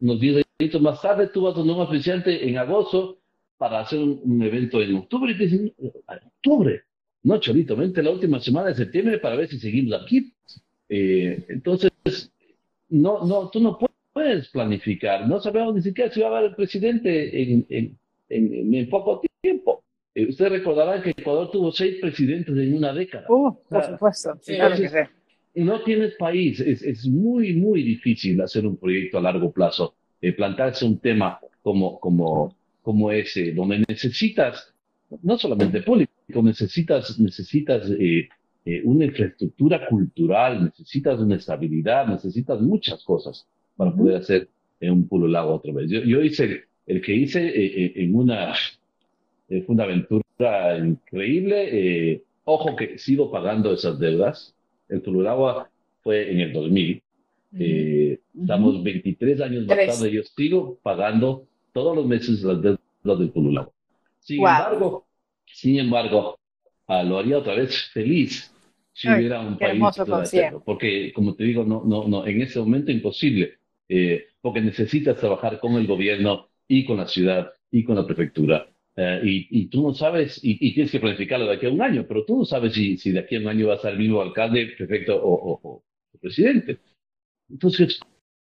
unos 0.00 0.20
días 0.20 0.44
más 0.80 1.00
tarde, 1.02 1.30
vas 1.34 1.56
a 1.56 1.60
un 1.60 1.66
nuevo 1.66 1.82
oficiante 1.82 2.48
en 2.48 2.58
agosto 2.58 3.18
para 3.58 3.80
hacer 3.80 3.98
un, 3.98 4.20
un 4.22 4.42
evento 4.42 4.80
en 4.80 4.96
octubre 4.96 5.32
y 5.32 5.38
te 5.38 5.44
dicen, 5.44 5.74
octubre, 6.06 6.82
no, 7.26 7.40
Cholito, 7.40 7.74
vente 7.74 8.04
la 8.04 8.12
última 8.12 8.38
semana 8.38 8.68
de 8.68 8.76
septiembre 8.76 9.18
para 9.18 9.34
ver 9.34 9.48
si 9.48 9.58
seguimos 9.58 10.00
aquí. 10.00 10.32
Eh, 10.88 11.44
entonces, 11.48 11.90
no, 12.88 13.26
no, 13.26 13.50
tú 13.50 13.58
no 13.58 13.78
puedes 14.12 14.48
planificar. 14.50 15.28
No 15.28 15.40
sabemos 15.40 15.74
ni 15.74 15.82
siquiera 15.82 16.08
si 16.12 16.20
va 16.20 16.28
a 16.28 16.38
haber 16.38 16.50
el 16.50 16.54
presidente 16.54 17.42
en, 17.42 17.66
en, 17.68 17.98
en, 18.28 18.88
poco 18.88 19.20
tiempo. 19.42 19.82
Eh, 20.14 20.26
usted 20.28 20.50
recordará 20.50 21.02
que 21.02 21.10
Ecuador 21.10 21.50
tuvo 21.50 21.72
seis 21.72 21.96
presidentes 22.00 22.56
en 22.56 22.76
una 22.76 22.92
década. 22.92 23.26
Uh, 23.28 23.56
por 23.68 23.84
supuesto. 23.84 24.38
No 25.56 25.82
tienes 25.82 26.14
país. 26.14 26.60
Es, 26.60 26.80
es, 26.82 27.08
muy, 27.08 27.54
muy 27.54 27.82
difícil 27.82 28.40
hacer 28.40 28.64
un 28.66 28.76
proyecto 28.76 29.18
a 29.18 29.22
largo 29.22 29.50
plazo. 29.50 29.96
Eh, 30.20 30.32
plantarse 30.32 30.84
un 30.84 31.00
tema 31.00 31.40
como, 31.62 31.98
como, 31.98 32.54
como 32.86 33.10
ese, 33.10 33.50
donde 33.50 33.82
necesitas, 33.88 34.72
no 35.22 35.36
solamente 35.36 35.82
público, 35.82 36.12
necesitas, 36.40 37.18
necesitas 37.18 37.90
eh, 37.90 38.28
eh, 38.64 38.80
una 38.84 39.06
infraestructura 39.06 39.88
cultural, 39.88 40.66
necesitas 40.66 41.18
una 41.18 41.34
estabilidad, 41.34 42.06
necesitas 42.06 42.60
muchas 42.60 43.02
cosas 43.02 43.44
para 43.76 43.92
poder 43.92 44.18
hacer 44.18 44.48
un 44.82 45.08
puro 45.08 45.26
lago 45.26 45.54
otra 45.56 45.72
vez. 45.72 45.90
Yo, 45.90 46.00
yo 46.04 46.22
hice, 46.22 46.66
el 46.86 47.02
que 47.02 47.12
hice 47.12 47.48
eh, 47.48 47.92
en 47.96 48.14
una, 48.14 48.54
fue 49.48 49.64
una 49.66 49.82
aventura 49.82 50.78
increíble. 50.78 52.22
ojo 52.44 52.76
que 52.76 52.98
sigo 52.98 53.32
pagando 53.32 53.74
esas 53.74 53.98
deudas. 53.98 54.54
El 54.88 55.00
Pululagua 55.02 55.68
fue 56.04 56.30
en 56.30 56.38
el 56.38 56.52
2000. 56.52 57.02
Estamos 58.40 58.84
23 58.84 59.40
años 59.40 59.66
más 59.66 59.76
tarde. 59.76 60.12
Yo 60.12 60.22
sigo 60.22 60.78
pagando 60.84 61.48
todos 61.76 61.94
los 61.94 62.06
meses 62.06 62.42
las 62.42 62.62
deudas 62.62 63.18
del 63.18 63.28
Pululagua. 63.28 63.70
Sin 64.20 64.38
embargo, 64.38 65.06
sin 65.44 65.78
embargo, 65.78 66.38
ah, 66.86 67.02
lo 67.02 67.18
haría 67.18 67.36
otra 67.36 67.54
vez 67.54 67.90
feliz 67.92 68.50
si 68.94 69.10
hubiera 69.10 69.40
un 69.40 69.58
país 69.58 69.82
porque 70.64 71.12
como 71.12 71.34
te 71.34 71.44
digo, 71.44 71.64
no, 71.64 71.84
no, 71.84 72.08
no, 72.08 72.26
en 72.26 72.40
ese 72.40 72.60
momento 72.60 72.90
imposible, 72.90 73.58
eh, 73.90 74.24
porque 74.40 74.62
necesitas 74.62 75.18
trabajar 75.18 75.60
con 75.60 75.74
el 75.74 75.86
gobierno 75.86 76.48
y 76.66 76.86
con 76.86 76.96
la 76.96 77.06
ciudad 77.06 77.52
y 77.70 77.84
con 77.84 77.96
la 77.96 78.06
prefectura. 78.06 78.66
Eh, 78.96 79.20
y, 79.22 79.60
y, 79.60 79.66
tú 79.66 79.82
no 79.82 79.92
sabes, 79.92 80.40
y, 80.42 80.72
tienes 80.72 80.90
que 80.90 80.98
planificarlo 80.98 81.44
de 81.44 81.56
aquí 81.56 81.66
a 81.66 81.70
un 81.70 81.82
año, 81.82 82.06
pero 82.08 82.24
tú 82.24 82.38
no 82.38 82.44
sabes 82.46 82.72
si, 82.72 82.96
si 82.96 83.12
de 83.12 83.18
aquí 83.18 83.36
a 83.36 83.40
un 83.40 83.48
año 83.48 83.66
va 83.66 83.74
a 83.74 83.78
ser 83.78 83.92
el 83.92 83.98
mismo 83.98 84.22
alcalde, 84.22 84.72
prefecto 84.78 85.14
o, 85.14 85.60
o, 85.62 85.82
presidente. 86.22 86.78
Entonces, 87.50 88.00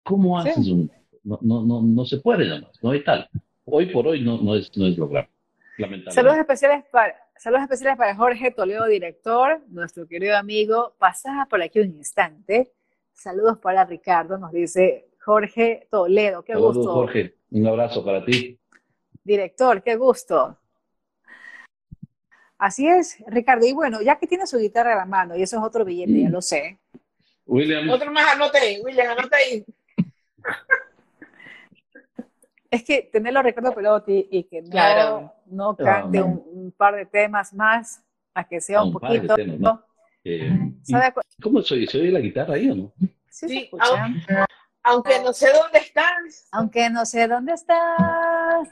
¿cómo 0.02 0.38
haces 0.38 0.66
un...? 0.68 0.90
No, 1.22 1.38
no, 1.42 1.64
no, 1.64 1.82
no 1.82 2.04
se 2.04 2.18
puede 2.18 2.46
nada 2.46 2.62
más, 2.62 2.82
no 2.82 2.90
hay 2.90 3.04
tal. 3.04 3.28
Hoy 3.64 3.86
por 3.86 4.06
hoy 4.06 4.22
no, 4.22 4.40
no, 4.40 4.56
es, 4.56 4.74
no 4.76 4.86
es 4.86 4.96
lograble. 4.96 5.30
Saludos 6.10 6.38
especiales 6.38 6.84
para, 6.90 7.14
saludos 7.36 7.62
especiales 7.62 7.96
para 7.96 8.14
Jorge 8.14 8.50
Toledo, 8.50 8.86
director, 8.86 9.60
nuestro 9.68 10.06
querido 10.06 10.36
amigo. 10.36 10.94
Pasaba 10.98 11.46
por 11.46 11.62
aquí 11.62 11.80
un 11.80 11.94
instante. 11.96 12.72
Saludos 13.12 13.58
para 13.58 13.84
Ricardo, 13.84 14.38
nos 14.38 14.52
dice 14.52 15.08
Jorge 15.24 15.86
Toledo. 15.90 16.42
Qué 16.42 16.52
saludos, 16.52 16.76
gusto. 16.76 16.92
Jorge, 16.92 17.34
un 17.50 17.66
abrazo 17.66 18.04
para 18.04 18.24
ti. 18.24 18.58
Director, 19.24 19.82
qué 19.82 19.96
gusto. 19.96 20.58
Así 22.58 22.86
es, 22.86 23.22
Ricardo. 23.26 23.66
Y 23.66 23.72
bueno, 23.72 24.02
ya 24.02 24.18
que 24.18 24.26
tiene 24.26 24.46
su 24.46 24.58
guitarra 24.58 24.92
en 24.92 24.98
la 24.98 25.06
mano, 25.06 25.36
y 25.36 25.42
eso 25.42 25.56
es 25.56 25.62
otro 25.62 25.84
billete, 25.84 26.22
ya 26.22 26.28
lo 26.28 26.42
sé. 26.42 26.78
William. 27.46 27.88
Otro 27.88 28.10
más, 28.12 28.34
anote, 28.34 28.80
William, 28.84 29.16
anote 29.16 29.36
ahí 29.36 29.64
es 32.70 32.84
que 32.84 33.02
tenerlo 33.12 33.42
Ricardo 33.42 33.74
Pelotti 33.74 34.28
y 34.30 34.44
que 34.44 34.62
no, 34.62 35.34
no 35.46 35.76
cante 35.76 36.22
un, 36.22 36.72
par 36.76 36.94
de 36.94 37.06
temas 37.06 37.52
más, 37.52 38.02
a 38.32 38.44
que 38.44 38.60
sea 38.60 38.82
un, 38.84 38.92
poquito. 38.92 39.34
Eh, 40.22 40.72
¿Cómo 41.42 41.62
soy? 41.62 41.86
¿Se 41.86 41.98
oye 41.98 42.10
la 42.10 42.20
guitarra 42.20 42.54
ahí 42.54 42.70
o 42.70 42.74
no? 42.74 42.92
Sí, 43.28 43.48
sí 43.48 43.70
se 44.26 44.44
Aunque, 44.82 45.20
no 45.20 45.32
sé 45.32 45.48
dónde 45.52 45.78
estás. 45.78 46.48
Aunque 46.52 46.90
no 46.90 47.04
sé 47.04 47.26
dónde 47.26 47.54
estás. 47.54 48.68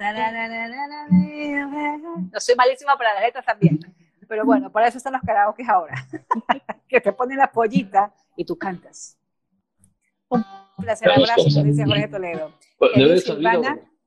No 2.33 2.41
soy 2.41 2.55
malísima 2.55 2.97
para 2.97 3.15
las 3.15 3.23
letras 3.25 3.45
también. 3.45 3.81
Pero 4.29 4.45
bueno, 4.45 4.71
para 4.71 4.89
eso 4.89 4.99
están 4.99 5.15
los 5.15 5.23
karaoke 5.23 5.65
ahora. 5.67 5.95
que 6.89 7.01
te 7.01 7.13
ponen 7.13 7.39
la 7.39 7.51
pollita 7.51 8.13
y 8.37 8.45
tú 8.45 8.57
cantas. 8.57 9.19
Un 10.79 10.85
placer, 10.85 11.11
abrazo, 11.11 11.63
dice 11.65 11.85
Jorge 11.85 12.09
Toledo. 12.09 12.53
Pues, 12.79 12.93
debe 12.95 13.11
haber 13.11 13.21
sabido, 13.21 13.63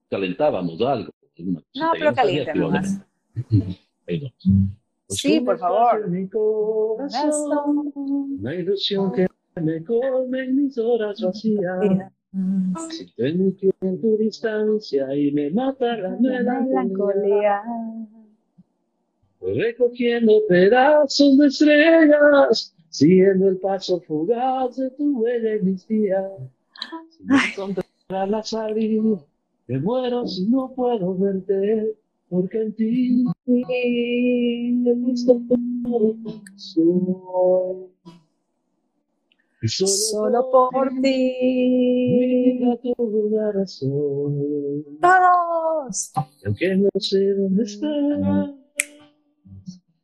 calentábamos 0.10 0.82
algo. 0.82 1.12
No, 1.38 1.92
pero 1.94 2.14
calienta 2.14 2.54
nomás. 2.54 3.02
Sí, 5.10 5.42
por 5.42 5.60
favor. 5.60 6.08
Mi 6.10 6.28
corazón, 6.30 7.92
una 7.96 8.56
ilusión 8.56 9.12
que 9.12 9.28
me 9.62 9.84
colme 9.84 10.46
en 10.46 10.56
mis 10.56 10.78
horas 10.78 11.22
vacías. 11.22 12.12
Si 12.90 13.14
tengo 13.16 13.54
que 13.58 13.72
en 13.82 14.00
tu 14.00 14.16
distancia 14.18 15.14
y 15.14 15.32
me 15.34 15.50
mata 15.50 15.98
la 15.98 16.16
melancolía. 16.18 17.62
Recogiendo 19.42 20.34
pedazos 20.48 21.38
de 21.38 21.48
estrellas, 21.48 22.74
siguiendo 22.90 23.50
el 23.50 23.58
paso 23.58 24.00
fugaz 24.02 24.78
de 24.78 24.92
tu 24.92 25.20
huella 25.20 25.56
en 25.56 25.66
mis 25.66 25.86
días. 25.88 26.24
Sin 27.10 27.76
la 28.10 28.44
salida, 28.44 29.20
me 29.68 29.80
muero 29.80 30.28
si 30.28 30.48
no 30.48 30.74
puedo 30.76 31.18
verte, 31.18 31.96
porque 32.30 32.62
en 32.62 32.76
ti 32.76 33.26
he 33.48 34.94
visto 34.96 35.42
todo 35.48 36.16
soy. 36.56 37.92
Y 39.64 39.68
solo, 39.68 39.90
solo 39.90 40.50
por 40.52 40.90
ti. 41.02 41.36
Mira 42.60 42.78
toda 42.78 43.52
razón. 43.52 44.98
Todos. 45.00 46.12
Aunque 46.46 46.76
no 46.78 46.90
sé 47.00 47.34
dónde 47.36 47.64
estás 47.64 48.61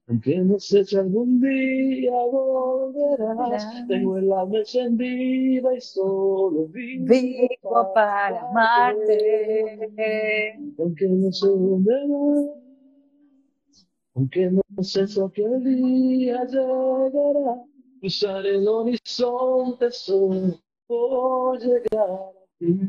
aunque 0.10 0.38
no 0.38 0.58
sé 0.58 0.86
si 0.86 0.96
algún 0.96 1.42
día 1.42 2.14
volverás, 2.32 3.86
tengo 3.90 4.18
el 4.18 4.32
alma 4.32 4.60
encendida 4.60 5.76
y 5.76 5.82
solo 5.82 6.68
vivo, 6.68 7.08
vivo 7.08 7.92
para 7.94 8.40
amarte. 8.48 10.54
Aunque 10.80 11.10
no 11.10 11.30
sé 11.34 11.48
dónde 11.48 11.94
vas, 12.08 13.86
aunque 14.16 14.50
no 14.50 14.64
sé 14.82 15.08
si 15.08 15.20
aquel 15.20 15.62
día 15.66 16.46
llegará, 16.46 17.66
cruzar 18.00 18.46
el 18.46 18.66
horizonte 18.66 19.92
solo 19.92 20.58
por 20.88 21.60
llegar 21.60 22.10
a 22.10 22.32
ti. 22.60 22.80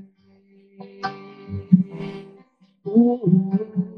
Uh, 2.84 3.97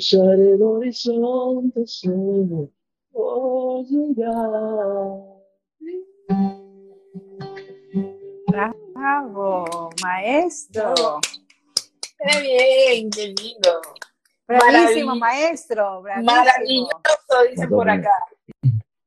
cruzar 0.00 0.40
el 0.40 0.62
horizonte 0.62 1.86
solo 1.86 2.70
por 3.12 3.84
llegar. 3.84 5.20
Bravo, 8.94 9.90
maestro. 10.02 10.94
Qué 12.18 12.40
bien, 12.40 13.10
qué 13.10 13.26
lindo. 13.26 13.80
Bravísimo, 14.48 15.16
maestro. 15.16 16.02
Bravísimo. 16.02 16.32
Maravilloso, 16.32 17.50
dice 17.50 17.68
por 17.68 17.90
acá. 17.90 18.10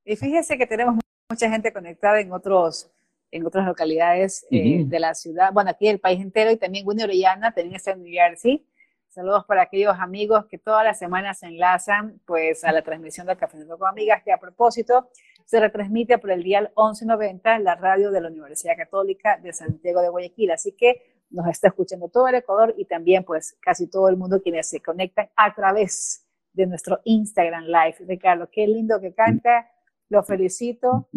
Y 0.06 0.16
fíjese 0.16 0.58
que 0.58 0.68
tenemos 0.68 1.00
mucha 1.30 1.50
gente 1.50 1.74
conectada 1.74 2.20
en 2.20 2.32
otros 2.32 2.90
en 3.32 3.48
otras 3.48 3.66
localidades 3.66 4.46
eh, 4.52 4.84
de 4.86 5.00
la 5.00 5.16
ciudad, 5.16 5.52
bueno, 5.52 5.72
aquí 5.72 5.88
el 5.88 6.00
país 6.00 6.22
entero 6.22 6.52
y 6.52 6.58
también 6.58 6.88
Winnie 6.88 7.04
Orellana, 7.04 7.52
también 7.52 7.76
está 7.76 7.90
en 7.90 8.04
New 8.04 8.14
Jersey. 8.14 8.64
Saludos 9.14 9.46
para 9.46 9.62
aquellos 9.62 9.96
amigos 10.00 10.48
que 10.48 10.58
todas 10.58 10.84
las 10.84 10.98
semanas 10.98 11.38
se 11.38 11.46
enlazan 11.46 12.20
pues 12.26 12.64
a 12.64 12.72
la 12.72 12.82
transmisión 12.82 13.28
del 13.28 13.38
Café 13.38 13.64
con 13.68 13.88
Amigas, 13.88 14.24
que 14.24 14.32
a 14.32 14.40
propósito 14.40 15.12
se 15.46 15.60
retransmite 15.60 16.18
por 16.18 16.32
el 16.32 16.42
dial 16.42 16.72
1190, 16.76 17.60
la 17.60 17.76
radio 17.76 18.10
de 18.10 18.22
la 18.22 18.30
Universidad 18.30 18.76
Católica 18.76 19.38
de 19.38 19.54
Santiago 19.54 20.02
de 20.02 20.10
Guayaquil. 20.10 20.50
Así 20.50 20.72
que 20.72 21.22
nos 21.30 21.46
está 21.48 21.68
escuchando 21.68 22.10
todo 22.10 22.28
el 22.28 22.34
Ecuador 22.34 22.74
y 22.76 22.86
también 22.86 23.24
pues 23.24 23.56
casi 23.62 23.88
todo 23.88 24.10
el 24.10 24.18
mundo 24.18 24.42
quienes 24.42 24.68
se 24.68 24.82
conectan 24.82 25.30
a 25.36 25.54
través 25.54 26.26
de 26.52 26.66
nuestro 26.66 27.00
Instagram 27.04 27.66
Live. 27.66 27.98
Ricardo, 28.08 28.50
qué 28.52 28.66
lindo 28.66 29.00
que 29.00 29.14
canta, 29.14 29.70
lo 30.10 30.24
felicito. 30.24 31.08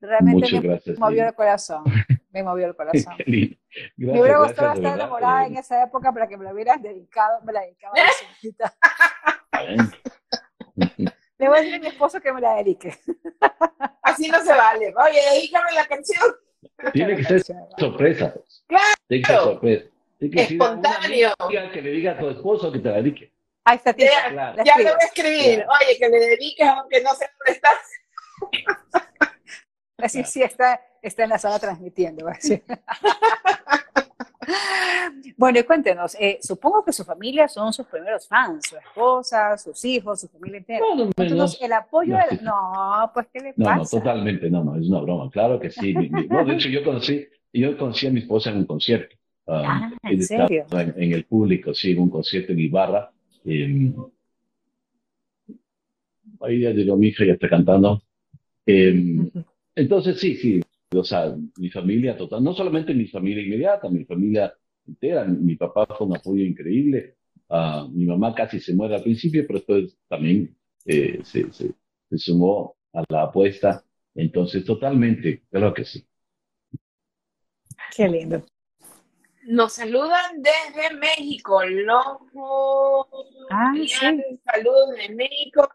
Realmente 0.00 0.58
me 0.58 0.80
movió 0.96 1.26
el 1.28 1.34
corazón. 1.34 1.84
Me 2.36 2.42
movió 2.42 2.66
el 2.66 2.76
corazón. 2.76 3.16
me 3.26 4.20
hubiera 4.20 4.38
gustado 4.38 4.74
estar 4.74 4.94
enamorada 4.94 5.46
en 5.46 5.56
esa 5.56 5.82
época 5.82 6.12
para 6.12 6.28
que 6.28 6.36
me 6.36 6.44
lo 6.44 6.50
hubieras 6.50 6.82
dedicado, 6.82 7.40
me 7.44 7.52
la 7.54 7.62
dedicaba 7.62 7.94
a 9.52 9.62
la 9.62 9.90
Le 11.38 11.48
voy 11.48 11.58
a 11.58 11.60
decir 11.62 11.74
a 11.76 11.78
mi 11.78 11.86
esposo 11.86 12.20
que 12.20 12.32
me 12.34 12.42
la 12.42 12.56
dedique. 12.56 12.94
Así 14.02 14.28
no 14.28 14.42
se 14.42 14.52
vale. 14.52 14.92
Oye, 14.96 15.20
dedícame 15.32 15.72
la 15.72 15.86
canción. 15.86 16.24
Tiene 16.92 17.16
que 17.16 17.24
ser 17.24 17.42
sorpresa. 17.78 18.34
Claro. 18.66 18.84
Tiene 19.08 19.22
que 19.22 19.32
ser 19.32 19.40
sorpresa. 19.40 19.86
Espontáneo. 20.20 21.34
Que 21.72 21.80
le 21.80 21.90
diga 21.90 22.12
a 22.12 22.18
tu 22.18 22.28
esposo 22.28 22.70
que 22.70 22.80
te 22.80 22.90
la 22.90 22.96
dedique. 22.96 23.32
Ahí 23.64 23.76
está, 23.76 23.94
tía. 23.94 24.10
Ya, 24.30 24.62
ya 24.62 24.76
lo 24.76 24.84
voy 24.84 25.02
a 25.02 25.06
escribir. 25.06 25.64
Oye, 25.68 25.98
que 25.98 26.08
le 26.08 26.18
dediques 26.18 26.68
aunque 26.68 27.00
no 27.02 27.14
sé 27.14 27.30
dónde 27.38 27.52
estás. 27.52 27.78
Sí 30.26 30.42
está, 30.42 30.80
está 31.02 31.24
en 31.24 31.30
la 31.30 31.38
sala 31.38 31.58
transmitiendo. 31.58 32.26
Bueno, 35.38 35.58
y 35.58 35.64
cuéntenos, 35.64 36.16
eh, 36.18 36.38
supongo 36.40 36.84
que 36.84 36.92
su 36.92 37.04
familia 37.04 37.46
son 37.48 37.72
sus 37.72 37.86
primeros 37.86 38.26
fans, 38.26 38.66
su 38.70 38.76
esposa, 38.76 39.58
sus 39.58 39.84
hijos, 39.84 40.20
su 40.20 40.28
familia 40.28 40.58
entera. 40.58 40.80
No, 40.80 40.94
no, 41.04 41.04
no, 41.34 41.46
el 41.60 41.72
apoyo 41.72 42.14
no, 42.14 42.36
de... 42.36 42.42
No, 42.42 43.10
pues, 43.12 43.26
¿qué 43.32 43.40
le 43.40 43.52
pasa? 43.52 43.76
no, 43.76 43.84
totalmente, 43.84 44.48
no, 44.48 44.64
no, 44.64 44.76
es 44.76 44.88
una 44.88 45.00
broma, 45.00 45.30
claro 45.30 45.58
que 45.60 45.70
sí. 45.70 45.92
Mi- 45.94 46.08
de 46.28 46.54
hecho, 46.54 46.68
yo 46.68 46.82
conocí, 46.84 47.26
yo 47.52 47.76
conocí 47.76 48.06
a 48.06 48.10
mi 48.10 48.20
esposa 48.20 48.50
en 48.50 48.58
un 48.58 48.66
concierto. 48.66 49.14
Um, 49.46 49.54
Ah, 49.56 49.90
¿en 50.04 50.10
ella 50.12 50.22
estaba 50.22 50.48
serio? 50.48 50.66
En, 50.72 51.02
en 51.02 51.12
el 51.12 51.24
público, 51.24 51.74
sí, 51.74 51.90
en 51.92 52.00
un 52.00 52.10
concierto 52.10 52.52
en 52.52 52.60
Ibarra. 52.60 53.12
Eh, 53.44 53.92
ahí 56.40 56.60
ya 56.60 56.70
llegó 56.70 56.96
mi 56.96 57.08
hija, 57.08 57.24
ya 57.24 57.34
está 57.34 57.48
cantando. 57.48 58.02
Eh, 58.64 59.20
entonces, 59.76 60.18
sí, 60.20 60.36
sí, 60.36 60.60
o 60.94 61.04
sea, 61.04 61.36
mi 61.58 61.70
familia 61.70 62.16
total, 62.16 62.42
no 62.42 62.54
solamente 62.54 62.94
mi 62.94 63.06
familia 63.08 63.44
inmediata, 63.44 63.88
mi 63.88 64.04
familia 64.04 64.52
entera, 64.86 65.24
mi 65.24 65.56
papá 65.56 65.86
fue 65.86 66.06
un 66.06 66.16
apoyo 66.16 66.44
increíble, 66.44 67.16
Ah, 67.48 67.86
mi 67.90 68.04
mamá 68.06 68.34
casi 68.34 68.58
se 68.60 68.74
muere 68.74 68.96
al 68.96 69.02
principio, 69.02 69.44
pero 69.46 69.60
después 69.60 69.96
también 70.08 70.56
eh, 70.84 71.20
se, 71.22 71.52
se, 71.52 71.72
se 72.10 72.18
sumó 72.18 72.76
a 72.92 73.04
la 73.08 73.22
apuesta, 73.22 73.84
entonces 74.14 74.64
totalmente, 74.64 75.44
claro 75.50 75.72
que 75.72 75.84
sí. 75.84 76.04
Qué 77.94 78.08
lindo. 78.08 78.44
Nos 79.44 79.74
saludan 79.74 80.42
desde 80.42 80.96
México. 80.96 81.64
Lojo. 81.64 83.06
Ah, 83.50 83.72
sí. 83.76 83.86
Saludos 84.44 84.96
de 84.96 85.14
México. 85.14 85.68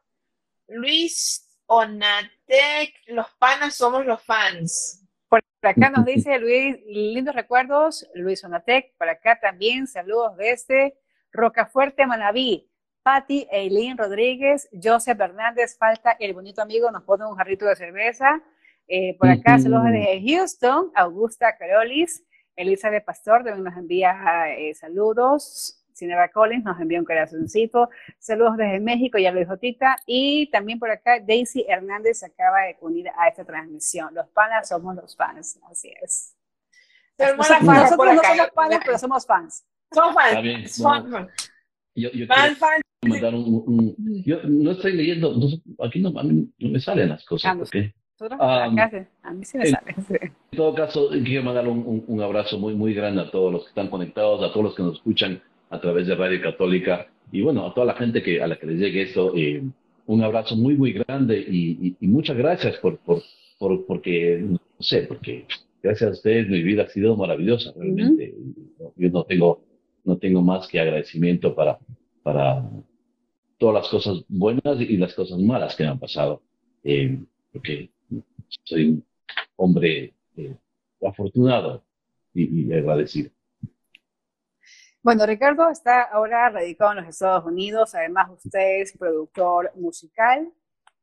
Luis 0.67 1.47
Onatec, 1.73 2.93
los 3.07 3.27
panas 3.39 3.75
somos 3.75 4.05
los 4.05 4.21
fans. 4.21 5.07
Por 5.29 5.41
acá 5.61 5.89
nos 5.89 6.03
dice 6.03 6.37
Luis, 6.37 6.75
lindos 6.85 7.33
recuerdos, 7.33 8.09
Luis 8.13 8.43
Onatec, 8.43 8.93
por 8.97 9.07
acá 9.07 9.39
también, 9.39 9.87
saludos 9.87 10.35
desde 10.35 10.97
Rocafuerte, 11.31 12.05
Manabí. 12.05 12.69
Patti 13.03 13.47
Eileen 13.49 13.97
Rodríguez, 13.97 14.67
Joseph 14.83 15.17
Hernández, 15.17 15.77
falta 15.77 16.17
el 16.19 16.33
bonito 16.33 16.61
amigo, 16.61 16.91
nos 16.91 17.03
pone 17.03 17.25
un 17.25 17.37
jarrito 17.37 17.65
de 17.65 17.77
cerveza. 17.77 18.41
Eh, 18.89 19.15
por 19.17 19.29
acá, 19.29 19.57
saludos 19.57 19.85
desde 19.85 20.21
Houston, 20.27 20.91
Augusta 20.93 21.55
Carolis, 21.57 22.21
Elizabeth 22.57 23.05
Pastor 23.05 23.45
también 23.45 23.63
nos 23.63 23.77
envía 23.77 24.53
eh, 24.57 24.73
saludos. 24.75 25.80
Cineva 26.01 26.29
Collins 26.29 26.63
nos 26.65 26.79
envía 26.81 26.97
un 26.99 27.05
corazoncito. 27.05 27.89
Saludos 28.17 28.57
desde 28.57 28.79
México, 28.79 29.19
ya 29.19 29.31
lo 29.31 29.39
dijo 29.39 29.57
Tita. 29.57 29.97
Y 30.07 30.49
también 30.49 30.79
por 30.79 30.89
acá, 30.89 31.19
Daisy 31.19 31.63
Hernández 31.67 32.19
se 32.19 32.25
acaba 32.25 32.61
de 32.63 32.75
unir 32.81 33.07
a 33.15 33.27
esta 33.27 33.45
transmisión. 33.45 34.13
Los 34.15 34.27
panas 34.29 34.67
somos 34.67 34.95
los 34.95 35.15
fans, 35.15 35.59
así 35.69 35.93
es. 36.01 36.35
Pero 37.15 37.35
Nosotros, 37.37 37.59
hermana, 37.61 37.79
nosotros 37.83 37.97
por 38.07 38.15
no 38.15 38.21
somos 38.23 38.49
panas, 38.55 38.79
pero 38.83 38.97
somos 38.97 39.25
fans. 39.27 39.65
Son 39.93 40.13
fans. 40.13 40.29
Está 40.29 40.41
bien, 40.41 40.67
Son 40.67 41.09
no. 41.11 41.17
fans. 41.17 41.31
Yo, 41.93 42.09
yo 42.11 42.25
Fan, 42.25 42.37
quiero 42.39 42.55
fan. 42.55 42.81
mandar 43.05 43.35
un, 43.35 43.63
un- 43.67 44.23
yo 44.25 44.37
no 44.43 44.71
estoy 44.71 44.93
leyendo, 44.93 45.33
no 45.33 45.85
aquí 45.85 45.99
no, 45.99 46.17
a 46.19 46.23
mí 46.23 46.49
no 46.57 46.69
me 46.69 46.79
salen 46.79 47.09
las 47.09 47.23
cosas, 47.25 47.51
Ah, 47.51 47.53
no. 47.53 47.59
¿por 47.59 47.69
qué? 47.69 47.93
Nosotros, 48.19 48.39
Ah, 48.41 48.65
acá, 48.71 48.89
sí, 48.89 49.07
a 49.23 49.31
mí 49.33 49.45
sí 49.45 49.57
me 49.57 49.63
el- 49.65 49.71
sale. 49.71 49.95
sí. 50.07 50.13
En 50.51 50.57
todo 50.57 50.73
caso, 50.73 51.09
quiero 51.23 51.43
mandar 51.43 51.67
un, 51.67 51.79
un- 51.85 52.05
un 52.07 52.21
abrazo 52.21 52.57
muy, 52.57 52.73
muy 52.75 52.93
grande 52.93 53.21
a 53.21 53.29
todos 53.29 53.51
los 53.51 53.63
que 53.63 53.69
están 53.69 53.89
conectados, 53.89 54.41
a 54.43 54.51
todos 54.53 54.63
los 54.63 54.75
que 54.75 54.83
nos 54.83 54.95
escuchan 54.97 55.41
a 55.71 55.79
través 55.81 56.05
de 56.07 56.15
Radio 56.15 56.41
Católica 56.41 57.07
y 57.31 57.41
bueno, 57.41 57.65
a 57.65 57.73
toda 57.73 57.87
la 57.87 57.93
gente 57.95 58.21
que, 58.21 58.41
a 58.41 58.47
la 58.47 58.57
que 58.59 58.67
les 58.67 58.79
llegue 58.79 59.01
esto, 59.03 59.33
eh, 59.35 59.63
un 60.05 60.21
abrazo 60.23 60.55
muy, 60.55 60.75
muy 60.75 60.91
grande 60.93 61.39
y, 61.39 61.87
y- 61.87 61.95
y 61.99 62.07
muchas 62.07 62.37
gracias 62.37 62.77
por, 62.77 62.97
por, 62.99 63.21
por, 63.57 63.85
porque, 63.85 64.39
no 64.43 64.59
sé, 64.79 65.03
porque 65.03 65.45
gracias 65.81 66.09
a 66.09 66.13
ustedes 66.13 66.49
mi 66.49 66.61
vida 66.61 66.83
ha 66.83 66.89
sido 66.89 67.15
maravillosa, 67.15 67.71
realmente. 67.77 68.35
Yo 68.97 69.09
no 69.09 69.23
tengo, 69.23 69.63
no 70.03 70.17
tengo 70.17 70.41
más 70.41 70.67
que 70.67 70.79
agradecimiento 70.79 71.55
para, 71.55 71.79
para 72.23 72.69
todas 73.57 73.75
las 73.75 73.87
cosas 73.89 74.23
buenas 74.27 74.79
y 74.81 74.97
las 74.97 75.13
cosas 75.13 75.39
malas 75.39 75.75
que 75.75 75.83
me 75.83 75.89
han 75.89 75.99
pasado, 75.99 76.41
eh, 76.83 77.17
porque 77.53 77.89
soy 78.65 78.85
un 78.89 79.03
hombre 79.55 80.13
eh, 80.35 80.55
afortunado 81.07 81.83
y, 82.33 82.67
y 82.67 82.73
agradecido. 82.73 83.29
Bueno, 85.03 85.25
Ricardo 85.25 85.67
está 85.69 86.03
ahora 86.03 86.51
radicado 86.51 86.91
en 86.91 86.97
los 86.97 87.07
Estados 87.07 87.43
Unidos. 87.45 87.95
Además, 87.95 88.29
usted 88.29 88.81
es 88.81 88.95
productor 88.95 89.71
musical. 89.75 90.53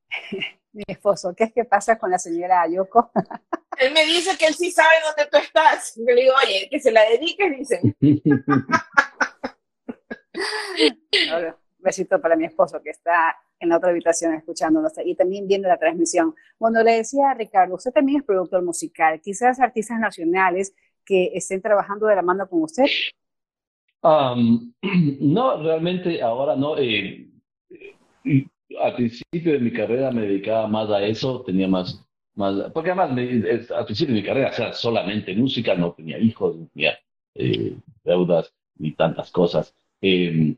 Mi 0.73 0.85
esposo, 0.87 1.35
¿qué 1.35 1.45
es 1.45 1.53
que 1.53 1.65
pasa 1.65 1.99
con 1.99 2.11
la 2.11 2.19
señora 2.19 2.63
Ayoko? 2.63 3.11
Él 3.79 3.93
me 3.93 4.05
dice 4.05 4.37
que 4.37 4.47
él 4.47 4.55
sí 4.55 4.73
sabe 4.73 4.95
dónde 5.07 5.31
tú 5.31 5.39
estás. 5.39 5.95
Yo 5.95 6.03
le 6.05 6.23
digo, 6.23 6.35
oye, 6.45 6.69
que 6.69 6.81
se 6.81 6.91
la 6.91 7.03
dediques, 7.03 7.57
dicen. 7.57 7.97
Un 8.01 8.27
besito 11.79 12.21
para 12.21 12.35
mi 12.35 12.47
esposo 12.47 12.83
que 12.83 12.91
está 12.91 13.37
en 13.61 13.69
la 13.69 13.77
otra 13.77 13.91
habitación 13.91 14.35
escuchándonos 14.35 14.95
y 15.05 15.15
también 15.15 15.47
viendo 15.47 15.69
la 15.69 15.79
transmisión. 15.79 16.35
Bueno, 16.59 16.83
le 16.83 16.95
decía 16.95 17.31
a 17.31 17.35
Ricardo, 17.35 17.77
usted 17.77 17.93
también 17.93 18.19
es 18.19 18.27
productor 18.27 18.65
musical. 18.65 19.21
Quizás 19.21 19.61
artistas 19.61 20.01
nacionales 20.01 20.75
que 21.05 21.31
estén 21.35 21.63
trabajando 21.63 22.09
de 22.09 22.17
la 22.17 22.23
mano 22.23 22.49
con 22.49 22.65
usted. 22.65 22.87
Um, 24.03 24.73
no, 25.21 25.63
realmente 25.63 26.23
ahora 26.23 26.55
no. 26.57 26.77
eh, 26.79 27.29
y 28.25 28.47
al 28.81 28.95
principio 28.95 29.53
de 29.53 29.61
mi 29.61 29.73
carrera 29.73 30.11
me 30.11 30.23
dedicaba 30.23 30.67
más 30.69 30.91
a 30.91 31.03
eso, 31.05 31.43
tenía 31.43 31.69
más, 31.69 32.05
más 32.35 32.71
porque 32.73 32.91
además 32.91 33.13
me- 33.13 33.51
es- 33.51 33.71
al 33.71 33.85
principio 33.87 34.15
de 34.15 34.21
mi 34.21 34.27
carrera 34.27 34.51
era 34.57 34.73
solamente 34.73 35.35
música, 35.35 35.75
no 35.75 35.93
tenía 35.93 36.19
hijos, 36.19 36.57
no 36.57 36.67
tenía 36.75 36.99
eh, 37.35 37.77
deudas 38.05 38.53
ni 38.79 38.93
tantas 38.93 39.31
cosas. 39.31 39.75
Eh, 40.01 40.57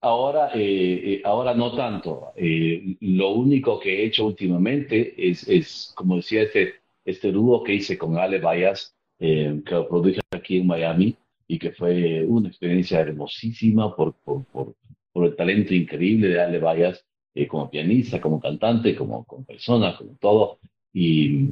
ahora, 0.00 0.50
eh, 0.54 1.14
eh, 1.16 1.22
ahora 1.24 1.54
no 1.54 1.74
tanto. 1.74 2.32
Eh, 2.36 2.96
lo 3.00 3.30
único 3.30 3.78
que 3.80 4.02
he 4.02 4.06
hecho 4.06 4.26
últimamente 4.26 5.14
es, 5.30 5.48
es 5.48 5.92
como 5.96 6.16
decía, 6.16 6.42
este, 6.42 6.74
este 7.04 7.32
dúo 7.32 7.62
que 7.64 7.74
hice 7.74 7.98
con 7.98 8.18
Ale 8.18 8.38
Bayas, 8.40 8.94
eh, 9.18 9.60
que 9.66 9.74
lo 9.74 9.88
produje 9.88 10.20
aquí 10.30 10.58
en 10.58 10.66
Miami 10.66 11.16
y 11.48 11.58
que 11.58 11.72
fue 11.72 12.24
una 12.24 12.48
experiencia 12.48 13.00
hermosísima 13.00 13.96
por, 13.96 14.14
por, 14.22 14.44
por, 14.46 14.76
por 15.12 15.26
el 15.26 15.34
talento 15.34 15.74
increíble 15.74 16.28
de 16.28 16.40
Ale 16.40 16.58
Bayas 16.60 17.04
eh, 17.34 17.48
como 17.48 17.70
pianista, 17.70 18.20
como 18.20 18.38
cantante, 18.38 18.94
como, 18.94 19.24
como 19.24 19.44
persona, 19.44 19.96
como 19.96 20.14
todo. 20.20 20.58
Y, 20.92 21.48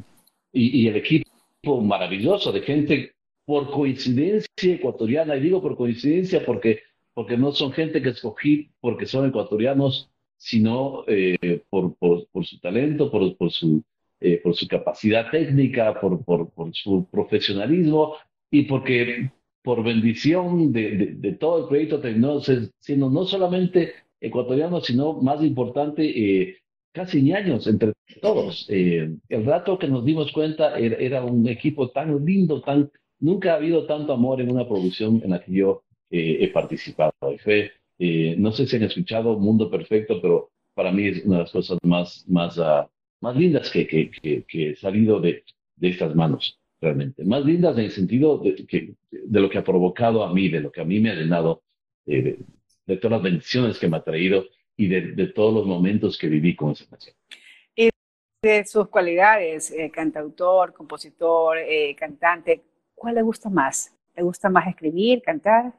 y, 0.52 0.82
y 0.82 0.88
el 0.88 0.96
equipo 0.96 1.80
maravilloso 1.80 2.52
de 2.52 2.60
gente 2.60 3.14
por 3.46 3.70
coincidencia 3.70 4.46
ecuatoriana, 4.74 5.36
y 5.36 5.40
digo 5.40 5.62
por 5.62 5.76
coincidencia 5.76 6.44
porque, 6.44 6.80
porque 7.14 7.38
no 7.38 7.52
son 7.52 7.72
gente 7.72 8.02
que 8.02 8.10
escogí 8.10 8.70
porque 8.80 9.06
son 9.06 9.28
ecuatorianos, 9.28 10.10
sino 10.36 11.04
eh, 11.06 11.62
por, 11.70 11.96
por, 11.96 12.28
por 12.28 12.44
su 12.44 12.58
talento, 12.60 13.10
por, 13.10 13.36
por, 13.36 13.50
su, 13.50 13.82
eh, 14.20 14.40
por 14.42 14.54
su 14.54 14.68
capacidad 14.68 15.30
técnica, 15.30 15.98
por, 15.98 16.22
por, 16.24 16.50
por 16.50 16.74
su 16.74 17.08
profesionalismo 17.10 18.16
y 18.50 18.62
porque 18.62 19.30
por 19.66 19.82
bendición 19.82 20.72
de, 20.72 20.96
de, 20.96 21.06
de 21.16 21.32
todo 21.32 21.62
el 21.64 21.68
proyecto 21.68 21.98
terminó 22.00 22.40
siendo 22.78 23.10
no 23.10 23.24
solamente 23.24 23.94
ecuatoriano, 24.20 24.80
sino 24.80 25.14
más 25.14 25.42
importante, 25.42 26.04
eh, 26.06 26.58
casi 26.92 27.20
ñaños 27.20 27.66
entre 27.66 27.92
todos. 28.22 28.66
Eh, 28.68 29.10
el 29.28 29.44
rato 29.44 29.76
que 29.76 29.88
nos 29.88 30.04
dimos 30.04 30.30
cuenta 30.30 30.78
era, 30.78 30.94
era 30.98 31.24
un 31.24 31.48
equipo 31.48 31.90
tan 31.90 32.24
lindo, 32.24 32.60
tan 32.60 32.92
nunca 33.18 33.54
ha 33.54 33.56
habido 33.56 33.86
tanto 33.86 34.12
amor 34.12 34.40
en 34.40 34.52
una 34.52 34.68
producción 34.68 35.20
en 35.24 35.30
la 35.32 35.40
que 35.42 35.50
yo 35.50 35.82
eh, 36.10 36.38
he 36.42 36.48
participado. 36.52 37.12
Y 37.34 37.38
fue, 37.38 37.72
eh, 37.98 38.36
no 38.38 38.52
sé 38.52 38.68
si 38.68 38.76
han 38.76 38.84
escuchado 38.84 39.36
Mundo 39.36 39.68
Perfecto, 39.68 40.22
pero 40.22 40.48
para 40.74 40.92
mí 40.92 41.08
es 41.08 41.24
una 41.24 41.38
de 41.38 41.42
las 41.42 41.50
cosas 41.50 41.76
más, 41.82 42.24
más, 42.28 42.56
ah, 42.60 42.88
más 43.20 43.34
lindas 43.34 43.68
que, 43.72 43.84
que, 43.88 44.12
que, 44.12 44.44
que 44.46 44.70
he 44.70 44.76
salido 44.76 45.18
de, 45.18 45.42
de 45.74 45.88
estas 45.88 46.14
manos, 46.14 46.56
realmente. 46.80 47.24
Más 47.24 47.44
lindas 47.44 47.76
en 47.78 47.84
el 47.84 47.90
sentido 47.90 48.38
de, 48.38 48.54
que, 48.66 48.94
de 49.10 49.40
lo 49.40 49.48
que 49.48 49.58
ha 49.58 49.64
provocado 49.64 50.24
a 50.24 50.32
mí, 50.32 50.48
de 50.48 50.60
lo 50.60 50.70
que 50.70 50.80
a 50.80 50.84
mí 50.84 51.00
me 51.00 51.10
ha 51.10 51.14
llenado, 51.14 51.62
eh, 52.06 52.22
de, 52.22 52.38
de 52.86 52.96
todas 52.98 53.18
las 53.18 53.22
bendiciones 53.22 53.78
que 53.78 53.88
me 53.88 53.96
ha 53.96 54.02
traído 54.04 54.44
y 54.76 54.88
de, 54.88 55.12
de 55.12 55.26
todos 55.28 55.54
los 55.54 55.66
momentos 55.66 56.18
que 56.18 56.28
viví 56.28 56.54
con 56.54 56.72
esa 56.72 56.86
canción. 56.86 57.16
De 58.42 58.64
sus 58.64 58.88
cualidades, 58.88 59.72
eh, 59.72 59.90
cantautor, 59.90 60.72
compositor, 60.72 61.58
eh, 61.58 61.96
cantante, 61.98 62.62
¿cuál 62.94 63.16
le 63.16 63.22
gusta 63.22 63.48
más? 63.48 63.96
¿Le 64.14 64.22
gusta 64.22 64.48
más 64.48 64.68
escribir, 64.68 65.20
cantar? 65.22 65.72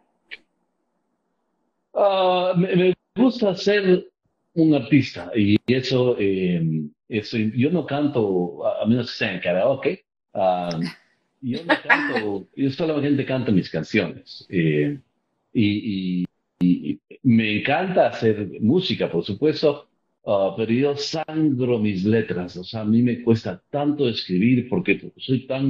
Ah, 1.93 2.53
me, 2.57 2.75
me 2.75 2.93
gusta 3.15 3.55
ser 3.55 4.09
un 4.55 4.73
artista 4.73 5.31
y 5.35 5.55
eso, 5.67 6.17
eh, 6.19 6.61
eso 7.07 7.37
yo 7.37 7.69
no 7.69 7.85
canto, 7.85 8.65
a 8.65 8.85
menos 8.85 9.11
que 9.11 9.17
sea 9.17 9.33
en 9.33 9.39
karaoke, 9.39 10.05
ah, 10.37 10.69
yo 11.41 11.65
no 11.65 11.81
canto, 11.81 12.47
yo 12.55 12.69
solamente 12.71 13.25
canto 13.25 13.51
mis 13.51 13.69
canciones. 13.69 14.45
eh, 14.49 14.99
y, 15.53 16.23
y- 16.23 16.25
y 16.59 17.01
me 17.23 17.59
encanta 17.59 18.07
hacer 18.07 18.49
música, 18.61 19.11
por 19.11 19.23
supuesto. 19.23 19.89
ah, 20.25 20.53
pero 20.57 20.71
yo 20.73 20.95
sangro 20.97 21.79
mis 21.79 22.03
letras. 22.05 22.57
O 22.57 22.63
sea, 22.63 22.81
a 22.81 22.85
mí 22.85 23.01
me 23.01 23.23
cuesta 23.23 23.61
tanto 23.69 24.07
escribir 24.09 24.67
porque 24.69 25.11
soy 25.17 25.47
tan 25.47 25.65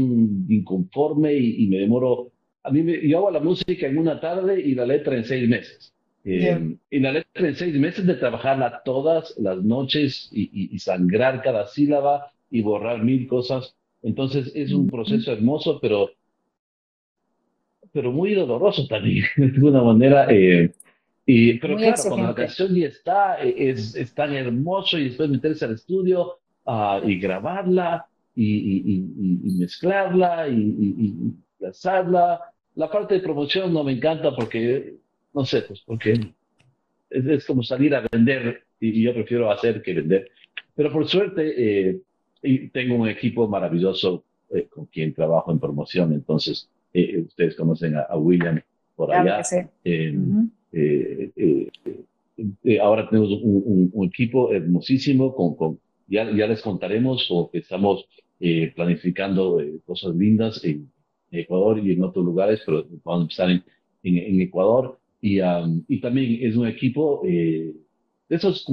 inconforme 0.50 1.34
y, 1.34 1.68
me 1.68 1.78
demoro. 1.80 2.32
A 2.64 2.72
mí 2.72 2.84
me, 2.84 3.08
yo 3.08 3.20
hago 3.20 3.32
la 3.32 3.40
música 3.40 3.88
en 3.88 3.98
una 3.98 4.20
tarde 4.20 4.60
y 4.62 4.76
la 4.76 4.86
letra 4.86 5.16
en 5.16 5.26
seis 5.26 5.48
meses. 5.50 5.94
Eh, 6.24 6.76
y 6.90 7.00
la 7.00 7.12
letra 7.14 7.48
en 7.48 7.56
seis 7.56 7.76
meses 7.76 8.06
de 8.06 8.16
trabajarla 8.16 8.82
todas 8.84 9.34
las 9.40 9.64
noches 9.64 10.30
y, 10.34 10.74
y, 10.76 10.80
sangrar 10.80 11.42
cada 11.42 11.68
sílaba 11.68 12.32
y 12.50 12.62
borrar 12.62 13.04
mil 13.04 13.28
cosas. 13.28 13.76
Entonces 14.04 14.52
es 14.56 14.72
un 14.72 14.88
proceso 14.88 15.32
hermoso, 15.32 15.80
pero, 15.82 16.12
pero 17.92 18.12
muy 18.12 18.34
doloroso 18.34 18.88
también, 18.88 19.26
de 19.38 19.46
alguna 19.46 19.82
manera. 19.82 20.28
Eh, 20.30 20.72
y, 21.26 21.56
pero 21.56 21.76
claro, 21.76 22.02
cuando 22.08 22.28
la 22.28 22.36
canción 22.36 22.74
ya 22.74 22.88
está, 22.88 23.44
e, 23.44 23.70
es, 23.70 23.96
es, 23.96 24.14
tan 24.14 24.34
hermoso 24.34 24.98
y 24.98 25.10
después 25.10 25.30
meterse 25.30 25.66
al 25.66 25.74
estudio 25.74 26.40
uh, 26.66 27.06
y 27.06 27.20
grabarla 27.20 28.06
y, 28.34 28.46
y, 28.46 28.96
y 29.44 29.60
mezclarla 29.60 30.48
y, 30.48 31.34
lanzarla. 31.60 32.40
La 32.76 32.90
parte 32.90 33.16
de 33.16 33.22
promoción 33.22 33.74
no 33.74 33.84
me 33.84 33.94
encanta 33.94 34.36
porque, 34.36 34.94
no 35.34 35.44
sé, 35.44 35.64
pues 35.64 35.82
porque 35.86 36.14
es, 37.10 37.26
es 37.26 37.46
como 37.46 37.64
salir 37.64 37.96
a 37.96 38.08
vender 38.12 38.64
y, 38.80 39.02
yo 39.02 39.14
prefiero 39.14 39.52
hacer 39.52 39.82
que 39.82 39.94
vender. 39.94 40.32
Pero 40.76 40.92
por 40.92 41.08
suerte, 41.08 41.90
eh, 41.90 42.02
y 42.44 42.70
tengo 42.70 42.96
un 42.96 43.08
equipo 43.08 43.48
maravilloso 43.48 44.24
eh, 44.50 44.68
con 44.70 44.86
quien 44.86 45.14
trabajo 45.14 45.52
en 45.52 45.60
promoción, 45.60 46.14
entonces 46.14 46.70
eh, 46.94 47.22
ustedes 47.22 47.56
conocen 47.56 47.96
a, 47.96 48.16
William 48.16 48.62
por 48.96 49.14
allá. 49.14 49.42
ahora 52.82 53.10
tenemos 53.10 53.32
un, 53.42 54.06
equipo 54.06 54.52
hermosísimo, 54.54 55.36
con, 55.36 55.56
con 55.56 55.80
ya, 56.08 56.32
ya, 56.32 56.48
les 56.48 56.62
contaremos 56.62 57.28
o 57.30 57.50
que 57.52 57.58
estamos 57.60 58.06
eh, 58.40 58.72
planificando 58.76 59.62
cosas 59.86 60.16
lindas 60.16 60.64
en 60.64 60.90
Ecuador 61.32 61.80
y 61.80 61.92
en 61.92 62.04
otros 62.04 62.24
lugares, 62.24 62.62
pero 62.66 62.86
vamos 63.04 63.20
a 63.20 63.24
empezar 63.24 63.50
en, 63.50 63.64
en, 64.04 64.42
Ecuador. 64.42 64.98
Y, 65.20 65.40
y, 65.88 66.00
también 66.00 66.40
es 66.42 66.56
un 66.56 66.68
equipo 66.68 67.22
de 67.24 67.74
esos 68.30 68.64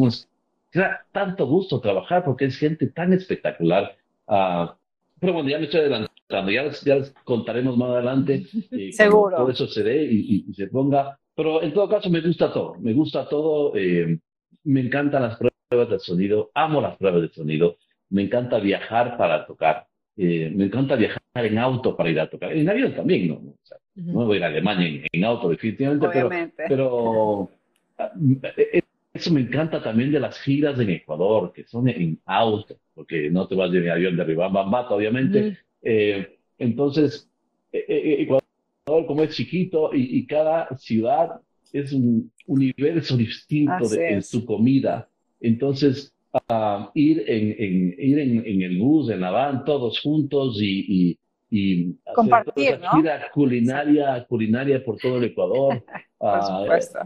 da 0.78 1.06
tanto 1.12 1.46
gusto 1.46 1.80
trabajar 1.80 2.24
porque 2.24 2.46
es 2.46 2.58
gente 2.58 2.86
tan 2.88 3.12
espectacular. 3.12 3.96
Uh, 4.26 4.72
pero 5.20 5.32
bueno, 5.32 5.48
ya 5.48 5.58
me 5.58 5.64
estoy 5.64 5.80
adelantando, 5.80 6.50
ya 6.50 6.62
les, 6.64 6.80
ya 6.82 6.96
les 6.96 7.10
contaremos 7.24 7.76
más 7.76 7.90
adelante. 7.90 8.44
Eh, 8.72 8.92
Seguro. 8.92 9.36
Todo 9.36 9.50
eso 9.50 9.66
se 9.66 9.82
dé 9.82 10.04
y, 10.04 10.44
y, 10.48 10.54
se 10.54 10.66
ponga. 10.66 11.18
Pero 11.34 11.62
en 11.62 11.72
todo 11.72 11.88
caso, 11.88 12.10
me 12.10 12.20
gusta 12.20 12.52
todo. 12.52 12.74
Me 12.80 12.92
gusta 12.92 13.28
todo. 13.28 13.72
Eh, 13.74 14.18
me 14.64 14.80
encantan 14.80 15.22
las 15.22 15.38
pruebas 15.38 15.90
de 15.90 15.98
sonido. 15.98 16.50
Amo 16.54 16.80
las 16.80 16.96
pruebas 16.96 17.22
de 17.22 17.28
sonido. 17.30 17.76
Me 18.10 18.22
encanta 18.22 18.58
viajar 18.58 19.16
para 19.16 19.46
tocar. 19.46 19.86
Eh, 20.16 20.52
me 20.54 20.66
encanta 20.66 20.94
viajar 20.94 21.22
en 21.34 21.58
auto 21.58 21.96
para 21.96 22.10
ir 22.10 22.20
a 22.20 22.30
tocar. 22.30 22.52
En 22.52 22.68
avión 22.68 22.94
también, 22.94 23.28
¿no? 23.28 23.34
O 23.34 23.58
sea, 23.62 23.78
No 23.94 24.26
voy 24.26 24.36
a 24.36 24.38
ir 24.38 24.44
a 24.44 24.46
Alemania 24.48 24.86
en, 24.86 25.06
en 25.10 25.24
auto, 25.24 25.48
definitivamente. 25.48 26.06
Obviamente. 26.06 26.64
Pero, 26.68 27.50
pero 27.96 27.98
ah, 27.98 28.12
eso 29.14 29.32
me 29.32 29.42
encanta 29.42 29.80
también 29.80 30.10
de 30.10 30.18
las 30.18 30.40
giras 30.40 30.78
en 30.80 30.90
Ecuador, 30.90 31.52
que 31.52 31.62
son 31.64 31.88
en 31.88 32.20
auto, 32.26 32.76
porque 32.94 33.30
no 33.30 33.46
te 33.46 33.54
vas 33.54 33.70
de 33.70 33.88
avión 33.88 34.16
de 34.16 34.24
Ribambambato, 34.24 34.96
obviamente. 34.96 35.56
Eh, 35.82 36.36
entonces, 36.58 37.30
eh, 37.72 37.84
eh, 37.86 38.22
Ecuador, 38.22 39.06
como 39.06 39.22
es 39.22 39.36
chiquito 39.36 39.90
y, 39.94 40.26
cada 40.26 40.76
ciudad 40.76 41.40
es 41.72 41.92
un 41.92 42.32
universo 42.48 43.16
distinto 43.16 43.88
de, 43.88 44.14
en 44.14 44.22
su 44.22 44.44
comida. 44.44 45.08
Entonces, 45.40 46.12
uh, 46.50 46.86
ir, 46.94 47.22
en, 47.28 47.54
en, 47.56 47.94
ir 47.96 48.18
en, 48.18 48.62
el 48.62 48.78
bus, 48.78 49.10
en 49.10 49.20
la 49.20 49.30
van, 49.30 49.64
todos 49.64 50.00
juntos 50.00 50.58
y, 50.60 51.16
y, 51.50 51.94
compartir, 52.16 52.80
¿no? 52.80 52.90
gira 52.90 53.30
culinaria, 53.32 54.26
culinaria 54.28 54.84
por 54.84 54.96
todo 54.96 55.18
el 55.18 55.24
Ecuador. 55.24 55.84
por 56.18 56.38
uh, 56.38 56.42
supuesto. 56.42 56.98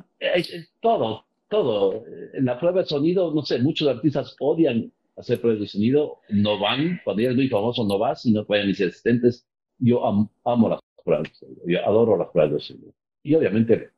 todo, 0.81 1.28
todo. 1.49 2.05
En 2.35 2.45
la 2.45 2.59
prueba 2.59 2.83
de 2.83 2.87
sonido, 2.87 3.33
no 3.33 3.43
sé, 3.43 3.59
muchos 3.59 3.89
artistas 3.89 4.37
odian 4.41 4.93
hacer 5.17 5.41
pruebas 5.41 5.61
de 5.61 5.67
sonido, 5.67 6.21
no 6.29 6.59
van, 6.59 7.01
cuando 7.05 7.23
eres 7.23 7.37
muy 7.37 7.49
famoso 7.49 7.85
no 7.85 7.99
vas, 7.99 8.23
sino 8.23 8.45
que 8.45 8.53
vayan 8.53 8.69
mis 8.69 8.81
asistentes. 8.81 9.47
Yo 9.79 10.05
amo 10.07 10.69
las 10.69 10.81
pruebas 11.05 11.29
de 11.29 11.35
sonido, 11.35 11.63
yo 11.67 11.87
adoro 11.87 12.17
las 12.17 12.29
pruebas 12.29 12.53
de 12.53 12.61
sonido. 12.61 12.93
Y 13.23 13.35
obviamente 13.35 13.91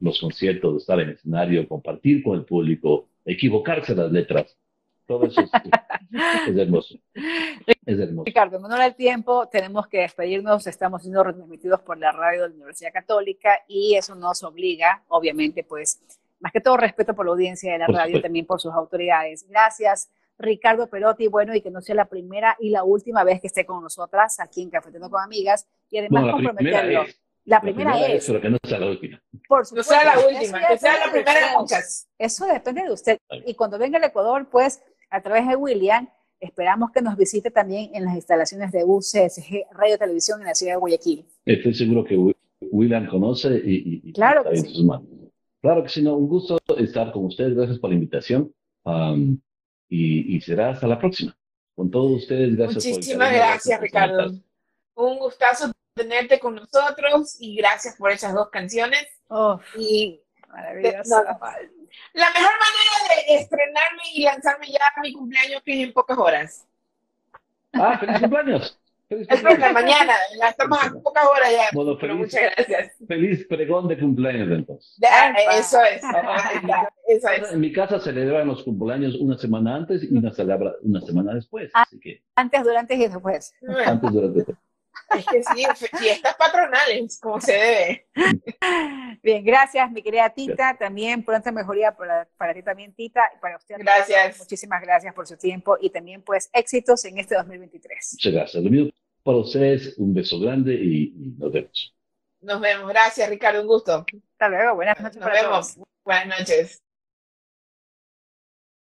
los 0.00 0.20
conciertos, 0.20 0.82
estar 0.82 1.00
en 1.00 1.08
el 1.08 1.14
escenario, 1.14 1.68
compartir 1.68 2.22
con 2.22 2.38
el 2.38 2.44
público, 2.44 3.08
equivocarse 3.24 3.94
las 3.94 4.10
letras, 4.10 4.56
todo 5.06 5.26
eso 5.26 5.40
es, 6.48 6.56
hermoso. 6.56 6.96
Es 7.86 7.98
hermoso. 7.98 8.24
Ricardo, 8.24 8.56
en 8.58 8.64
honor 8.64 8.80
al 8.80 8.96
tiempo, 8.96 9.46
tenemos 9.48 9.86
que 9.86 10.00
despedirnos. 10.00 10.66
Estamos 10.66 11.02
siendo 11.02 11.22
retransmitidos 11.22 11.80
por 11.82 11.98
la 11.98 12.10
radio 12.12 12.42
de 12.42 12.48
la 12.48 12.54
Universidad 12.54 12.92
Católica 12.92 13.60
y 13.68 13.96
eso 13.96 14.14
nos 14.14 14.42
obliga, 14.42 15.04
obviamente, 15.08 15.62
pues, 15.62 16.00
más 16.44 16.52
que 16.52 16.60
todo 16.60 16.76
respeto 16.76 17.14
por 17.14 17.24
la 17.24 17.32
audiencia 17.32 17.72
de 17.72 17.78
la 17.78 17.86
radio, 17.86 18.20
también 18.20 18.44
por 18.44 18.60
sus 18.60 18.70
autoridades. 18.70 19.46
Gracias, 19.48 20.10
Ricardo 20.38 20.88
Perotti, 20.88 21.26
bueno, 21.26 21.54
y 21.54 21.62
que 21.62 21.70
no 21.70 21.80
sea 21.80 21.94
la 21.94 22.04
primera 22.04 22.54
y 22.60 22.68
la 22.68 22.84
última 22.84 23.24
vez 23.24 23.40
que 23.40 23.46
esté 23.46 23.64
con 23.64 23.82
nosotras 23.82 24.38
aquí 24.40 24.60
en 24.60 24.68
Cafeteando 24.68 25.08
con 25.08 25.22
Amigas, 25.22 25.66
y 25.90 25.96
además 25.96 26.32
comprometerlo. 26.32 27.04
La 27.46 27.62
primera, 27.62 27.98
es, 28.06 28.26
Pero 28.26 28.42
que 28.42 28.50
no 28.50 28.58
sea 28.62 28.78
la 28.78 28.86
última. 28.90 29.22
Por 29.48 29.64
supuesto. 29.64 29.94
No 29.94 30.00
sea 30.00 30.14
la 30.16 30.26
última, 30.26 30.68
que 30.68 30.78
sea 30.78 31.06
la 31.06 31.12
primera 31.12 31.48
de 31.48 31.56
muchas. 31.58 32.08
Eso 32.18 32.44
depende 32.46 32.82
de 32.82 32.92
usted. 32.92 33.18
Y 33.46 33.54
cuando 33.54 33.78
venga 33.78 33.96
al 33.96 34.04
Ecuador, 34.04 34.46
pues, 34.50 34.82
a 35.08 35.22
través 35.22 35.48
de 35.48 35.56
William, 35.56 36.08
esperamos 36.40 36.90
que 36.90 37.00
nos 37.00 37.16
visite 37.16 37.50
también 37.50 37.90
en 37.94 38.04
las 38.04 38.14
instalaciones 38.14 38.70
de 38.70 38.84
UCSG 38.84 39.66
Radio 39.72 39.96
Televisión 39.96 40.40
en 40.40 40.46
la 40.48 40.54
ciudad 40.54 40.74
de 40.74 40.78
Guayaquil. 40.78 41.24
Estoy 41.46 41.74
seguro 41.74 42.04
que 42.04 42.18
William 42.70 43.06
conoce 43.06 43.60
y, 43.64 44.12
claro 44.12 44.44
que 44.44 44.56
sí. 44.58 44.74
sus 44.74 44.84
manos. 44.84 45.13
Claro 45.64 45.82
que 45.82 45.88
sí, 45.88 46.02
no, 46.02 46.14
un 46.14 46.28
gusto 46.28 46.58
estar 46.76 47.10
con 47.10 47.24
ustedes. 47.24 47.56
Gracias 47.56 47.78
por 47.78 47.88
la 47.88 47.94
invitación. 47.94 48.54
y, 49.88 50.38
será 50.42 50.68
hasta 50.68 50.86
la 50.86 50.98
próxima. 50.98 51.34
Con 51.74 51.90
todos 51.90 52.20
ustedes, 52.20 52.54
gracias. 52.54 52.84
Muchísimas 52.84 53.32
gracias, 53.32 53.80
Ricardo. 53.80 54.34
Un 54.94 55.18
gustazo 55.18 55.72
tenerte 55.94 56.38
con 56.38 56.56
nosotros 56.56 57.36
y 57.40 57.56
gracias 57.56 57.96
por 57.96 58.10
esas 58.10 58.34
dos 58.34 58.50
canciones. 58.50 59.06
Oh, 59.28 59.58
y 59.78 60.20
maravilloso. 60.48 61.22
la 61.24 62.28
mejor 62.28 62.52
manera 62.66 62.98
de 63.08 63.36
estrenarme 63.36 64.02
y 64.12 64.22
lanzarme 64.22 64.66
ya 64.70 64.80
a 64.94 65.00
mi 65.00 65.14
cumpleaños 65.14 65.62
que 65.64 65.80
es 65.80 65.88
en 65.88 65.94
pocas 65.94 66.18
horas. 66.18 66.66
Ah, 67.72 67.96
feliz 67.98 68.20
cumpleaños. 68.20 68.78
Es 69.28 69.40
por 69.40 69.58
la 69.58 69.72
mañana, 69.72 70.12
ya 70.38 70.48
estamos 70.48 70.78
a 70.82 70.92
pocas 71.02 71.24
horas 71.26 71.52
ya. 71.52 71.64
Bueno, 71.72 71.96
feliz, 71.96 72.16
muchas 72.16 72.42
gracias. 72.56 72.96
Feliz 73.06 73.46
pregón 73.48 73.88
de 73.88 73.98
cumpleaños 73.98 74.50
entonces. 74.50 74.98
eso 75.58 75.78
es. 75.82 76.02
eso 77.08 77.28
es. 77.28 77.52
En 77.52 77.60
mi 77.60 77.72
casa 77.72 78.00
celebran 78.00 78.46
los 78.48 78.62
cumpleaños 78.62 79.16
una 79.16 79.38
semana 79.38 79.76
antes 79.76 80.02
y 80.04 80.16
una 80.16 80.32
celebra 80.32 80.72
una 80.82 81.00
semana 81.00 81.34
después. 81.34 81.70
Ah, 81.74 81.82
así 81.82 81.98
que, 82.00 82.22
antes, 82.34 82.62
durante 82.62 82.94
y 82.94 82.98
después. 82.98 83.54
Antes, 83.86 84.12
durante 84.12 84.38
y 84.38 84.42
después. 84.42 84.58
Es 85.16 85.26
que 85.26 85.42
sí, 85.42 85.64
fiestas 85.98 86.34
patronales, 86.36 87.20
como 87.20 87.40
se 87.40 87.52
debe. 87.52 88.06
Bien, 89.22 89.44
gracias, 89.44 89.90
mi 89.90 90.02
querida 90.02 90.30
Tita. 90.30 90.76
También 90.78 91.24
pronta 91.24 91.52
mejoría 91.52 91.92
para, 91.92 92.26
para 92.36 92.54
ti 92.54 92.62
también, 92.62 92.94
Tita, 92.94 93.22
y 93.36 93.40
para 93.40 93.56
usted. 93.56 93.76
Gracias. 93.78 94.38
Muchísimas 94.38 94.82
gracias 94.82 95.14
por 95.14 95.26
su 95.26 95.36
tiempo 95.36 95.76
y 95.80 95.90
también, 95.90 96.22
pues, 96.22 96.50
éxitos 96.52 97.04
en 97.04 97.18
este 97.18 97.34
2023. 97.34 98.10
Muchas 98.14 98.32
gracias. 98.32 98.94
Para 99.24 99.38
ustedes, 99.38 99.94
un 99.96 100.12
beso 100.12 100.38
grande 100.38 100.74
y, 100.74 101.34
nos 101.38 101.50
vemos. 101.50 101.94
Nos 102.42 102.60
vemos. 102.60 102.88
Gracias, 102.90 103.28
Ricardo. 103.28 103.62
Un 103.62 103.66
gusto. 103.66 104.04
Hasta 104.32 104.48
luego. 104.48 104.74
Buenas 104.76 105.00
noches. 105.00 105.20
Nos 105.20 105.32
vemos. 105.32 105.78
Buenas 106.04 106.38
noches. 106.38 106.83